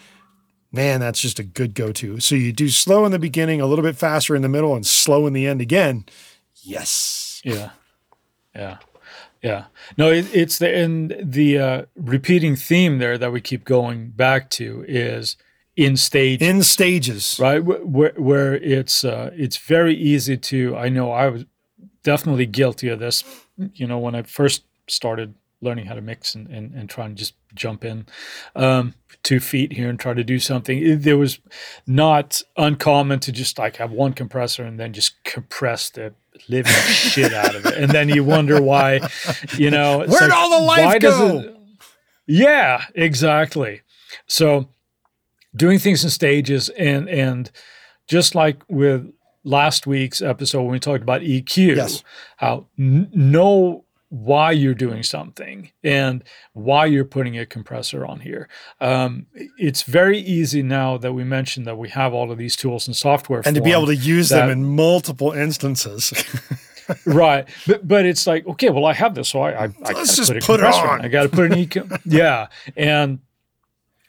man, 0.71 0.99
that's 0.99 1.21
just 1.21 1.39
a 1.39 1.43
good 1.43 1.73
go 1.73 1.91
to. 1.93 2.19
So 2.19 2.35
you 2.35 2.51
do 2.51 2.69
slow 2.69 3.05
in 3.05 3.11
the 3.11 3.19
beginning, 3.19 3.61
a 3.61 3.65
little 3.65 3.83
bit 3.83 3.95
faster 3.95 4.35
in 4.35 4.41
the 4.41 4.49
middle, 4.49 4.75
and 4.75 4.85
slow 4.85 5.25
in 5.27 5.33
the 5.33 5.47
end 5.47 5.61
again. 5.61 6.05
Yes. 6.63 7.41
Yeah, 7.45 7.69
yeah, 8.55 8.79
yeah. 9.45 9.65
No, 9.95 10.11
it, 10.11 10.25
it's 10.33 10.57
the 10.57 10.75
and 10.75 11.15
the 11.21 11.59
uh, 11.59 11.81
repeating 11.95 12.55
theme 12.55 12.97
there 12.97 13.15
that 13.19 13.31
we 13.31 13.41
keep 13.41 13.63
going 13.63 14.09
back 14.09 14.49
to 14.51 14.83
is 14.87 15.37
in 15.75 15.97
stage, 15.97 16.41
In 16.41 16.63
stages. 16.63 17.37
right? 17.39 17.59
Where 17.59 18.13
where 18.17 18.55
it's 18.55 19.03
uh, 19.03 19.29
it's 19.35 19.57
very 19.57 19.93
easy 19.95 20.35
to. 20.35 20.75
I 20.75 20.89
know 20.89 21.11
I 21.11 21.29
was 21.29 21.45
definitely 22.01 22.47
guilty 22.47 22.89
of 22.89 22.99
this. 22.99 23.23
You 23.75 23.85
know, 23.85 23.99
when 23.99 24.15
I 24.15 24.23
first 24.23 24.63
started 24.87 25.35
learning 25.61 25.85
how 25.85 25.93
to 25.93 26.01
mix 26.01 26.33
and 26.33 26.47
and, 26.47 26.73
and 26.73 26.89
trying 26.89 27.09
to 27.11 27.15
just 27.15 27.35
jump 27.53 27.85
in 27.85 28.07
um, 28.55 28.95
two 29.21 29.39
feet 29.39 29.73
here 29.73 29.89
and 29.89 29.99
try 29.99 30.15
to 30.15 30.23
do 30.23 30.39
something. 30.39 30.79
It, 30.79 31.03
there 31.03 31.17
was 31.19 31.37
not 31.85 32.41
uncommon 32.57 33.19
to 33.19 33.31
just 33.31 33.59
like 33.59 33.75
have 33.77 33.91
one 33.91 34.13
compressor 34.13 34.63
and 34.63 34.79
then 34.79 34.91
just 34.91 35.23
compress 35.23 35.91
the 35.91 36.15
living 36.49 36.71
shit 36.71 37.33
out 37.33 37.55
of 37.55 37.65
it, 37.65 37.75
and 37.77 37.91
then 37.91 38.09
you 38.09 38.23
wonder 38.23 38.61
why. 38.61 38.99
You 39.57 39.71
know, 39.71 39.99
Where'd 39.99 40.09
like, 40.11 40.33
all 40.33 40.59
the 40.59 40.65
life 40.65 40.99
go? 41.01 41.39
it- 41.39 41.51
yeah, 42.27 42.83
exactly. 42.95 43.81
So 44.27 44.69
doing 45.55 45.79
things 45.79 46.03
in 46.03 46.09
stages 46.09 46.69
and 46.69 47.07
and 47.09 47.51
just 48.07 48.35
like 48.35 48.63
with 48.67 49.11
last 49.43 49.85
week's 49.87 50.21
episode 50.21 50.63
when 50.63 50.71
we 50.71 50.79
talked 50.79 51.03
about 51.03 51.21
EQ, 51.21 51.75
Yes. 51.75 52.03
how 52.37 52.65
n- 52.79 53.09
no 53.13 53.84
why 54.15 54.49
you're 54.49 54.73
doing 54.73 55.03
something 55.03 55.69
and 55.83 56.23
why 56.53 56.85
you're 56.85 57.03
putting 57.03 57.37
a 57.37 57.45
compressor 57.45 58.05
on 58.05 58.21
here. 58.21 58.47
Um, 58.79 59.25
it's 59.57 59.83
very 59.83 60.19
easy 60.19 60.63
now 60.63 60.97
that 60.97 61.11
we 61.11 61.25
mentioned 61.25 61.67
that 61.67 61.77
we 61.77 61.89
have 61.89 62.13
all 62.13 62.31
of 62.31 62.37
these 62.37 62.55
tools 62.55 62.87
and 62.87 62.95
software, 62.95 63.41
and 63.45 63.55
to 63.55 63.61
be 63.61 63.73
able 63.73 63.87
to 63.87 63.95
use 63.95 64.29
that, 64.29 64.47
them 64.47 64.49
in 64.51 64.63
multiple 64.63 65.33
instances. 65.33 66.13
right, 67.05 67.45
but 67.67 67.85
but 67.85 68.05
it's 68.05 68.25
like 68.25 68.47
okay, 68.47 68.69
well 68.69 68.85
I 68.85 68.93
have 68.93 69.15
this, 69.15 69.29
so 69.29 69.41
I, 69.41 69.65
I, 69.65 69.69
I 69.83 69.91
let's 69.91 70.15
just 70.15 70.31
put, 70.31 70.43
put 70.43 70.59
it 70.61 70.65
on. 70.65 71.03
I 71.03 71.09
got 71.09 71.23
to 71.23 71.29
put 71.29 71.51
an 71.51 71.57
EQ. 71.65 72.01
yeah, 72.05 72.47
and 72.77 73.19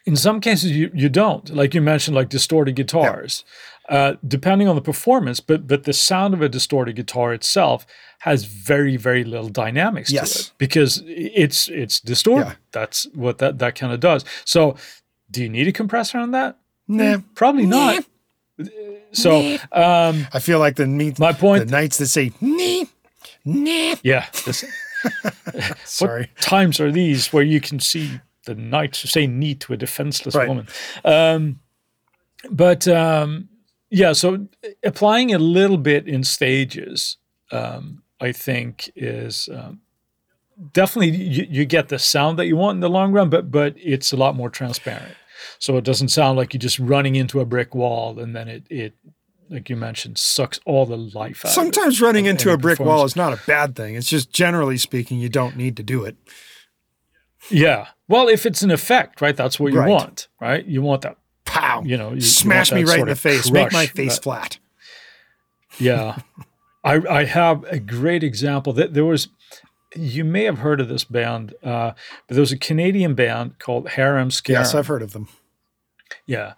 in 0.05 0.15
some 0.15 0.41
cases 0.41 0.71
you 0.71 0.89
you 0.95 1.09
don't, 1.09 1.51
like 1.51 1.75
you 1.75 1.83
mentioned, 1.83 2.15
like 2.15 2.29
distorted 2.29 2.77
guitars. 2.77 3.45
Yeah. 3.89 3.97
Uh, 3.97 4.17
depending 4.27 4.69
on 4.69 4.75
the 4.75 4.83
performance, 4.83 5.41
but 5.41 5.67
but 5.67 5.85
the 5.85 5.93
sound 5.93 6.35
of 6.35 6.43
a 6.43 6.49
distorted 6.49 6.97
guitar 6.97 7.33
itself 7.33 7.87
has 8.21 8.45
very 8.45 8.97
very 8.97 9.25
little 9.25 9.49
dynamics 9.49 10.11
yes. 10.11 10.33
to 10.33 10.41
it 10.41 10.53
because 10.59 11.03
it's 11.07 11.69
it's 11.69 12.01
distorted. 12.01 12.47
Yeah. 12.47 12.55
That's 12.73 13.07
what 13.15 13.39
that 13.39 13.59
that 13.59 13.75
kind 13.75 13.93
of 13.93 14.01
does. 14.01 14.25
So, 14.45 14.77
do 15.31 15.43
you 15.43 15.49
need 15.49 15.69
a 15.69 15.73
compressor 15.73 16.19
on 16.19 16.33
that? 16.33 16.59
Nah, 16.89 17.19
probably 17.35 17.67
nah. 17.67 18.01
not. 18.59 18.69
So, 19.13 19.57
um, 19.73 20.27
I 20.33 20.39
feel 20.41 20.59
like 20.59 20.77
the 20.77 20.87
meet, 20.87 21.19
my 21.19 21.33
point. 21.33 21.67
The 21.67 21.71
knights 21.71 21.99
that 21.99 22.07
say 22.07 22.33
nah, 22.41 22.85
nah. 23.45 23.97
Yeah. 24.03 24.27
This, 24.45 24.65
Sorry. 25.85 26.23
What 26.23 26.37
times 26.41 26.81
are 26.81 26.91
these 26.91 27.33
where 27.33 27.43
you 27.43 27.61
can 27.61 27.81
see 27.81 28.21
the 28.45 28.55
knights 28.55 29.11
say 29.11 29.27
neat 29.27 29.61
to 29.61 29.73
a 29.73 29.77
defenseless 29.77 30.35
right. 30.35 30.49
woman? 30.49 30.69
Um, 31.05 31.61
but 32.51 32.87
um, 32.89 33.49
yeah, 33.91 34.13
so 34.13 34.49
applying 34.85 35.33
a 35.33 35.39
little 35.39 35.79
bit 35.79 36.09
in 36.09 36.25
stages, 36.25 37.19
um, 37.53 38.03
I 38.21 38.33
think, 38.33 38.91
is 38.97 39.49
um, 39.53 39.81
definitely 40.73 41.17
you, 41.17 41.47
you, 41.49 41.65
get 41.65 41.89
the 41.89 41.99
sound 41.99 42.39
that 42.39 42.47
you 42.47 42.57
want 42.57 42.77
in 42.77 42.81
the 42.81 42.91
long 42.91 43.13
run, 43.13 43.31
but 43.31 43.51
but 43.51 43.75
it's 43.77 44.13
a 44.13 44.17
lot 44.17 44.35
more 44.35 44.51
transparent. 44.51 45.15
So 45.59 45.77
it 45.77 45.85
doesn't 45.85 46.09
sound 46.09 46.37
like 46.37 46.53
you're 46.53 46.61
just 46.61 46.79
running 46.79 47.15
into 47.17 47.41
a 47.41 47.45
brick 47.45 47.75
wall, 47.75 48.19
and 48.19 48.35
then 48.35 48.49
it 48.49 48.65
it 48.71 48.95
like 49.49 49.71
you 49.71 49.77
mentioned 49.77 50.19
sucks 50.19 50.59
all 50.65 50.87
the 50.87 50.97
life 50.97 51.45
out. 51.45 51.53
Sometimes 51.53 52.01
running 52.01 52.27
into 52.27 52.51
a 52.51 52.59
brick 52.59 52.81
wall 52.81 53.05
is 53.05 53.15
not 53.15 53.33
a 53.33 53.41
bad 53.47 53.77
thing. 53.77 53.95
It's 53.95 54.09
just 54.09 54.33
generally 54.33 54.79
speaking, 54.79 55.19
you 55.19 55.29
don't 55.29 55.57
need 55.57 55.77
to 55.77 55.85
do 55.85 56.05
it. 56.05 56.17
Yeah. 57.49 57.89
Well, 58.09 58.27
if 58.29 58.45
it's 58.45 58.63
an 58.63 58.73
effect, 58.73 59.21
right? 59.21 59.37
That's 59.37 59.61
what 59.61 59.73
you 59.73 59.79
right. 59.79 59.89
want, 59.89 60.27
right? 60.41 60.65
You 60.65 60.83
want 60.83 61.03
that 61.03 61.17
pow, 61.59 61.83
you 61.85 61.97
know, 61.97 62.13
you, 62.13 62.21
smash 62.21 62.71
you 62.71 62.77
me 62.77 62.85
right 62.85 63.01
in 63.01 63.09
the 63.09 63.17
face, 63.17 63.51
make 63.51 63.73
my 63.73 63.87
face 63.87 64.19
flat. 64.19 64.59
Yeah. 65.79 66.19
I, 66.85 67.03
I 67.09 67.25
have 67.25 67.65
a 67.65 67.81
great 67.81 68.23
example 68.23 68.73
that 68.75 68.95
there 68.95 69.05
was, 69.05 69.29
you 69.97 70.25
may 70.25 70.45
have 70.45 70.59
heard 70.59 70.81
of 70.81 70.89
this 70.89 71.03
band, 71.03 71.53
uh, 71.65 71.93
but 72.29 72.35
there 72.35 72.41
was 72.41 72.53
a 72.53 72.59
Canadian 72.59 73.15
band 73.15 73.59
called 73.59 73.89
Harem 73.89 74.31
Scarum. 74.31 74.63
Yes, 74.63 74.75
I've 74.75 74.87
heard 74.87 75.03
of 75.03 75.13
them. 75.13 75.29
Yeah. 76.27 76.55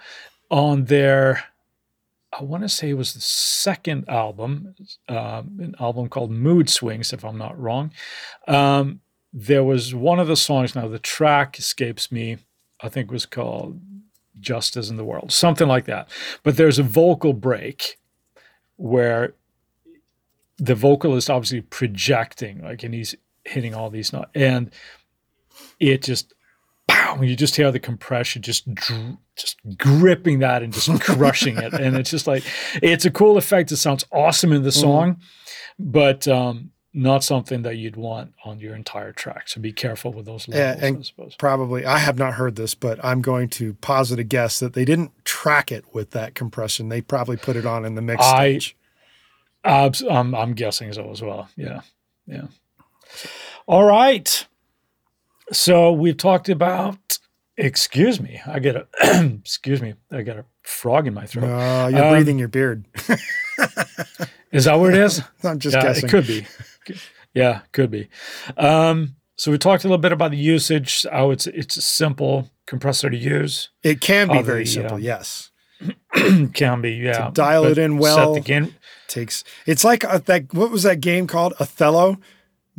On 0.50 0.84
their, 0.84 1.44
I 2.38 2.42
want 2.42 2.62
to 2.62 2.68
say 2.68 2.90
it 2.90 2.94
was 2.94 3.14
the 3.14 3.22
second 3.22 4.06
album, 4.08 4.74
um, 5.08 5.58
an 5.60 5.74
album 5.80 6.10
called 6.10 6.30
Mood 6.30 6.68
Swings, 6.68 7.14
if 7.14 7.24
I'm 7.24 7.38
not 7.38 7.58
wrong. 7.58 7.90
Um, 8.46 9.00
there 9.32 9.64
was 9.64 9.94
one 9.94 10.20
of 10.20 10.28
the 10.28 10.36
songs, 10.36 10.74
now 10.74 10.88
the 10.88 10.98
track 10.98 11.58
escapes 11.58 12.12
me, 12.12 12.36
I 12.82 12.90
think 12.90 13.10
was 13.10 13.24
called 13.24 13.80
Justice 14.40 14.90
in 14.90 14.96
the 14.96 15.04
World, 15.04 15.32
something 15.32 15.68
like 15.68 15.86
that. 15.86 16.08
But 16.42 16.56
there's 16.56 16.78
a 16.78 16.82
vocal 16.82 17.32
break 17.32 17.98
where 18.76 19.34
the 20.58 20.74
vocalist 20.74 21.30
obviously 21.30 21.60
projecting, 21.60 22.62
like, 22.62 22.82
and 22.82 22.94
he's 22.94 23.14
hitting 23.44 23.74
all 23.74 23.90
these 23.90 24.12
notes, 24.12 24.30
and 24.34 24.70
it 25.80 26.02
just, 26.02 26.34
pow, 26.86 27.20
you 27.20 27.36
just 27.36 27.56
hear 27.56 27.70
the 27.70 27.78
compression 27.78 28.42
just, 28.42 28.68
just 29.36 29.56
gripping 29.76 30.40
that 30.40 30.62
and 30.62 30.72
just 30.72 30.88
crushing 31.00 31.56
it, 31.56 31.74
and 31.74 31.96
it's 31.96 32.10
just 32.10 32.26
like, 32.26 32.44
it's 32.82 33.04
a 33.04 33.10
cool 33.10 33.36
effect. 33.36 33.72
It 33.72 33.76
sounds 33.76 34.04
awesome 34.12 34.52
in 34.52 34.62
the 34.62 34.70
mm-hmm. 34.70 34.80
song, 34.80 35.14
mm-hmm. 35.14 35.90
but 35.90 36.26
um, 36.26 36.70
not 36.94 37.22
something 37.22 37.62
that 37.62 37.76
you'd 37.76 37.96
want 37.96 38.32
on 38.44 38.60
your 38.60 38.74
entire 38.74 39.12
track. 39.12 39.48
So 39.48 39.60
be 39.60 39.72
careful 39.72 40.12
with 40.12 40.26
those 40.26 40.48
levels. 40.48 40.82
And, 40.82 40.96
and 40.96 41.38
probably, 41.38 41.84
I 41.84 41.98
have 41.98 42.18
not 42.18 42.34
heard 42.34 42.56
this, 42.56 42.74
but 42.74 43.02
I'm 43.04 43.20
going 43.20 43.48
to 43.50 43.74
posit 43.74 44.18
a 44.18 44.24
guess 44.24 44.58
that 44.60 44.72
they 44.72 44.84
didn't 44.84 45.12
track 45.24 45.70
it 45.70 45.84
with 45.94 46.10
that 46.10 46.34
compression. 46.34 46.88
They 46.88 47.00
probably 47.00 47.36
put 47.36 47.56
it 47.56 47.66
on 47.66 47.84
in 47.84 47.94
the 47.94 48.02
mix 48.02 48.24
I, 48.24 48.58
stage. 48.58 48.76
I'm, 49.64 50.34
I'm 50.34 50.54
guessing 50.54 50.92
so 50.92 51.10
as 51.10 51.20
well. 51.20 51.48
Yeah, 51.56 51.82
yeah. 52.26 52.46
All 53.66 53.84
right. 53.84 54.46
So 55.52 55.92
we've 55.92 56.16
talked 56.16 56.48
about. 56.48 57.18
Excuse 57.56 58.20
me, 58.20 58.40
I 58.46 58.60
get 58.60 58.76
a. 58.76 58.86
excuse 59.40 59.82
me, 59.82 59.94
I 60.12 60.22
got 60.22 60.38
a 60.38 60.44
frog 60.68 61.06
in 61.06 61.14
my 61.14 61.26
throat. 61.26 61.50
Uh, 61.50 61.88
you're 61.88 62.04
um, 62.04 62.12
breathing 62.12 62.38
your 62.38 62.48
beard. 62.48 62.84
is 64.52 64.66
that 64.66 64.74
what 64.74 64.94
it 64.94 65.00
is? 65.00 65.22
I'm 65.42 65.58
just 65.58 65.74
yeah, 65.74 65.82
guessing. 65.82 66.04
It 66.04 66.10
could 66.10 66.26
be. 66.26 66.46
Yeah, 67.34 67.60
could 67.72 67.90
be. 67.90 68.08
Um, 68.56 69.16
so 69.36 69.50
we 69.50 69.58
talked 69.58 69.84
a 69.84 69.88
little 69.88 69.98
bit 69.98 70.12
about 70.12 70.30
the 70.30 70.36
usage. 70.36 71.06
How 71.10 71.30
it's 71.30 71.46
it's 71.46 71.76
a 71.76 71.82
simple 71.82 72.50
compressor 72.66 73.10
to 73.10 73.16
use. 73.16 73.70
It 73.82 74.00
can 74.00 74.28
be 74.28 74.42
very 74.42 74.64
the, 74.64 74.70
simple. 74.70 74.96
Uh, 74.96 75.00
yes, 75.00 75.50
can 76.54 76.80
be. 76.80 76.92
Yeah, 76.92 77.26
to 77.26 77.30
dial 77.32 77.62
but 77.62 77.72
it 77.72 77.78
in 77.78 77.98
well. 77.98 78.34
Set 78.34 78.42
the 78.42 78.46
game. 78.46 78.74
Takes. 79.08 79.44
It's 79.66 79.84
like 79.84 80.04
a, 80.04 80.22
that. 80.26 80.52
What 80.52 80.70
was 80.70 80.82
that 80.82 81.00
game 81.00 81.26
called? 81.26 81.54
Othello. 81.58 82.18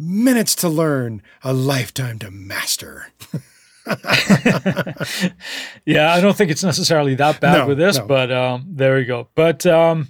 Minutes 0.01 0.55
to 0.55 0.69
learn, 0.69 1.21
a 1.43 1.51
lifetime 1.51 2.19
to 2.19 2.31
master. 2.31 3.07
yeah, 5.85 6.13
I 6.13 6.21
don't 6.21 6.35
think 6.37 6.51
it's 6.51 6.63
necessarily 6.63 7.15
that 7.15 7.39
bad 7.39 7.59
no, 7.59 7.67
with 7.67 7.77
this, 7.77 7.97
no. 7.97 8.05
but 8.05 8.31
um, 8.31 8.65
there 8.69 8.95
we 8.95 9.05
go. 9.05 9.27
But 9.35 9.65
um, 9.65 10.09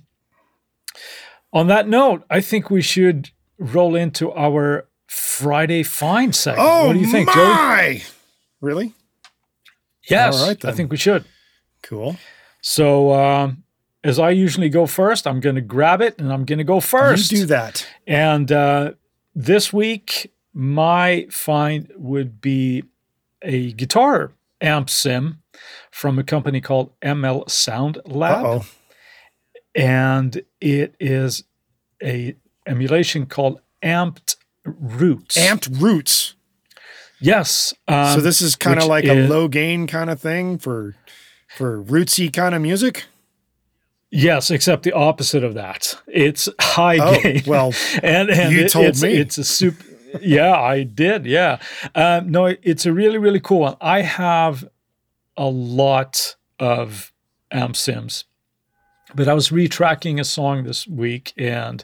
on 1.53 1.67
that 1.67 1.87
note, 1.87 2.23
I 2.29 2.41
think 2.41 2.69
we 2.69 2.81
should 2.81 3.31
roll 3.57 3.95
into 3.95 4.31
our 4.33 4.87
Friday 5.07 5.83
find 5.83 6.35
segment. 6.35 6.67
Oh, 6.69 6.87
what 6.87 6.93
do 6.93 6.99
you 6.99 7.11
think, 7.11 7.27
my! 7.27 7.33
Joey? 7.35 8.03
Really? 8.61 8.93
Yes, 10.09 10.39
All 10.39 10.47
right, 10.47 10.65
I 10.65 10.71
think 10.71 10.91
we 10.91 10.97
should. 10.97 11.25
Cool. 11.81 12.17
So, 12.61 13.13
um, 13.13 13.63
as 14.03 14.19
I 14.19 14.31
usually 14.31 14.69
go 14.69 14.85
first, 14.85 15.27
I'm 15.27 15.39
going 15.39 15.55
to 15.55 15.61
grab 15.61 16.01
it 16.01 16.19
and 16.19 16.31
I'm 16.31 16.45
going 16.45 16.57
to 16.57 16.63
go 16.63 16.79
first. 16.79 17.31
You 17.31 17.39
do 17.39 17.45
that. 17.47 17.87
And 18.07 18.51
uh, 18.51 18.93
this 19.35 19.71
week, 19.71 20.33
my 20.53 21.27
find 21.29 21.91
would 21.95 22.41
be 22.41 22.83
a 23.41 23.71
guitar 23.73 24.31
amp 24.61 24.89
sim 24.89 25.41
from 25.91 26.19
a 26.19 26.23
company 26.23 26.61
called 26.61 26.91
ML 27.01 27.49
Sound 27.49 27.99
Lab. 28.05 28.45
Uh-oh. 28.45 28.65
And 29.75 30.41
it 30.59 30.95
is 30.99 31.43
a 32.03 32.35
emulation 32.65 33.25
called 33.25 33.61
Amped 33.83 34.35
Roots. 34.65 35.37
Amped 35.37 35.81
Roots. 35.81 36.35
Yes. 37.19 37.73
Um, 37.87 38.15
so 38.15 38.21
this 38.21 38.41
is 38.41 38.55
kind 38.55 38.79
of 38.79 38.85
like 38.85 39.05
is, 39.05 39.29
a 39.29 39.33
low 39.33 39.47
gain 39.47 39.87
kind 39.87 40.09
of 40.09 40.19
thing 40.19 40.57
for 40.57 40.95
for 41.55 41.83
rootsy 41.83 42.31
kind 42.31 42.55
of 42.55 42.61
music. 42.61 43.05
Yes, 44.11 44.49
except 44.49 44.83
the 44.83 44.93
opposite 44.93 45.43
of 45.43 45.53
that. 45.53 45.99
It's 46.07 46.49
high 46.59 46.97
oh, 46.99 47.21
gain. 47.21 47.43
Well, 47.45 47.73
and, 48.03 48.29
and 48.29 48.51
you 48.53 48.61
it, 48.61 48.71
told 48.71 48.87
it's, 48.87 49.03
me 49.03 49.13
it's 49.13 49.37
a 49.37 49.43
super. 49.43 49.83
Yeah, 50.21 50.59
I 50.59 50.83
did. 50.83 51.25
Yeah. 51.25 51.59
Um, 51.95 52.31
no, 52.31 52.55
it's 52.61 52.85
a 52.85 52.93
really 52.93 53.17
really 53.17 53.39
cool 53.39 53.59
one. 53.61 53.77
I 53.81 54.01
have 54.01 54.67
a 55.37 55.47
lot 55.47 56.35
of 56.59 57.13
amp 57.51 57.75
sims, 57.75 58.25
but 59.15 59.27
I 59.27 59.33
was 59.33 59.49
retracking 59.49 60.19
a 60.19 60.23
song 60.23 60.63
this 60.63 60.87
week 60.87 61.33
and 61.37 61.83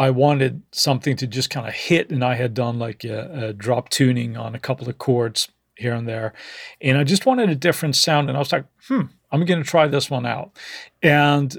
I 0.00 0.08
wanted 0.08 0.62
something 0.72 1.14
to 1.16 1.26
just 1.26 1.50
kind 1.50 1.68
of 1.68 1.74
hit, 1.74 2.10
and 2.10 2.24
I 2.24 2.34
had 2.34 2.54
done 2.54 2.78
like 2.78 3.04
a, 3.04 3.48
a, 3.48 3.52
drop 3.52 3.90
tuning 3.90 4.34
on 4.34 4.54
a 4.54 4.58
couple 4.58 4.88
of 4.88 4.96
chords 4.96 5.48
here 5.76 5.92
and 5.92 6.08
there, 6.08 6.32
and 6.80 6.96
I 6.96 7.04
just 7.04 7.26
wanted 7.26 7.50
a 7.50 7.54
different 7.54 7.96
sound. 7.96 8.30
And 8.30 8.36
I 8.36 8.40
was 8.40 8.50
like, 8.50 8.64
hmm, 8.88 9.02
I'm 9.30 9.44
going 9.44 9.62
to 9.62 9.68
try 9.68 9.88
this 9.88 10.08
one 10.08 10.24
out, 10.24 10.56
and 11.02 11.54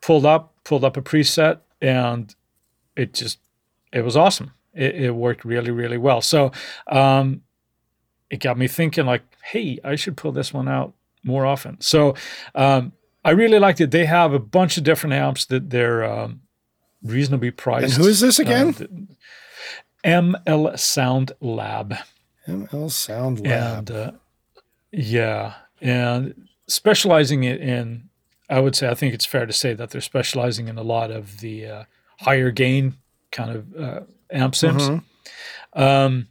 pulled 0.00 0.26
up 0.26 0.54
pulled 0.64 0.82
up 0.82 0.96
a 0.96 1.02
preset, 1.02 1.60
and 1.80 2.34
it 2.96 3.14
just 3.14 3.38
it 3.92 4.04
was 4.04 4.16
awesome. 4.16 4.50
It, 4.74 4.94
it 4.96 5.10
worked 5.12 5.44
really 5.44 5.70
really 5.70 5.98
well. 5.98 6.20
So 6.20 6.52
um, 6.86 7.42
it 8.30 8.40
got 8.40 8.58
me 8.58 8.68
thinking 8.68 9.06
like, 9.06 9.22
hey, 9.42 9.78
I 9.84 9.96
should 9.96 10.16
pull 10.16 10.32
this 10.32 10.52
one 10.52 10.68
out 10.68 10.94
more 11.22 11.46
often. 11.46 11.80
So 11.80 12.14
um, 12.54 12.92
I 13.24 13.30
really 13.30 13.58
liked 13.58 13.80
it. 13.80 13.90
They 13.90 14.04
have 14.04 14.32
a 14.32 14.38
bunch 14.38 14.76
of 14.76 14.84
different 14.84 15.14
amps 15.14 15.46
that 15.46 15.70
they're 15.70 16.04
um, 16.04 16.42
reasonably 17.02 17.50
priced. 17.50 17.84
And 17.84 17.92
who 17.94 18.08
is 18.08 18.20
this 18.20 18.38
again? 18.38 19.08
Uh, 20.04 20.08
ML 20.08 20.78
Sound 20.78 21.32
Lab. 21.40 21.94
ML 22.46 22.90
Sound 22.90 23.46
Lab. 23.46 23.78
And 23.78 23.90
uh, 23.90 24.12
yeah, 24.90 25.54
and 25.80 26.48
specializing 26.66 27.44
it 27.44 27.60
in, 27.60 28.10
I 28.50 28.60
would 28.60 28.76
say, 28.76 28.88
I 28.88 28.94
think 28.94 29.14
it's 29.14 29.26
fair 29.26 29.46
to 29.46 29.52
say 29.52 29.72
that 29.74 29.90
they're 29.90 30.00
specializing 30.00 30.68
in 30.68 30.76
a 30.76 30.82
lot 30.82 31.10
of 31.10 31.40
the 31.40 31.66
uh, 31.66 31.84
higher 32.20 32.50
gain 32.50 32.96
kind 33.32 33.50
of 33.50 33.76
uh, 33.76 34.00
amp 34.34 34.54
sims. 34.54 34.82
Mm-hmm. 34.88 35.82
Um, 35.82 36.28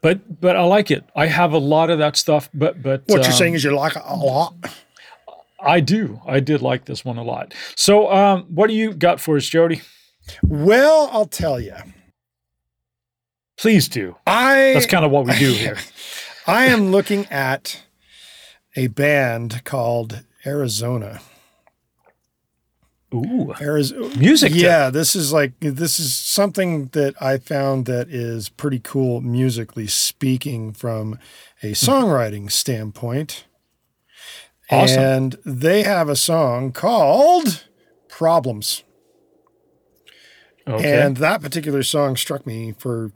but 0.00 0.40
but 0.40 0.56
I 0.56 0.62
like 0.62 0.90
it. 0.90 1.04
I 1.14 1.26
have 1.26 1.52
a 1.52 1.58
lot 1.58 1.90
of 1.90 1.98
that 1.98 2.16
stuff. 2.16 2.50
But 2.52 2.82
but 2.82 3.02
What 3.06 3.18
you're 3.18 3.26
um, 3.26 3.32
saying 3.32 3.54
is 3.54 3.64
you 3.64 3.74
like 3.74 3.96
it 3.96 4.02
a 4.04 4.16
lot. 4.16 4.54
I 5.60 5.80
do. 5.80 6.20
I 6.26 6.40
did 6.40 6.60
like 6.60 6.86
this 6.86 7.04
one 7.04 7.18
a 7.18 7.22
lot. 7.22 7.54
So 7.76 8.12
um, 8.12 8.42
what 8.48 8.66
do 8.66 8.74
you 8.74 8.92
got 8.92 9.20
for 9.20 9.36
us, 9.36 9.46
Jody? 9.46 9.80
Well, 10.42 11.08
I'll 11.12 11.26
tell 11.26 11.60
you. 11.60 11.74
Please 13.56 13.88
do. 13.88 14.16
I 14.26 14.72
That's 14.74 14.86
kind 14.86 15.04
of 15.04 15.12
what 15.12 15.24
we 15.24 15.38
do 15.38 15.52
here. 15.52 15.76
I 16.46 16.66
am 16.66 16.90
looking 16.90 17.26
at 17.26 17.84
a 18.74 18.88
band 18.88 19.62
called 19.64 20.24
Arizona. 20.44 21.20
Ooh, 23.14 23.52
Arizona 23.60 24.16
music. 24.16 24.52
tip. 24.52 24.62
Yeah, 24.62 24.90
this 24.90 25.14
is 25.14 25.32
like 25.32 25.52
this 25.60 25.98
is 25.98 26.14
something 26.14 26.86
that 26.88 27.14
I 27.20 27.38
found 27.38 27.86
that 27.86 28.08
is 28.08 28.48
pretty 28.48 28.80
cool 28.80 29.20
musically 29.20 29.86
speaking 29.86 30.72
from 30.72 31.18
a 31.62 31.68
hmm. 31.68 31.72
songwriting 31.72 32.50
standpoint. 32.50 33.44
Awesome. 34.70 35.02
And 35.02 35.38
they 35.44 35.82
have 35.82 36.08
a 36.08 36.16
song 36.16 36.72
called 36.72 37.64
Problems. 38.08 38.84
Okay. 40.66 41.02
And 41.02 41.16
that 41.18 41.42
particular 41.42 41.82
song 41.82 42.16
struck 42.16 42.46
me 42.46 42.72
for, 42.78 43.12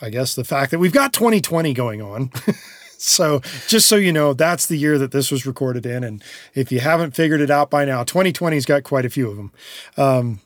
I 0.00 0.10
guess, 0.10 0.34
the 0.34 0.44
fact 0.44 0.70
that 0.70 0.78
we've 0.78 0.92
got 0.92 1.12
2020 1.12 1.72
going 1.72 2.02
on. 2.02 2.30
so, 3.00 3.40
just 3.66 3.86
so 3.88 3.96
you 3.96 4.12
know, 4.12 4.34
that's 4.34 4.66
the 4.66 4.76
year 4.76 4.98
that 4.98 5.10
this 5.10 5.30
was 5.30 5.46
recorded 5.46 5.86
in. 5.86 6.04
And 6.04 6.22
if 6.54 6.70
you 6.70 6.80
haven't 6.80 7.16
figured 7.16 7.40
it 7.40 7.50
out 7.50 7.70
by 7.70 7.86
now, 7.86 8.04
2020's 8.04 8.66
got 8.66 8.82
quite 8.84 9.06
a 9.06 9.10
few 9.10 9.30
of 9.30 9.36
them. 9.36 9.52
Um, 9.96 10.40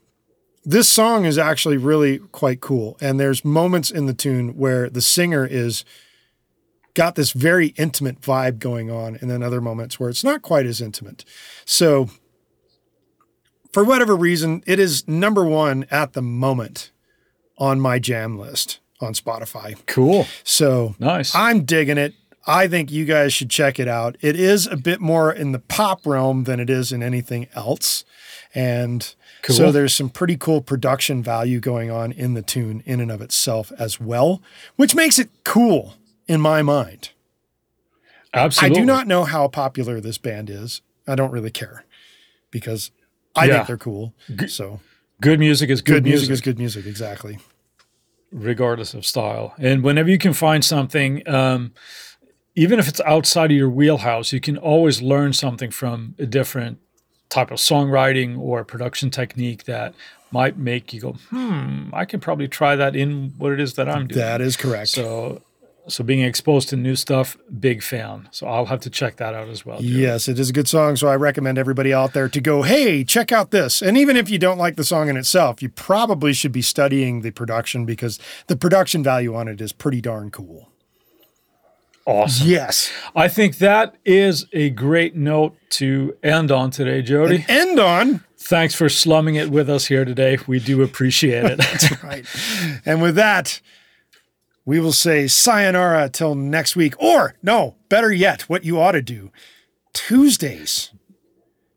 this 0.65 0.89
song 0.89 1.25
is 1.25 1.37
actually 1.37 1.77
really 1.77 2.19
quite 2.19 2.61
cool. 2.61 2.97
And 3.01 3.19
there's 3.19 3.45
moments 3.45 3.91
in 3.91 4.07
the 4.07 4.15
tune 4.15 4.57
where 4.57 4.89
the 4.89 5.03
singer 5.03 5.45
is 5.45 5.85
got 6.95 7.17
this 7.17 7.33
very 7.33 7.69
intimate 7.77 8.21
vibe 8.21 8.61
going 8.61 8.89
on, 8.89 9.17
and 9.21 9.29
then 9.29 9.43
other 9.43 9.61
moments 9.61 9.99
where 9.99 10.09
it's 10.09 10.23
not 10.23 10.43
quite 10.43 10.65
as 10.65 10.81
intimate. 10.81 11.25
So, 11.65 12.09
for 13.73 13.83
whatever 13.83 14.15
reason, 14.15 14.63
it 14.65 14.79
is 14.79 15.07
number 15.09 15.45
one 15.45 15.87
at 15.91 16.13
the 16.13 16.23
moment 16.23 16.93
on 17.59 17.81
my 17.81 17.99
jam 17.99 18.39
list 18.39 18.79
on 19.01 19.13
Spotify. 19.13 19.77
cool. 19.87 20.27
So 20.45 20.95
Nice. 20.99 21.35
I'm 21.35 21.65
digging 21.65 21.99
it. 21.99 22.15
I 22.47 22.69
think 22.69 22.91
you 22.93 23.05
guys 23.07 23.33
should 23.33 23.49
check 23.51 23.79
it 23.81 23.89
out. 23.89 24.17
It 24.21 24.39
is 24.39 24.67
a 24.67 24.77
bit 24.77 25.01
more 25.01 25.33
in 25.33 25.53
the 25.53 25.59
pop 25.59 26.07
realm 26.07 26.45
than 26.45 26.61
it 26.61 26.69
is 26.69 26.93
in 26.93 27.03
anything 27.03 27.49
else. 27.55 28.05
And 28.55 29.15
so 29.49 29.73
there's 29.73 29.95
some 29.95 30.11
pretty 30.11 30.37
cool 30.37 30.61
production 30.61 31.23
value 31.23 31.59
going 31.59 31.91
on 31.91 32.13
in 32.13 32.35
the 32.35 32.43
tune 32.43 32.83
in 32.87 33.01
and 33.01 33.11
of 33.11 33.21
itself 33.23 33.73
as 33.79 33.99
well, 34.01 34.43
which 34.77 34.95
makes 34.95 35.19
it 35.19 35.31
cool 35.45 35.95
in 36.29 36.41
my 36.41 36.63
mind. 36.63 37.11
Absolutely. 38.33 38.77
I 38.77 38.81
do 38.81 38.87
not 38.87 39.07
know 39.07 39.25
how 39.25 39.49
popular 39.49 40.01
this 40.01 40.19
band 40.19 40.51
is. 40.51 40.83
I 41.07 41.15
don't 41.15 41.31
really 41.31 41.51
care 41.51 41.85
because 42.51 42.91
I 43.37 43.47
Yeah. 43.47 43.55
think 43.57 43.67
they're 43.69 43.77
cool. 43.79 44.15
So 44.49 44.81
Good 45.21 45.39
music 45.39 45.71
is 45.71 45.81
good, 45.81 45.95
good 45.95 46.05
music, 46.05 46.29
music, 46.29 46.33
is 46.33 46.41
good 46.41 46.59
music. 46.59 46.87
Exactly. 46.87 47.39
regardless 48.33 48.95
of 48.95 49.07
style. 49.07 49.55
And 49.59 49.85
whenever 49.85 50.11
you 50.11 50.19
can 50.19 50.33
find 50.33 50.65
something, 50.65 51.27
um, 51.29 51.73
even 52.55 52.79
if 52.79 52.89
it's 52.89 53.01
outside 53.03 53.51
of 53.51 53.57
your 53.57 53.71
wheelhouse, 53.71 54.33
you 54.33 54.41
can 54.41 54.57
always 54.57 55.03
learn 55.03 55.33
something 55.33 55.71
from 55.71 56.15
a 56.19 56.27
different 56.27 56.79
type 57.29 57.51
of 57.51 57.59
songwriting 57.59 58.39
or 58.39 58.65
production 58.65 59.11
technique 59.11 59.65
that 59.65 59.95
might 60.31 60.57
make 60.57 60.93
you 60.93 61.01
go, 61.01 61.13
hmm, 61.31 61.91
I 61.93 62.05
can 62.05 62.21
probably 62.21 62.49
try 62.49 62.77
that 62.77 62.95
in 62.95 63.35
what 63.39 63.53
it 63.53 63.61
is 63.61 63.75
that 63.75 63.89
I'm 63.89 64.07
doing. 64.07 64.21
That 64.21 64.41
is 64.41 64.57
correct. 64.57 64.91
So, 64.91 65.43
so 65.89 66.03
being 66.03 66.23
exposed 66.23 66.69
to 66.71 66.77
new 66.77 66.97
stuff, 66.97 67.37
big 67.61 67.83
fan. 67.83 68.29
So 68.31 68.47
I'll 68.47 68.67
have 68.67 68.81
to 68.81 68.91
check 68.91 69.17
that 69.17 69.35
out 69.35 69.49
as 69.49 69.67
well. 69.67 69.79
too. 69.79 69.85
Yes, 69.85 70.29
it 70.29 70.39
is 70.39 70.51
a 70.51 70.53
good 70.53 70.69
song. 70.69 70.97
So 70.97 71.09
I 71.09 71.17
recommend 71.17 71.59
everybody 71.59 71.93
out 71.93 72.15
there 72.15 72.29
to 72.29 72.41
go, 72.41 72.63
hey, 72.63 73.05
check 73.05 73.33
out 73.33 73.51
this. 73.51 73.83
And 73.83 73.97
even 73.99 74.17
if 74.17 74.31
you 74.31 74.39
don't 74.39 74.59
like 74.59 74.77
the 74.77 74.85
song 74.85 75.09
in 75.09 75.17
itself, 75.17 75.63
you 75.63 75.69
probably 75.69 76.33
should 76.33 76.53
be 76.53 76.63
studying 76.63 77.21
the 77.21 77.31
production 77.31 77.85
because 77.85 78.19
the 78.47 78.57
production 78.57 79.03
value 79.03 79.35
on 79.35 79.47
it 79.47 79.61
is 79.61 79.73
pretty 79.73 80.01
darn 80.01 80.31
cool. 80.31 80.71
Awesome. 82.07 82.49
Yes. 82.49 82.93
I 83.17 83.29
think 83.29 83.59
that 83.59 83.97
is 84.05 84.47
a 84.53 84.71
great 84.71 85.17
note 85.17 85.57
to 85.71 86.17
end 86.23 86.51
on 86.51 86.71
today, 86.71 87.01
Jody. 87.01 87.45
End 87.49 87.79
on. 87.81 88.23
Thanks 88.37 88.75
for 88.75 88.91
slumming 88.91 89.37
it 89.37 89.51
with 89.51 89.71
us 89.71 89.87
here 89.87 90.05
today. 90.05 90.39
We 90.47 90.59
do 90.59 90.83
appreciate 90.83 91.45
it. 91.45 91.59
That's 91.59 92.03
right. 92.05 92.27
And 92.85 93.01
with 93.01 93.15
that, 93.15 93.61
we 94.67 94.81
will 94.81 94.93
say 94.93 95.29
sayonara 95.29 96.11
till 96.11 96.35
next 96.35 96.77
week. 96.77 96.95
Or, 97.03 97.37
no, 97.43 97.77
better 97.89 98.13
yet, 98.13 98.43
what 98.43 98.65
you 98.65 98.79
ought 98.79 98.93
to 98.93 99.03
do 99.03 99.33
Tuesdays, 99.95 100.91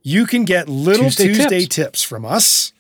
you 0.02 0.26
can 0.26 0.44
get 0.44 0.68
little 0.68 1.06
Tuesday 1.06 1.28
Tuesday, 1.28 1.60
tips. 1.62 1.76
tips. 1.76 2.04
from 2.04 2.26
us. 2.26 2.74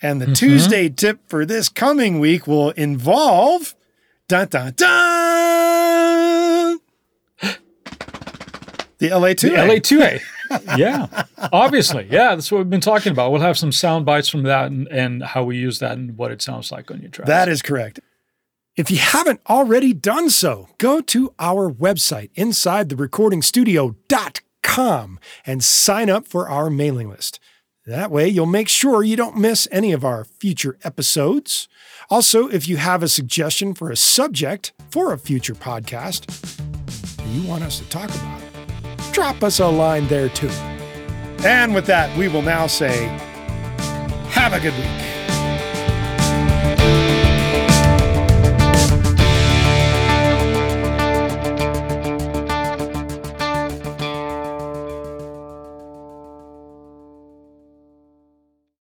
And 0.00 0.20
the 0.20 0.26
mm-hmm. 0.26 0.34
Tuesday 0.34 0.88
tip 0.88 1.18
for 1.28 1.44
this 1.44 1.68
coming 1.68 2.20
week 2.20 2.46
will 2.46 2.70
involve 2.70 3.74
dun 4.28 4.46
dun 4.46 4.74
dun 4.76 5.07
the 8.98 9.10
LA2. 9.10 9.40
The 9.40 9.50
LA2A. 9.50 10.20
yeah, 10.78 11.24
obviously. 11.52 12.08
Yeah, 12.10 12.34
that's 12.34 12.50
what 12.50 12.58
we've 12.58 12.70
been 12.70 12.80
talking 12.80 13.12
about. 13.12 13.30
We'll 13.32 13.40
have 13.40 13.58
some 13.58 13.72
sound 13.72 14.04
bites 14.06 14.28
from 14.28 14.42
that 14.44 14.70
and, 14.70 14.88
and 14.88 15.22
how 15.22 15.44
we 15.44 15.56
use 15.56 15.78
that 15.78 15.92
and 15.92 16.16
what 16.16 16.32
it 16.32 16.42
sounds 16.42 16.72
like 16.72 16.90
on 16.90 17.00
your 17.00 17.10
tracks. 17.10 17.28
That 17.28 17.48
is 17.48 17.62
correct. 17.62 18.00
If 18.76 18.90
you 18.90 18.98
haven't 18.98 19.40
already 19.48 19.92
done 19.92 20.30
so, 20.30 20.68
go 20.78 21.00
to 21.00 21.32
our 21.38 21.70
website, 21.70 22.32
insidetherecordingstudio.com, 22.34 25.18
and 25.46 25.64
sign 25.64 26.10
up 26.10 26.26
for 26.26 26.48
our 26.48 26.70
mailing 26.70 27.08
list. 27.08 27.38
That 27.86 28.10
way, 28.10 28.28
you'll 28.28 28.46
make 28.46 28.68
sure 28.68 29.02
you 29.02 29.16
don't 29.16 29.36
miss 29.36 29.66
any 29.72 29.92
of 29.92 30.04
our 30.04 30.24
future 30.24 30.78
episodes. 30.84 31.68
Also, 32.10 32.46
if 32.48 32.68
you 32.68 32.76
have 32.76 33.02
a 33.02 33.08
suggestion 33.08 33.74
for 33.74 33.90
a 33.90 33.96
subject 33.96 34.72
for 34.90 35.12
a 35.12 35.18
future 35.18 35.54
podcast 35.54 36.58
you 37.30 37.48
want 37.48 37.62
us 37.62 37.78
to 37.78 37.88
talk 37.88 38.08
about, 38.08 38.42
drop 39.12 39.42
us 39.42 39.60
a 39.60 39.66
line 39.66 40.06
there 40.08 40.28
too. 40.28 40.50
And 41.44 41.74
with 41.74 41.86
that, 41.86 42.16
we 42.16 42.28
will 42.28 42.42
now 42.42 42.66
say, 42.66 43.06
have 44.30 44.52
a 44.52 44.60
good 44.60 44.74
week. 44.74 45.17